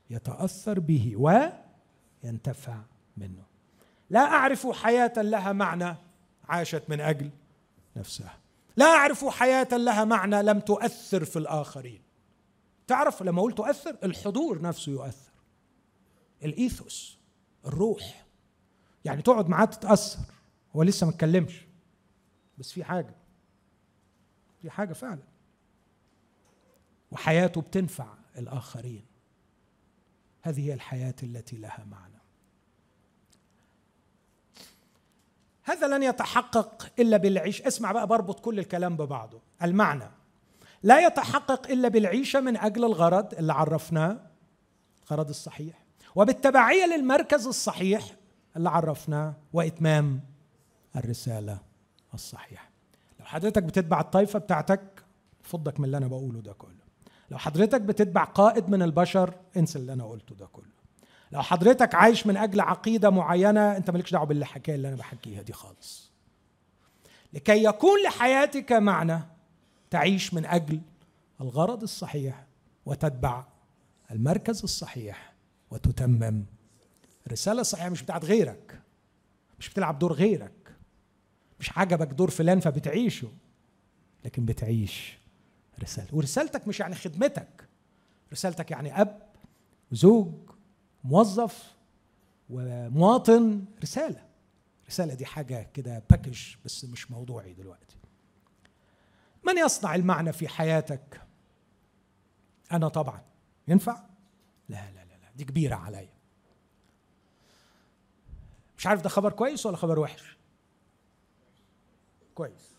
يتأثر 0.09 0.79
به. 0.79 1.15
وينتفع 2.23 2.81
منه. 3.17 3.50
لا 4.11 4.19
أعرف 4.19 4.67
حياة 4.67 5.13
لها 5.17 5.53
معنى. 5.53 5.95
عاشت 6.49 6.83
من 6.89 7.01
أجل 7.01 7.29
نفسها. 7.95 8.37
لا 8.77 8.85
أعرف 8.85 9.25
حياة 9.25 9.67
لها 9.71 10.05
معنى 10.05 10.43
لم 10.43 10.59
تؤثر 10.59 11.25
في 11.25 11.39
الآخرين. 11.39 12.01
تعرف 12.87 13.23
لما 13.23 13.39
أقول 13.39 13.55
تؤثر؟ 13.55 13.97
الحضور 14.03 14.61
نفسه 14.61 14.91
يؤثر. 14.91 15.31
الإيثوس 16.43 17.17
الروح. 17.65 18.25
يعني 19.05 19.21
تقعد 19.21 19.49
معاه 19.49 19.65
تتأثر. 19.65 20.33
هو 20.75 20.83
لسه 20.83 21.05
ما 21.07 21.13
اتكلمش. 21.13 21.65
بس 22.57 22.71
في 22.71 22.83
حاجة. 22.83 23.15
في 24.61 24.69
حاجة 24.69 24.93
فعلا. 24.93 25.23
وحياته 27.11 27.61
بتنفع 27.61 28.13
الآخرين. 28.37 29.05
هذه 30.41 30.67
هي 30.67 30.73
الحياة 30.73 31.15
التي 31.23 31.57
لها 31.57 31.85
معنى. 31.91 32.20
هذا 35.63 35.87
لن 35.97 36.03
يتحقق 36.03 36.91
إلا 36.99 37.17
بالعيش. 37.17 37.61
اسمع 37.61 37.91
بقى 37.91 38.07
بربط 38.07 38.39
كل 38.39 38.59
الكلام 38.59 38.97
ببعضه. 38.97 39.41
المعنى 39.63 40.09
لا 40.83 41.07
يتحقق 41.07 41.71
إلا 41.71 41.87
بالعيشة 41.87 42.39
من 42.39 42.57
أجل 42.57 42.85
الغرض 42.85 43.33
اللي 43.33 43.53
عرفناه 43.53 44.19
الغرض 45.03 45.29
الصحيح. 45.29 45.83
وبالتبعية 46.15 46.85
للمركز 46.85 47.47
الصحيح 47.47 48.03
اللي 48.57 48.69
عرفناه 48.69 49.33
وإتمام 49.53 50.21
الرسالة 50.95 51.57
الصحيحة. 52.13 52.69
لو 53.19 53.25
حضرتك 53.25 53.63
بتتبع 53.63 53.99
الطائفه 53.99 54.39
بتاعتك 54.39 54.81
فضك 55.43 55.79
من 55.79 55.85
اللي 55.85 55.97
أنا 55.97 56.07
بقوله 56.07 56.39
ده 56.41 56.53
كله. 56.53 56.81
لو 57.31 57.37
حضرتك 57.37 57.81
بتتبع 57.81 58.23
قائد 58.23 58.69
من 58.69 58.81
البشر 58.81 59.33
انسى 59.57 59.79
اللي 59.79 59.93
أنا 59.93 60.05
قلته 60.05 60.35
ده 60.35 60.45
كله. 60.45 60.70
لو 61.31 61.41
حضرتك 61.41 61.95
عايش 61.95 62.27
من 62.27 62.37
أجل 62.37 62.61
عقيدة 62.61 63.09
معينة 63.09 63.77
أنت 63.77 63.89
مالكش 63.89 64.11
دعوة 64.11 64.25
بالحكاية 64.25 64.75
اللي 64.75 64.87
أنا 64.87 64.95
بحكيها 64.95 65.41
دي 65.41 65.53
خالص. 65.53 66.11
لكي 67.33 67.63
يكون 67.63 68.03
لحياتك 68.03 68.71
معنى 68.71 69.19
تعيش 69.89 70.33
من 70.33 70.45
أجل 70.45 70.81
الغرض 71.41 71.83
الصحيح 71.83 72.45
وتتبع 72.85 73.45
المركز 74.11 74.63
الصحيح 74.63 75.33
وتتمم 75.71 76.43
الرساله 77.27 77.61
الصحيحه 77.61 77.89
مش 77.89 78.01
بتاعت 78.01 78.25
غيرك 78.25 78.81
مش 79.59 79.69
بتلعب 79.69 79.99
دور 79.99 80.13
غيرك 80.13 80.75
مش 81.59 81.77
عجبك 81.77 82.07
دور 82.07 82.29
فلان 82.29 82.59
فبتعيشه 82.59 83.27
لكن 84.25 84.45
بتعيش 84.45 85.17
رسالة. 85.83 86.07
ورسالتك 86.11 86.67
مش 86.67 86.79
يعني 86.79 86.95
خدمتك 86.95 87.67
رسالتك 88.33 88.71
يعني 88.71 89.01
أب 89.01 89.21
وزوج 89.91 90.33
موظف 91.03 91.75
ومواطن 92.49 93.65
رسالة. 93.83 94.25
رسالة 94.87 95.13
دي 95.13 95.25
حاجة 95.25 95.69
كده 95.73 96.03
باكج 96.09 96.55
بس 96.65 96.85
مش 96.85 97.11
موضوعي 97.11 97.53
دلوقتي. 97.53 97.95
من 99.47 99.57
يصنع 99.57 99.95
المعنى 99.95 100.33
في 100.33 100.47
حياتك؟ 100.47 101.21
أنا 102.71 102.87
طبعا. 102.87 103.21
ينفع؟ 103.67 104.03
لا 104.69 104.91
لا 104.91 105.05
لا, 105.05 105.17
لا. 105.21 105.31
دي 105.35 105.43
كبيرة 105.43 105.75
عليا. 105.75 106.13
مش 108.77 108.87
عارف 108.87 109.01
ده 109.01 109.09
خبر 109.09 109.31
كويس 109.31 109.65
ولا 109.65 109.77
خبر 109.77 109.99
وحش؟ 109.99 110.37
كويس. 112.35 112.71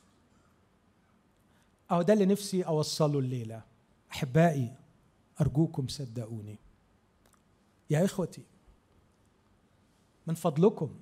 أهو 1.90 2.02
ده 2.02 2.12
اللي 2.12 2.26
نفسي 2.26 2.62
أوصله 2.62 3.18
الليلة. 3.18 3.62
أحبائي 4.12 4.76
أرجوكم 5.40 5.88
صدقوني. 5.88 6.58
يا 7.92 8.04
إخوتي 8.04 8.42
من 10.26 10.34
فضلكم 10.34 10.98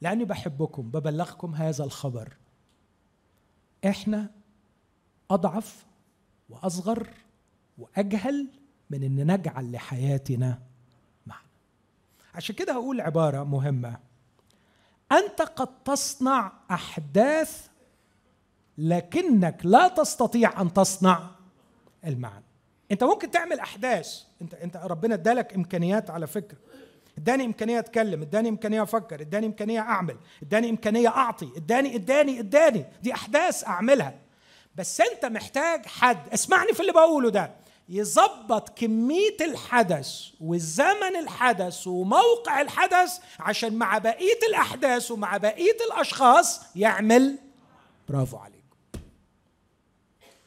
لأني 0.00 0.24
بحبكم 0.24 0.90
ببلغكم 0.90 1.54
هذا 1.54 1.84
الخبر. 1.84 2.36
إحنا 3.86 4.30
أضعف 5.30 5.86
وأصغر 6.48 7.08
وأجهل 7.78 8.48
من 8.90 9.02
أن 9.02 9.32
نجعل 9.32 9.72
لحياتنا 9.72 10.62
معنى 11.26 11.48
عشان 12.34 12.54
كده 12.54 12.72
هقول 12.72 13.00
عبارة 13.00 13.44
مهمة. 13.44 14.00
أنت 15.12 15.42
قد 15.42 15.82
تصنع 15.84 16.52
أحداث 16.70 17.68
لكنك 18.78 19.66
لا 19.66 19.88
تستطيع 19.88 20.60
أن 20.60 20.72
تصنع 20.72 21.30
المعنى. 22.04 22.51
انت 22.92 23.04
ممكن 23.04 23.30
تعمل 23.30 23.60
احداث. 23.60 24.22
انت 24.42 24.54
انت 24.54 24.76
ربنا 24.76 25.14
ادالك 25.14 25.54
امكانيات 25.54 26.10
على 26.10 26.26
فكرة. 26.26 26.58
اداني 27.18 27.44
امكانية 27.44 27.78
اتكلم 27.78 28.22
اداني 28.22 28.48
امكانية 28.48 28.82
أفكر 28.82 29.20
اداني 29.20 29.46
امكانية 29.46 29.80
اعمل 29.80 30.16
اداني 30.42 30.70
امكانية 30.70 31.08
اعطي 31.08 31.48
اداني 31.56 31.94
اداني 31.96 32.40
اداني. 32.40 32.84
دي 33.02 33.14
احداث 33.14 33.64
اعملها. 33.64 34.18
بس 34.74 35.00
انت 35.00 35.24
محتاج 35.24 35.86
حد. 35.86 36.28
اسمعني 36.34 36.72
في 36.72 36.80
اللي 36.80 36.92
بقوله 36.92 37.30
ده. 37.30 37.50
يظبط 37.88 38.78
كمية 38.78 39.36
الحدث 39.40 40.22
والزمن 40.40 41.16
الحدث 41.18 41.86
وموقع 41.86 42.60
الحدث 42.60 43.18
عشان 43.40 43.74
مع 43.74 43.98
بقية 43.98 44.38
الأحداث 44.48 45.10
ومع 45.10 45.36
بقية 45.36 45.76
الأشخاص 45.90 46.60
يعمل 46.76 47.38
برافو 48.08 48.36
عليك 48.36 48.64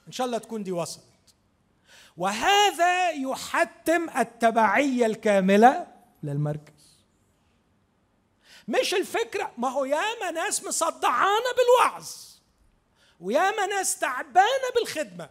إن 0.08 0.12
شاء 0.12 0.28
الله 0.28 0.38
تكون 0.38 0.64
دي 0.64 0.72
وصل 0.72 1.02
وهذا 2.18 3.10
يحتم 3.12 4.10
التبعية 4.18 5.06
الكاملة 5.06 5.88
للمركز. 6.24 7.06
مش 8.68 8.94
الفكرة 8.94 9.52
ما 9.58 9.70
هو 9.70 9.86
ياما 9.86 10.32
ناس 10.32 10.64
مصدعانة 10.64 11.52
بالوعظ 11.58 12.10
وياما 13.20 13.66
ناس 13.66 14.00
تعبانة 14.00 14.70
بالخدمة. 14.76 15.30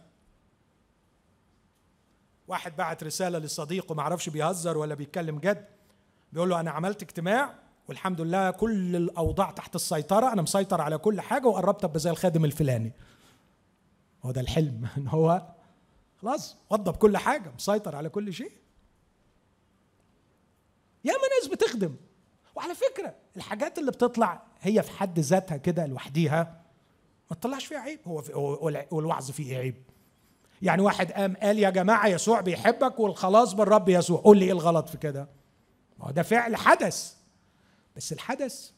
واحد 2.47 2.75
بعت 2.75 3.03
رسالة 3.03 3.39
لصديقه 3.39 3.95
ما 3.95 4.03
عرفش 4.03 4.29
بيهزر 4.29 4.77
ولا 4.77 4.95
بيتكلم 4.95 5.39
جد 5.39 5.65
بيقول 6.33 6.49
له 6.49 6.59
أنا 6.59 6.71
عملت 6.71 7.01
اجتماع 7.01 7.53
والحمد 7.87 8.21
لله 8.21 8.51
كل 8.51 8.95
الأوضاع 8.95 9.51
تحت 9.51 9.75
السيطرة 9.75 10.33
أنا 10.33 10.41
مسيطر 10.41 10.81
على 10.81 10.97
كل 10.97 11.21
حاجة 11.21 11.47
وقربت 11.47 11.83
أبقى 11.83 11.99
زي 11.99 12.09
الخادم 12.09 12.45
الفلاني. 12.45 12.93
هو 14.23 14.31
ده 14.31 14.41
الحلم 14.41 14.87
إن 14.97 15.07
هو 15.07 15.41
خلاص 16.25 16.57
وضب 16.69 16.95
كل 16.95 17.17
حاجة 17.17 17.51
مسيطر 17.51 17.95
على 17.95 18.09
كل 18.09 18.33
شيء. 18.33 18.51
ياما 21.03 21.19
ناس 21.39 21.47
بتخدم. 21.51 21.95
وعلى 22.55 22.75
فكرة 22.75 23.15
الحاجات 23.37 23.77
اللي 23.77 23.91
بتطلع 23.91 24.43
هي 24.61 24.83
في 24.83 24.91
حد 24.91 25.19
ذاتها 25.19 25.57
كده 25.57 25.85
لوحديها 25.85 26.61
ما 27.31 27.35
تطلعش 27.35 27.65
فيها 27.65 27.79
عيب. 27.79 27.99
هو, 28.07 28.21
في 28.21 28.33
هو 28.93 28.99
الوعظ 28.99 29.31
فيه 29.31 29.51
إيه 29.51 29.57
عيب. 29.57 29.83
يعني 30.61 30.81
واحد 30.81 31.11
قام 31.11 31.35
قال 31.35 31.59
يا 31.59 31.69
جماعة 31.69 32.07
يسوع 32.07 32.41
بيحبك 32.41 32.99
والخلاص 32.99 33.53
بالرب 33.53 33.89
يسوع. 33.89 34.21
قول 34.21 34.37
لي 34.37 34.45
إيه 34.45 34.51
الغلط 34.51 34.89
في 34.89 34.97
كده؟ 34.97 35.29
ما 35.99 36.05
هو 36.05 36.11
ده 36.11 36.23
فعل 36.23 36.55
حدث. 36.55 37.15
بس 37.95 38.13
الحدث 38.13 38.71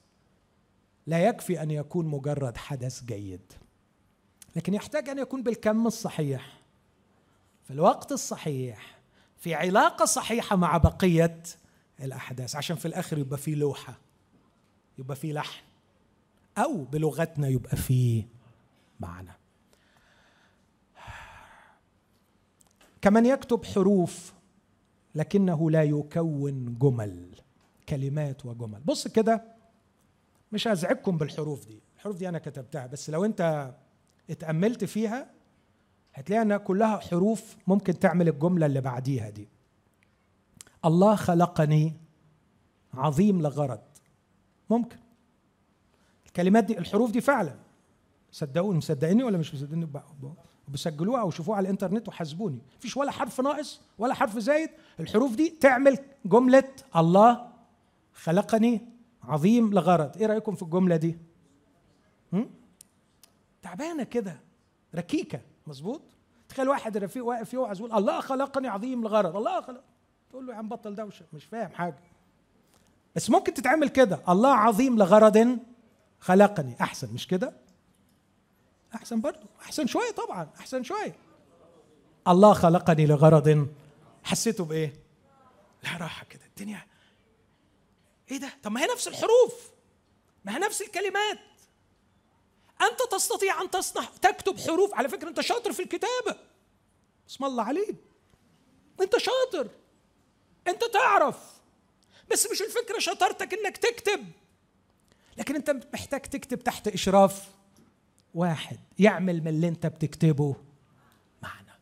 لا 1.06 1.28
يكفي 1.28 1.62
أن 1.62 1.72
يكون 1.72 2.06
مجرد 2.06 2.58
حدث 2.58 3.04
جيد 3.04 3.54
لكن 4.56 4.74
يحتاج 4.74 5.10
أن 5.10 5.20
يكون 5.20 5.44
بالكم 5.44 5.88
الصحيح. 5.88 6.58
في 7.68 7.74
الوقت 7.74 8.12
الصحيح 8.12 8.98
في 9.38 9.54
علاقة 9.54 10.06
صحيحة 10.06 10.56
مع 10.56 10.78
بقية 10.78 11.44
الأحداث. 12.00 12.56
عشان 12.56 12.76
في 12.76 12.88
الآخر 12.88 13.18
يبقى 13.18 13.38
في 13.38 13.56
لوحة 13.56 13.98
يبقى 14.98 15.16
في 15.16 15.34
لحن 15.34 15.64
أو 16.58 16.84
بلغتنا 16.84 17.48
يبقى 17.48 17.78
في 17.78 18.26
معنى. 19.00 19.32
كمن 23.02 23.26
يكتب 23.26 23.66
حروف 23.66 24.34
لكنه 25.16 25.72
لا 25.72 25.84
يكون 25.84 26.78
جمل 26.80 27.36
كلمات 27.90 28.46
وجمل. 28.46 28.80
بص 28.80 29.08
كده 29.08 29.44
مش 30.52 30.68
هزعجكم 30.68 31.18
بالحروف 31.18 31.66
دي. 31.68 31.80
الحروف 31.96 32.18
دي 32.18 32.30
أنا 32.30 32.40
كتبتها 32.40 32.88
بس 32.88 33.10
لو 33.10 33.26
أنت 33.26 33.74
اتأملت 34.30 34.84
فيها 34.86 35.37
هتلاقي 36.18 36.42
إنها 36.42 36.58
كلها 36.58 36.98
حروف 36.98 37.56
ممكن 37.68 38.00
تعمل 38.00 38.28
الجملة 38.28 38.66
اللي 38.66 38.82
بعديها 38.82 39.30
دي. 39.30 39.50
الله 40.86 41.16
خلقني 41.16 41.94
عظيم 42.94 43.42
لغرض. 43.42 43.80
ممكن. 44.70 44.98
الكلمات 46.26 46.64
دي 46.64 46.78
الحروف 46.78 47.12
دي 47.12 47.22
فعلا. 47.22 47.56
صدقوني 48.32 48.78
مصدقيني 48.78 49.24
ولا 49.24 49.38
مش 49.38 49.54
مصدقيني؟ 49.54 49.88
بسجلوها 50.68 51.22
أو 51.22 51.30
شوفوها 51.30 51.58
على 51.58 51.66
الإنترنت 51.66 52.08
وحاسبوني. 52.08 52.62
مفيش 52.78 52.98
ولا 52.98 53.12
حرف 53.12 53.42
ناقص 53.42 53.82
ولا 53.98 54.14
حرف 54.14 54.40
زايد. 54.40 54.70
الحروف 55.00 55.36
دي 55.36 55.50
تعمل 55.50 56.00
جملة 56.26 56.70
الله 56.96 57.52
خلقني 58.14 58.82
عظيم 59.24 59.74
لغرض. 59.74 60.18
إيه 60.18 60.26
رأيكم 60.26 60.56
في 60.56 60.64
الجملة 60.64 60.96
دي؟ 60.96 61.18
تعبانة 63.62 64.04
كده. 64.04 64.40
ركيكة. 64.96 65.42
مظبوط؟ 65.68 66.02
تخيل 66.50 66.70
واحد 66.70 66.98
رفيق 66.98 67.26
واقف 67.26 67.54
يوعظ 67.54 67.80
يقول 67.80 67.94
الله 67.94 68.22
خلقني 68.22 68.68
عظيم 68.68 69.04
لغرض 69.04 69.36
الله 69.36 69.62
خلق 69.62 69.84
تقول 70.30 70.48
له 70.48 70.54
يا 70.54 70.58
عم 70.58 70.70
بطل 70.70 70.96
دوشة 70.96 71.26
مش 71.34 71.46
فاهم 71.46 71.72
حاجة. 71.72 72.04
بس 73.16 73.30
ممكن 73.30 73.54
تتعمل 73.54 73.90
كده 73.90 74.20
الله 74.30 74.54
عظيم 74.54 74.98
لغرض 74.98 75.60
خلقني. 76.20 76.76
أحسن 76.82 77.14
مش 77.14 77.28
كده؟ 77.28 77.54
أحسن 78.96 79.22
برضه 79.22 79.48
أحسن 79.62 79.88
شوية 79.88 80.12
طبعا 80.12 80.50
أحسن 80.60 80.84
شوية. 80.84 81.16
الله 82.28 82.54
خلقني 82.54 83.06
لغرض 83.06 83.68
حسيته 84.24 84.66
بإيه؟ 84.66 84.94
لا 85.84 85.98
راحة 85.98 86.26
كده 86.26 86.46
الدنيا 86.46 86.86
إيه 88.32 88.38
ده؟ 88.38 88.50
طب 88.64 88.72
ما 88.72 88.82
هي 88.82 88.88
نفس 88.94 89.08
الحروف 89.08 89.72
ما 90.46 90.56
هي 90.56 90.60
نفس 90.60 90.82
الكلمات. 90.82 91.40
أنت 92.82 93.12
تستطيع 93.12 93.62
أن 93.62 93.72
تصنع 93.72 94.06
تكتب 94.22 94.60
حروف. 94.60 94.94
على 94.94 95.10
فكرة 95.10 95.30
أنت 95.30 95.42
شاطر 95.42 95.74
في 95.74 95.84
الكتابة. 95.84 96.36
اسم 97.30 97.46
الله 97.46 97.64
عليك. 97.64 97.96
أنت 99.02 99.18
شاطر. 99.18 99.70
أنت 100.68 100.84
تعرف. 100.84 101.38
بس 102.32 102.52
مش 102.52 102.62
الفكرة 102.62 103.00
شطارتك 103.00 103.54
إنك 103.54 103.78
تكتب. 103.78 104.26
لكن 105.38 105.56
أنت 105.56 105.70
محتاج 105.94 106.22
تكتب 106.22 106.60
تحت 106.60 106.88
إشراف 106.88 107.50
واحد. 108.34 108.80
يعمل 109.00 109.42
من 109.42 109.48
اللي 109.48 109.68
أنت 109.68 109.86
بتكتبه 109.86 110.56
معنى. 111.42 111.80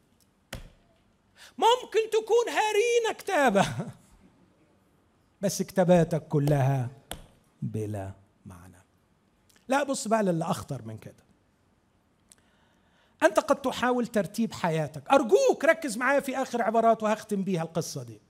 ممكن 1.58 2.10
تكون 2.10 2.50
هارينا 2.50 3.12
كتابة. 3.18 3.92
بس 5.42 5.62
كتاباتك 5.62 6.28
كلها 6.28 6.90
بلا 7.62 8.12
لا 9.68 9.84
بص 9.84 10.08
بقى 10.08 10.24
للي 10.24 10.46
اخطر 10.46 10.82
من 10.86 10.98
كده. 10.98 11.26
أنت 13.24 13.40
قد 13.40 13.62
تحاول 13.62 14.08
ترتيب 14.08 14.54
حياتك. 14.54 15.10
أرجوك 15.10 15.66
ركز 15.66 15.98
معايا 15.98 16.20
في 16.20 16.38
آخر 16.42 16.62
عبارات 16.62 17.04
وهختم 17.04 17.44
بيها 17.44 17.64
القصة 17.64 18.04
دي. 18.04 18.22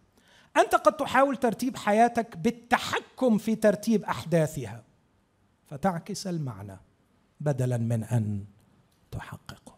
أنت 0.58 0.76
قد 0.76 0.98
تحاول 0.98 1.38
ترتيب 1.38 1.78
حياتك 1.78 2.38
بالتحكم 2.38 3.38
في 3.38 3.56
ترتيب 3.56 4.04
أحداثها. 4.04 4.84
فتعكس 5.70 6.28
المعنى 6.28 6.78
بدلا 7.40 7.78
من 7.78 8.04
أن 8.04 8.46
تحققه. 9.12 9.76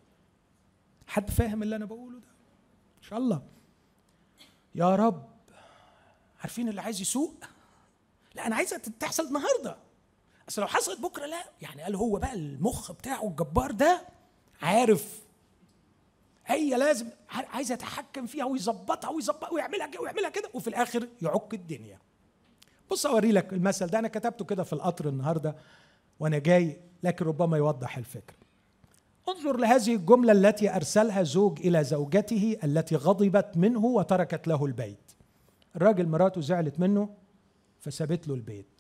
حد 1.08 1.30
فاهم 1.30 1.64
اللي 1.64 1.76
أنا 1.76 1.86
بقوله 1.86 2.20
ده؟ 2.20 2.28
إن 2.98 3.04
شاء 3.04 3.20
الله. 3.20 3.42
يا 4.76 4.96
رب. 4.96 5.28
عارفين 6.40 6.70
اللي 6.70 6.82
عايز 6.82 7.02
يسوق؟ 7.02 7.34
لا 8.36 8.48
أنا 8.48 8.56
عايزها 8.56 8.78
تحصل 8.78 9.28
النهارده. 9.28 9.78
اصل 10.50 10.62
لو 10.62 10.68
حصلت 10.68 11.02
بكرة 11.02 11.26
لا. 11.26 11.44
يعني 11.62 11.82
قال 11.82 11.96
هو 11.96 12.20
بقى 12.20 12.34
المخ 12.34 12.92
بتاعه 12.92 13.28
الجبار 13.28 13.72
ده 13.72 14.02
عارف. 14.62 15.22
هي 16.46 16.70
لازم 16.78 17.08
عايز 17.30 17.72
يتحكم 17.72 18.26
فيها 18.26 18.46
ويظبطها 18.46 19.10
ويظبطها 19.10 19.50
ويعملها 19.54 19.88
كده 19.88 20.02
ويعملها 20.02 20.30
كده 20.30 20.50
وفي 20.54 20.68
الآخر 20.68 21.08
يعك 21.22 21.54
الدنيا. 21.54 22.00
بص 22.92 23.06
أوري 23.06 23.32
لك 23.32 23.54
المثل 23.54 23.88
ده. 23.88 24.00
أنا 24.00 24.08
كتبته 24.08 24.46
كده 24.46 24.64
في 24.64 24.74
القطر 24.74 25.10
النهارده 25.10 25.56
وأنا 26.20 26.38
جاي 26.38 26.82
لكن 27.04 27.26
ربما 27.26 27.58
يوضح 27.58 27.98
الفكرة 27.98 28.36
انظر 29.30 29.58
لهذه 29.58 29.96
الجملة 29.96 30.32
التي 30.32 30.76
أرسلها 30.76 31.24
زوج 31.24 31.60
إلى 31.60 31.84
زوجته 31.84 32.58
التي 32.64 32.96
غضبت 32.96 33.58
منه 33.58 33.86
وتركت 33.86 34.48
له 34.48 34.66
البيت. 34.66 35.12
الراجل 35.76 36.08
مراته 36.08 36.42
زعلت 36.42 36.80
منه 36.80 37.10
فسابت 37.80 38.28
له 38.28 38.34
البيت. 38.34 38.77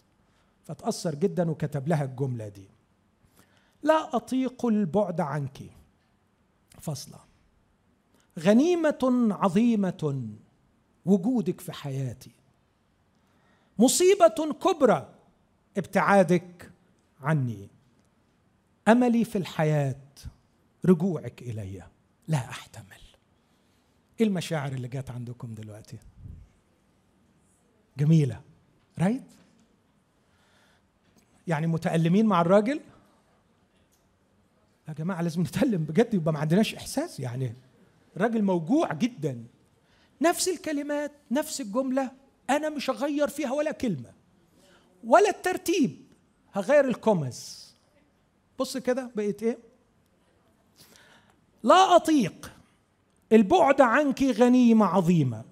فتأثر 0.68 1.16
جدا 1.16 1.52
وكتب 1.52 1.88
لها 1.88 2.04
الجملة 2.04 2.48
دي. 2.48 2.70
لا 3.84 4.16
أطيق 4.16 4.66
البعد 4.66 5.22
عنك. 5.22 5.60
فصلة 6.80 7.20
غنيمة 8.40 9.28
عظيمة 9.32 10.30
وجودك 11.06 11.62
في 11.62 11.72
حياتي. 11.72 12.32
مصيبة 13.80 14.54
كبرى 14.64 15.14
ابتعادك 15.78 16.72
عني. 17.22 17.70
أملي 18.88 19.26
في 19.26 19.38
الحياة 19.38 20.02
رجوعك 20.86 21.42
إلي. 21.42 21.84
لا 22.28 22.38
أحتمل. 22.38 23.02
إيه 24.20 24.28
المشاعر 24.28 24.72
اللي 24.72 24.88
جت 24.88 25.12
عندكم 25.12 25.54
دلوقتي؟ 25.54 25.98
جميلة. 27.98 28.42
رايت 29.00 29.24
يعني 31.48 31.68
متألمين 31.68 32.26
مع 32.26 32.42
الراجل. 32.42 32.80
يا 34.88 34.94
جماعة 34.94 35.22
لازم 35.22 35.42
نتألم 35.42 35.84
بجد 35.84 36.14
يبقى 36.14 36.34
ما 36.34 36.40
عندناش 36.40 36.76
إحساس 36.76 37.20
يعني. 37.20 37.54
الراجل 38.18 38.44
موجوع 38.44 38.94
جدا. 38.94 39.44
نفس 40.22 40.48
الكلمات 40.48 41.12
نفس 41.32 41.62
الجملة 41.62 42.12
أنا 42.50 42.70
مش 42.70 42.90
هغير 42.90 43.28
فيها 43.28 43.52
ولا 43.52 43.72
كلمة. 43.72 44.14
ولا 45.04 45.30
الترتيب. 45.30 46.02
هغير 46.54 46.88
الكومز 46.88 47.68
بص 48.60 48.78
كده 48.78 49.12
بقيت 49.16 49.44
إيه؟ 49.44 49.58
لا 51.64 51.96
أطيق 51.96 52.52
البعد 53.32 53.82
عنك 53.82 54.24
غنيمة 54.24 54.86
عظيمة. 54.86 55.44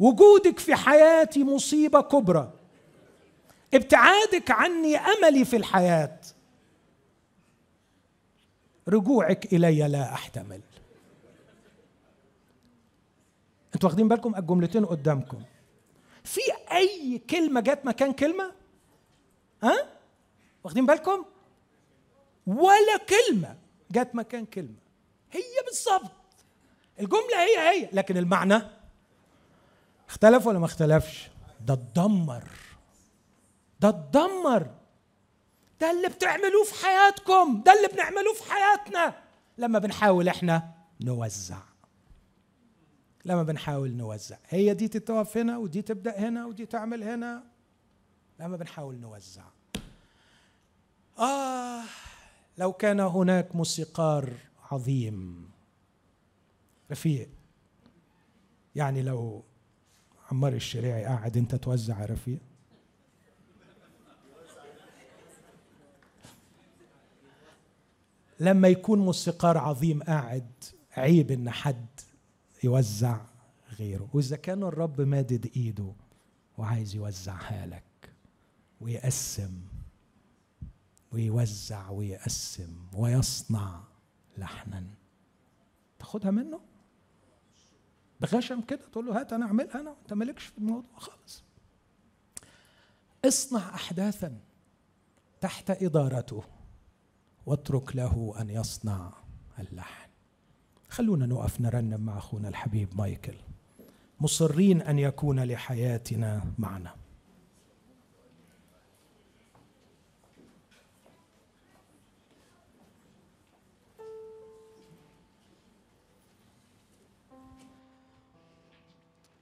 وجودك 0.00 0.58
في 0.58 0.74
حياتي 0.74 1.44
مصيبة 1.44 2.00
كبرى. 2.00 2.52
ابتعادك 3.74 4.50
عني 4.50 4.96
أملي 4.96 5.44
في 5.44 5.56
الحياة. 5.56 6.20
رجوعك 8.88 9.52
إلي 9.52 9.88
لا 9.88 10.12
أحتمل. 10.14 10.60
أنتوا 13.74 13.88
واخدين 13.88 14.08
بالكم؟ 14.08 14.34
الجملتين 14.36 14.84
قدامكم. 14.84 15.42
في 16.24 16.40
أي 16.72 17.18
كلمة 17.30 17.60
جت 17.60 17.80
مكان 17.84 18.12
كلمة؟ 18.12 18.52
ها؟ 19.62 19.88
واخدين 20.64 20.86
بالكم؟ 20.86 21.24
ولا 22.46 22.96
كلمة 23.08 23.56
جت 23.90 24.10
مكان 24.14 24.46
كلمة. 24.46 24.78
هي 25.32 25.64
بالظبط. 25.66 26.12
الجملة 27.00 27.42
هي 27.42 27.58
هي 27.70 27.88
لكن 27.92 28.16
المعنى 28.16 28.62
اختلف 30.08 30.46
ولا 30.46 30.58
ما 30.58 30.66
اختلفش؟ 30.66 31.30
ده 31.60 31.74
اتدمر 31.74 32.44
ده 33.80 33.88
اتدمر 33.88 34.70
ده 35.80 35.90
اللي 35.90 36.08
بتعملوه 36.08 36.64
في 36.64 36.84
حياتكم. 36.84 37.62
ده 37.66 37.72
اللي 37.72 37.88
بنعملوه 37.88 38.34
في 38.34 38.52
حياتنا. 38.52 39.14
لما 39.58 39.78
بنحاول 39.78 40.28
إحنا 40.28 40.74
نوزع. 41.00 41.58
لما 43.24 43.42
بنحاول 43.42 43.90
نوزع. 43.90 44.36
هي 44.48 44.74
دي 44.74 44.88
تتوقف 44.88 45.36
هنا 45.36 45.58
ودي 45.58 45.82
تبدأ 45.82 46.18
هنا 46.18 46.46
ودي 46.46 46.66
تعمل 46.66 47.02
هنا. 47.02 47.44
لما 48.40 48.56
بنحاول 48.56 48.96
نوزع. 48.96 49.44
آه 51.18 51.82
لو 52.58 52.72
كان 52.72 53.00
هناك 53.00 53.56
موسيقار 53.56 54.32
عظيم. 54.70 55.50
رفيق. 56.90 57.28
يعني 58.74 59.02
لو 59.02 59.44
عمار 60.32 60.52
الشريعي 60.52 61.04
قاعد 61.04 61.36
انت 61.36 61.54
توزع 61.54 62.00
يا 62.00 62.06
رفيق؟ 62.06 62.38
لما 68.40 68.68
يكون 68.68 68.98
موسيقار 68.98 69.58
عظيم 69.58 70.02
قاعد 70.02 70.50
عيب 70.96 71.30
إن 71.30 71.50
حد 71.50 71.86
يوزع 72.64 73.20
غيره. 73.78 74.08
وإذا 74.12 74.36
كان 74.36 74.62
الرب 74.62 75.00
مادد 75.00 75.50
إيده 75.56 75.92
وعايز 76.58 76.94
يوزعها 76.94 77.66
لك 77.66 78.12
ويقسم 78.80 79.60
ويوزع 81.12 81.90
ويقسم 81.90 82.76
ويصنع 82.94 83.80
لحنا. 84.38 84.84
تاخدها 85.98 86.30
منه؟ 86.30 86.60
بغشم 88.20 88.60
كده 88.60 88.80
تقول 88.92 89.06
له 89.06 89.20
هات 89.20 89.32
أنا 89.32 89.46
أعملها 89.46 89.80
أنا 89.80 89.94
أنت 90.02 90.12
مالكش 90.12 90.44
في 90.44 90.58
الموضوع 90.58 90.90
خالص. 90.96 91.44
اصنع 93.24 93.74
احداثا 93.74 94.40
تحت 95.40 95.70
إدارته. 95.70 96.44
واترك 97.50 97.96
له 97.96 98.34
أن 98.40 98.50
يصنع 98.50 99.12
اللحن. 99.58 100.10
خلونا 100.88 101.26
نقف 101.26 101.60
نرنم 101.60 102.00
مع 102.00 102.18
أخونا 102.18 102.48
الحبيب 102.48 102.88
مايكل. 102.98 103.34
مصرين 104.20 104.82
أن 104.82 104.98
يكون 104.98 105.40
لحياتنا 105.40 106.44
معنى. 106.58 106.88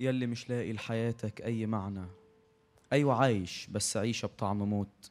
يلي 0.00 0.26
مش 0.26 0.50
لاقي 0.50 0.72
لحياتك 0.72 1.42
أي 1.42 1.66
معنى. 1.66 2.06
أيوة 2.92 3.14
عايش 3.14 3.66
بس 3.66 3.96
عيشة 3.96 4.26
بطعم 4.26 4.62
موت. 4.62 5.10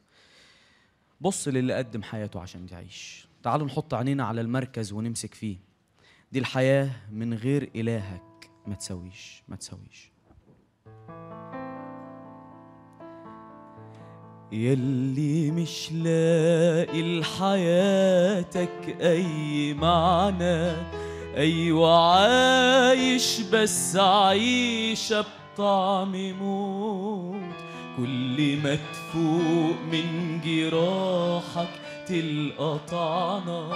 بص 1.20 1.48
للي 1.48 1.74
قدم 1.74 2.02
حياته 2.02 2.40
عشان 2.40 2.66
تعيش 2.66 3.28
تعالوا 3.42 3.66
نحط 3.66 3.94
عينينا 3.94 4.24
على 4.24 4.40
المركز 4.40 4.92
ونمسك 4.92 5.34
فيه. 5.34 5.56
دي 6.32 6.38
الحياة 6.38 6.90
من 7.12 7.34
غير 7.34 7.70
إلهك. 7.76 8.50
ما 8.66 8.74
تسويش 8.74 9.42
ما 9.48 9.56
تسويش. 9.56 10.12
يلي 14.52 15.50
مش 15.50 15.92
لاقي 15.92 17.20
لحياتك 17.20 18.96
أي 19.00 19.74
معنى. 19.74 20.72
أيوة 21.36 22.14
عايش 22.14 23.40
بس 23.40 23.96
عيشة 23.96 25.24
بطعم 25.54 26.32
موت 26.32 27.67
كل 27.98 28.56
ما 28.62 28.78
تفوق 28.92 29.76
من 29.92 30.40
جراحك 30.44 31.68
تلقى 32.08 32.78
طعنة 32.90 33.70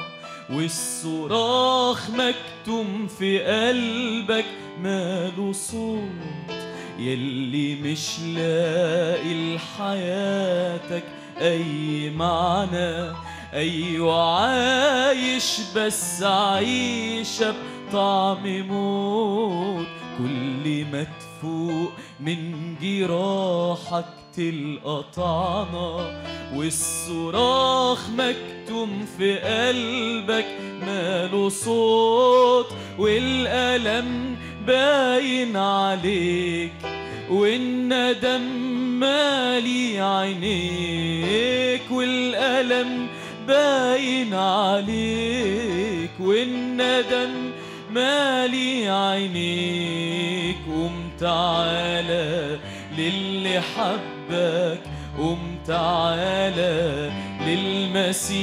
والصراخ 0.51 2.11
مكتوم 2.11 3.07
في 3.07 3.39
قلبك 3.39 4.45
ماله 4.83 5.53
صوت. 5.53 6.53
يلي 6.99 7.75
مش 7.75 8.21
لاقي 8.21 9.55
لحياتك 9.55 11.05
أي 11.41 12.11
معنى 12.11 13.13
أيوة 13.53 14.41
عايش 14.41 15.61
بس 15.77 16.23
عيشة 16.23 17.55
بطعم 17.89 18.67
موت. 18.69 20.02
كل 20.19 20.85
ما 20.93 21.07
تفوق 21.21 21.93
من 22.21 22.75
جراحك 22.83 24.05
تلقى 24.37 25.05
طعنة 25.17 26.07
والصراخ 26.55 28.11
مكتوم 28.11 29.07
في 29.19 29.39
قلبك 29.39 30.47
ماله 30.87 31.49
صوت 31.49 32.67
والألم 32.99 34.37
باين 34.67 35.57
عليك 35.57 36.73
والندم 37.31 38.43
مالي 39.01 40.01
عينيك 40.01 41.91
والألم 41.91 43.07
باين 43.49 44.35
عليك 44.35 46.11
والندم 46.21 47.51
مالي 47.95 48.89
عينيك 48.89 50.57
قوم 50.67 51.11
تعالى 51.21 52.59
للي 52.99 53.61
حبك 53.61 54.81
قوم 55.19 55.59
تعالى 55.67 57.11
للمسيح. 57.47 58.43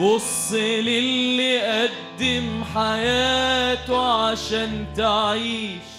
بص 0.00 0.52
للي 0.52 1.60
قدم 1.60 2.64
حياته 2.74 3.98
عشان 4.12 4.86
تعيش. 4.96 5.96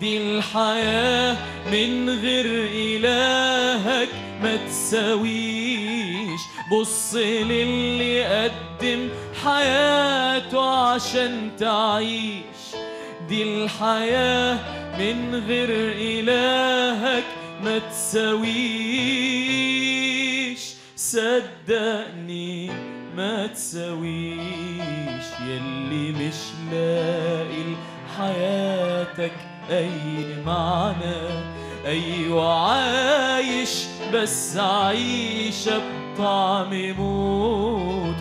دي 0.00 0.16
الحياة 0.18 1.36
من 1.72 2.10
غير 2.10 2.46
إلهك 2.74 4.08
ما 4.42 4.56
تساويش. 4.56 6.40
بص 6.72 7.14
للي 7.14 8.24
قدم 8.24 9.08
حياته 9.44 10.60
عشان 10.60 11.50
تعيش. 11.58 12.74
دي 13.28 13.42
الحياة 13.42 14.58
من 14.98 15.34
غير 15.46 15.68
إلهك 15.96 17.24
ما 17.62 17.78
تساويش. 17.78 18.54
صدقني 20.96 22.70
ما 23.16 23.46
تساويش. 23.46 25.24
يلي 25.46 26.12
مش 26.12 26.40
لاقي 26.72 27.74
لحياتك 28.08 29.32
أي 29.70 29.90
معنى. 30.46 31.44
أيوة 31.86 32.70
عايش 32.70 33.84
بس 34.14 34.56
عيشة 34.56 35.78
بطعم 36.14 36.94
موت. 36.98 38.16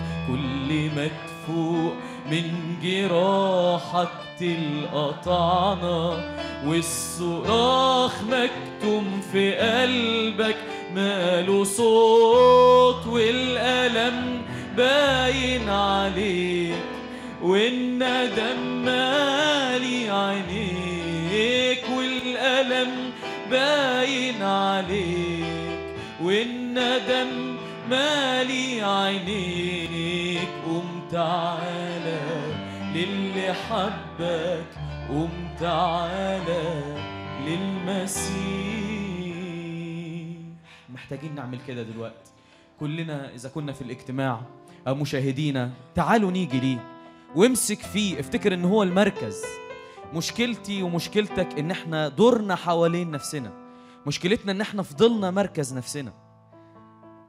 كل 0.74 0.90
ما 0.96 1.08
تفوق 1.08 1.94
من 2.32 2.76
جراحك 2.84 4.10
تلقى 4.40 5.14
طعنة 5.26 6.34
والصراخ 6.66 8.12
مكتوم 8.24 9.22
في 9.32 9.56
قلبك 9.56 10.56
ماله 10.96 11.64
صوت 11.64 13.08
والألم 13.08 14.42
باين 14.78 15.70
عليك 15.70 16.76
والندم 17.42 18.86
مالي 18.86 20.10
عينيك 20.10 21.84
والألم 21.98 23.12
باين 23.52 24.42
عليك 24.42 25.46
والندم 26.24 27.54
مالي 27.90 28.82
عينيك. 28.82 30.63
قوم 31.14 31.22
تعالى 31.22 32.20
للي 32.96 33.54
حبك 33.54 34.66
قوم 35.10 35.56
تعالى 35.60 36.84
للمسيح. 37.46 38.34
محتاجين 40.90 41.36
نعمل 41.36 41.60
كده 41.68 41.84
دلوقتي. 41.84 42.32
كلنا 42.80 43.34
إذا 43.34 43.50
كنا 43.50 43.72
في 43.72 43.82
الاجتماع 43.82 44.42
أو 44.88 44.96
مشاهدينا 44.96 45.72
تعالوا 45.96 46.32
نيجي 46.32 46.60
ليه. 46.60 46.88
وامسك 47.36 47.80
فيه 47.80 48.20
افتكر 48.20 48.54
إن 48.54 48.66
هو 48.66 48.84
المركز. 48.84 49.42
مشكلتي 50.14 50.84
ومشكلتك 50.84 51.60
إن 51.60 51.72
إحنا 51.72 52.08
دورنا 52.08 52.56
حوالين 52.56 53.12
نفسنا. 53.12 53.52
مشكلتنا 54.08 54.52
إن 54.52 54.62
إحنا 54.62 54.84
فضلنا 54.84 55.32
مركز 55.32 55.74
نفسنا. 55.74 56.14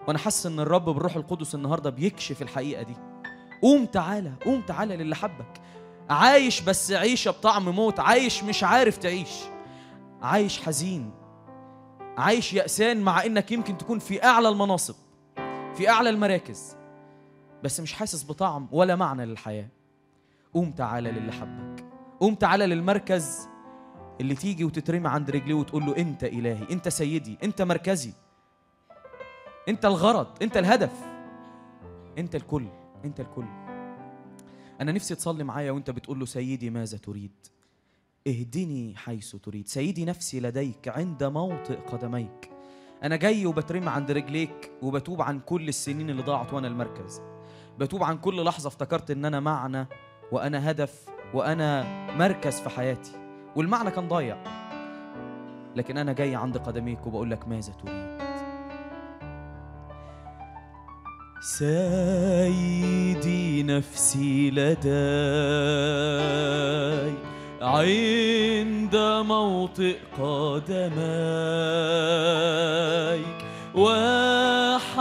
وأنا 0.09 0.19
حاسس 0.19 0.47
إن 0.47 0.61
الرب 0.61 0.85
بالروح 0.85 1.17
القدس 1.17 1.55
النهارده 1.55 1.91
بيكشف 1.91 2.43
الحقيقة 2.43 2.83
دي. 2.83 3.14
قوم 3.63 3.87
تعالى 3.87 4.33
قوم 4.45 4.61
تعالى 4.61 4.97
للي 4.97 5.15
حبك. 5.15 5.61
عايش 6.11 6.61
بس 6.61 6.93
عيشه 6.93 7.31
بطعم 7.31 7.69
موت 7.69 8.01
عايش 8.01 8.45
مش 8.45 8.65
عارف 8.65 8.97
تعيش. 8.97 9.31
عايش 10.23 10.61
حزين. 10.63 11.11
عايش 12.19 12.53
يأسان 12.53 13.01
مع 13.01 13.25
إنك 13.25 13.53
يمكن 13.53 13.79
تكون 13.79 13.99
في 13.99 14.25
أعلى 14.25 14.49
المناصب 14.49 14.95
في 15.75 15.89
أعلى 15.89 16.11
المراكز 16.11 16.77
بس 17.65 17.81
مش 17.81 17.93
حاسس 17.93 18.25
بطعم 18.25 18.69
ولا 18.73 18.97
معنى 18.97 19.27
للحياة. 19.27 19.69
قوم 20.55 20.71
تعالى 20.71 21.11
للي 21.11 21.33
حبك. 21.33 21.85
قوم 22.21 22.35
تعالى 22.35 22.67
للمركز 22.67 23.49
اللي 24.21 24.35
تيجي 24.35 24.65
وتترمي 24.65 25.09
عند 25.09 25.31
رجليه 25.31 25.55
وتقول 25.55 25.87
له 25.87 25.97
أنت 25.97 26.25
إلهي 26.25 26.67
أنت 26.71 26.89
سيدي 26.89 27.39
أنت 27.43 27.63
مركزي. 27.63 28.13
أنت 29.69 29.85
الغرض 29.85 30.27
أنت 30.43 30.57
الهدف. 30.57 30.93
أنت 32.19 32.35
الكل. 32.35 32.67
أنت 33.05 33.21
الكل. 33.21 33.47
أنا 34.81 34.93
نفسي 34.93 35.15
تصلي 35.15 35.45
معايا 35.45 35.73
وأنت 35.73 35.91
بتقول 35.91 36.19
له 36.19 36.27
سيدي 36.27 36.71
ماذا 36.71 36.99
تريد؟ 36.99 37.33
اهدني 38.27 38.97
حيث 38.97 39.37
تريد. 39.37 39.69
سيدي 39.69 40.05
نفسي 40.05 40.41
لديك 40.41 40.89
عند 40.89 41.25
موطئ 41.25 41.77
قدميك. 41.77 42.51
أنا 43.03 43.17
جاي 43.17 43.47
وبترمي 43.47 43.89
عند 43.89 44.11
رجليك 44.11 44.73
وبتوب 44.83 45.23
عن 45.23 45.41
كل 45.41 45.69
السنين 45.69 46.11
اللي 46.11 46.23
ضاعت 46.23 46.53
وأنا 46.53 46.69
المركز. 46.69 47.23
بتوب 47.79 48.03
عن 48.03 48.19
كل 48.19 48.45
لحظة 48.45 48.69
افتكرت 48.69 49.11
إن 49.11 49.25
أنا 49.25 49.41
معنى 49.41 49.87
وأنا 50.33 50.71
هدف 50.71 51.09
وأنا 51.35 51.85
مركز 52.17 52.61
في 52.61 52.69
حياتي. 52.69 53.13
والمعنى 53.57 53.91
كان 53.91 54.09
ضايع. 54.09 54.37
لكن 55.77 55.99
أنا 55.99 56.13
جاي 56.13 56.35
عند 56.35 56.57
قدميك 56.59 57.07
وبقول 57.07 57.31
لك 57.31 57.49
ماذا 57.49 57.73
تريد. 57.73 58.24
سيدي 61.45 63.37
نفسي 63.63 64.51
لدي 64.51 64.89
عند 67.63 68.97
موطئ 69.27 69.97
قدميك 70.19 70.95
وحياتي 73.75 74.95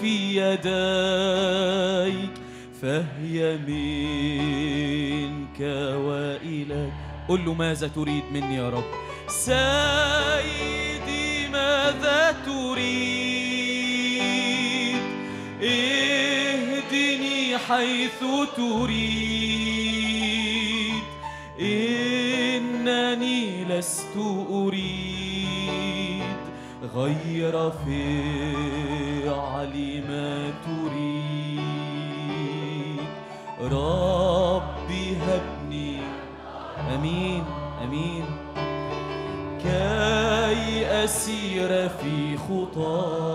في 0.00 0.36
يديك 0.36 2.30
فهي 2.82 3.56
منك 3.56 5.60
وإليك 6.06 6.92
قل 7.28 7.44
له 7.44 7.54
ماذا 7.54 7.88
تريد 7.88 8.22
مني 8.32 8.56
يا 8.56 8.70
رب؟ 8.70 8.84
سيدي 9.28 9.54
ماذا 11.52 12.34
تريد؟ 12.46 13.23
اهدني 15.64 17.58
حيث 17.58 18.24
تريد. 18.56 20.14
إنني 21.60 23.64
لست 23.64 24.16
أريد 24.50 26.22
غير 26.94 27.70
فعل 27.70 29.74
ما 30.08 30.52
تريد. 30.66 31.64
ربي 33.60 35.16
هبني. 35.16 35.96
أمين 36.94 37.44
أمين. 37.84 38.26
كي 39.62 40.86
أسير 41.04 41.70
في 41.88 42.36
خطاك 42.36 43.33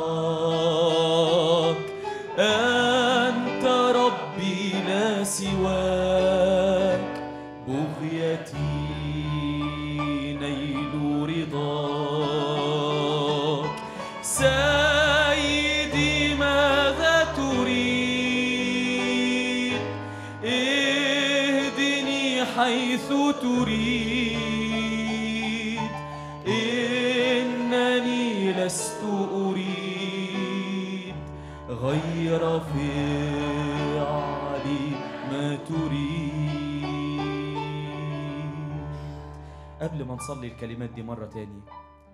نصلي 40.30 40.48
الكلمات 40.48 40.90
دي 40.90 41.04
مرة 41.04 41.26
تاني. 41.26 41.62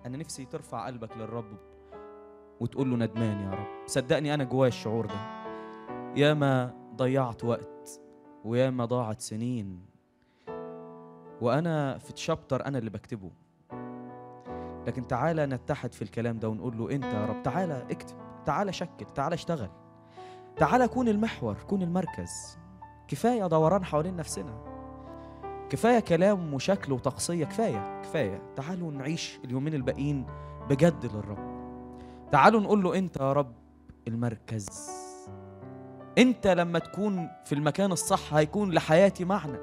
أنا 0.06 0.16
نفسي 0.16 0.44
ترفع 0.44 0.86
قلبك 0.86 1.16
للرب 1.16 1.56
وتقول 2.60 2.90
له 2.90 2.96
ندمان 2.96 3.40
يا 3.40 3.50
رب. 3.50 3.86
صدقني 3.86 4.34
أنا 4.34 4.44
جوايا 4.44 4.68
الشعور 4.68 5.06
ده. 5.06 5.14
ياما 6.16 6.74
ضيعت 6.96 7.44
وقت 7.44 8.00
وياما 8.44 8.84
ضاعت 8.84 9.20
سنين 9.20 9.80
وأنا 11.40 11.98
في 11.98 12.12
تشابتر 12.12 12.66
أنا 12.66 12.78
اللي 12.78 12.90
بكتبه. 12.90 13.30
لكن 14.86 15.06
تعالى 15.06 15.46
نتحد 15.46 15.92
في 15.92 16.02
الكلام 16.02 16.38
ده 16.38 16.48
ونقول 16.48 16.78
له 16.78 16.90
أنت 16.90 17.04
يا 17.04 17.26
رب 17.26 17.42
تعالى 17.42 17.86
اكتب 17.90 18.16
تعالى 18.46 18.72
شكل 18.72 19.06
تعالى 19.14 19.34
اشتغل 19.34 19.70
تعالى 20.56 20.88
كون 20.88 21.08
المحور 21.08 21.54
كون 21.54 21.82
المركز. 21.82 22.58
كفاية 23.08 23.46
دوران 23.46 23.84
حوالين 23.84 24.16
نفسنا. 24.16 24.75
كفاية 25.70 25.98
كلام 26.00 26.54
وشكل 26.54 26.92
وتقصية 26.92 27.44
كفاية 27.44 28.02
كفاية. 28.02 28.42
تعالوا 28.56 28.92
نعيش 28.92 29.38
اليومين 29.44 29.74
الباقيين 29.74 30.26
بجد 30.70 31.04
للرب. 31.06 31.56
تعالوا 32.32 32.60
نقول 32.60 32.82
له 32.82 32.98
أنت 32.98 33.16
يا 33.16 33.32
رب 33.32 33.52
المركز. 34.08 34.90
أنت 36.18 36.46
لما 36.46 36.78
تكون 36.78 37.28
في 37.44 37.54
المكان 37.54 37.92
الصح 37.92 38.34
هيكون 38.34 38.70
لحياتي 38.72 39.24
معنى. 39.24 39.58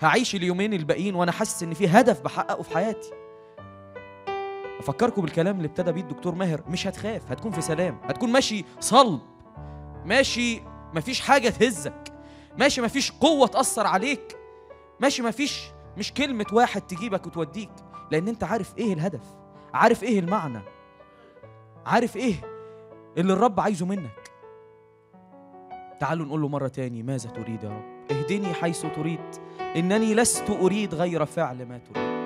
هعيش 0.00 0.34
اليومين 0.34 0.72
الباقيين 0.72 1.14
وأنا 1.14 1.32
حاسس 1.32 1.62
إن 1.62 1.74
في 1.74 1.88
هدف 1.88 2.20
بحققه 2.20 2.62
في 2.62 2.74
حياتي. 2.74 3.10
أفكركم 4.78 5.22
بالكلام 5.22 5.56
اللي 5.56 5.66
ابتدى 5.68 5.92
بيه 5.92 6.00
الدكتور 6.00 6.34
ماهر 6.34 6.62
مش 6.68 6.86
هتخاف 6.86 7.30
هتكون 7.30 7.52
في 7.52 7.60
سلام 7.60 7.98
هتكون 8.04 8.32
ماشي 8.32 8.64
صلب 8.80 9.20
ماشي 10.04 10.60
مفيش 10.94 11.20
حاجة 11.20 11.48
تهزك 11.48 12.12
ماشي 12.58 12.80
مفيش 12.82 13.12
قوة 13.12 13.46
تأثر 13.46 13.86
عليك. 13.86 14.36
ماشي 15.00 15.22
مفيش 15.22 15.70
مش 15.98 16.12
كلمة 16.12 16.46
واحد 16.52 16.80
تجيبك 16.80 17.26
وتوديك 17.26 17.70
لأن 18.10 18.28
أنت 18.28 18.44
عارف 18.44 18.78
إيه 18.78 18.92
الهدف 18.92 19.22
عارف 19.74 20.02
إيه 20.02 20.18
المعنى 20.18 20.60
عارف 21.86 22.16
إيه 22.16 22.34
اللي 23.18 23.32
الرب 23.32 23.60
عايزه 23.60 23.86
منك. 23.86 24.30
تعالوا 26.00 26.26
نقول 26.26 26.40
له 26.42 26.48
مرة 26.48 26.68
تاني 26.68 27.02
ماذا 27.02 27.30
تريد 27.30 27.64
يا 27.64 27.68
رب؟ 27.68 28.16
اهدني 28.16 28.54
حيث 28.54 28.86
تريد 28.96 29.20
إنني 29.76 30.14
لست 30.14 30.50
أريد 30.50 30.94
غير 30.94 31.24
فعل 31.26 31.66
ما 31.66 31.78
تريد. 31.78 32.22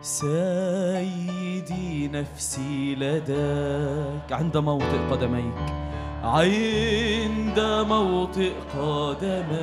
سيدي 0.00 2.08
نفسي 2.08 2.94
لديك 2.94 4.32
عند 4.32 4.56
موطئ 4.56 5.08
قدميك. 5.10 5.54
عند 6.24 7.58
موطئ 7.88 8.52
قدميك 8.74 9.54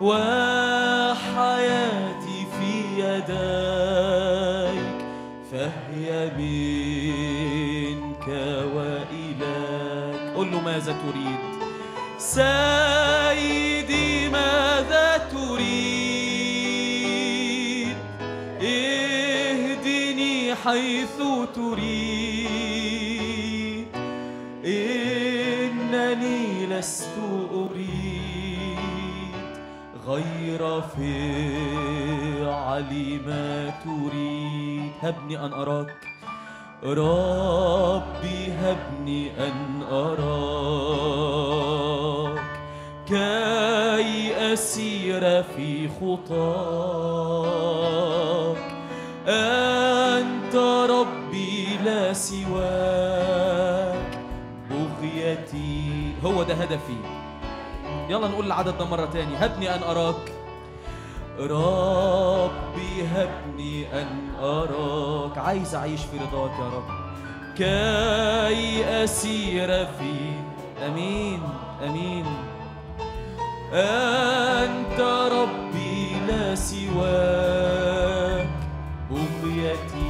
وحياتي 0.00 1.26
في 2.54 2.72
يديك 2.98 4.98
فهي 5.52 6.08
منك 6.38 8.26
وإليك. 8.74 10.22
قل 10.36 10.46
له 10.52 10.60
ماذا 10.60 10.92
تريد؟ 10.92 11.42
سيدي 12.18 14.28
ماذا 14.28 15.08
تريد؟ 15.32 16.74
اهدني 18.62 20.54
حيث 20.54 21.16
تريد. 21.54 22.13
لست 26.78 27.18
أريد 27.54 28.78
غير 30.06 30.80
فعل 30.80 31.30
ما 33.26 33.72
تريد. 33.84 34.90
هبني 35.02 35.38
أن 35.46 35.52
أراك. 35.52 35.96
ربي 36.84 38.52
هبني 38.52 39.30
أن 39.46 39.82
أراك. 39.92 40.24
كي 43.06 44.52
أسير 44.52 45.42
في 45.42 45.88
خطاك. 45.88 46.34
أنت 49.28 50.54
ربي 50.90 51.66
لا 51.84 52.12
سواك. 52.12 53.23
ده 56.44 56.54
هدفي. 56.54 56.96
يلا 58.08 58.28
نقول 58.28 58.46
العدد 58.46 58.78
ده 58.78 58.84
مرة 58.84 59.04
تاني. 59.06 59.36
هبني 59.36 59.74
أن 59.74 59.82
أراك. 59.82 60.32
ربي 61.40 63.06
هبني 63.14 64.02
أن 64.02 64.34
أراك. 64.42 65.38
عايز 65.38 65.74
أعيش 65.74 66.00
في 66.00 66.18
رضاك 66.18 66.50
يا 66.58 66.64
رب. 66.64 66.88
كي 67.56 68.84
أسير 69.04 69.68
في 69.68 70.32
أمين 70.86 71.42
أمين. 71.86 72.26
أنت 73.72 75.00
ربي 75.32 76.16
لا 76.28 76.54
سواك. 76.54 78.48
بقيتي 79.10 80.03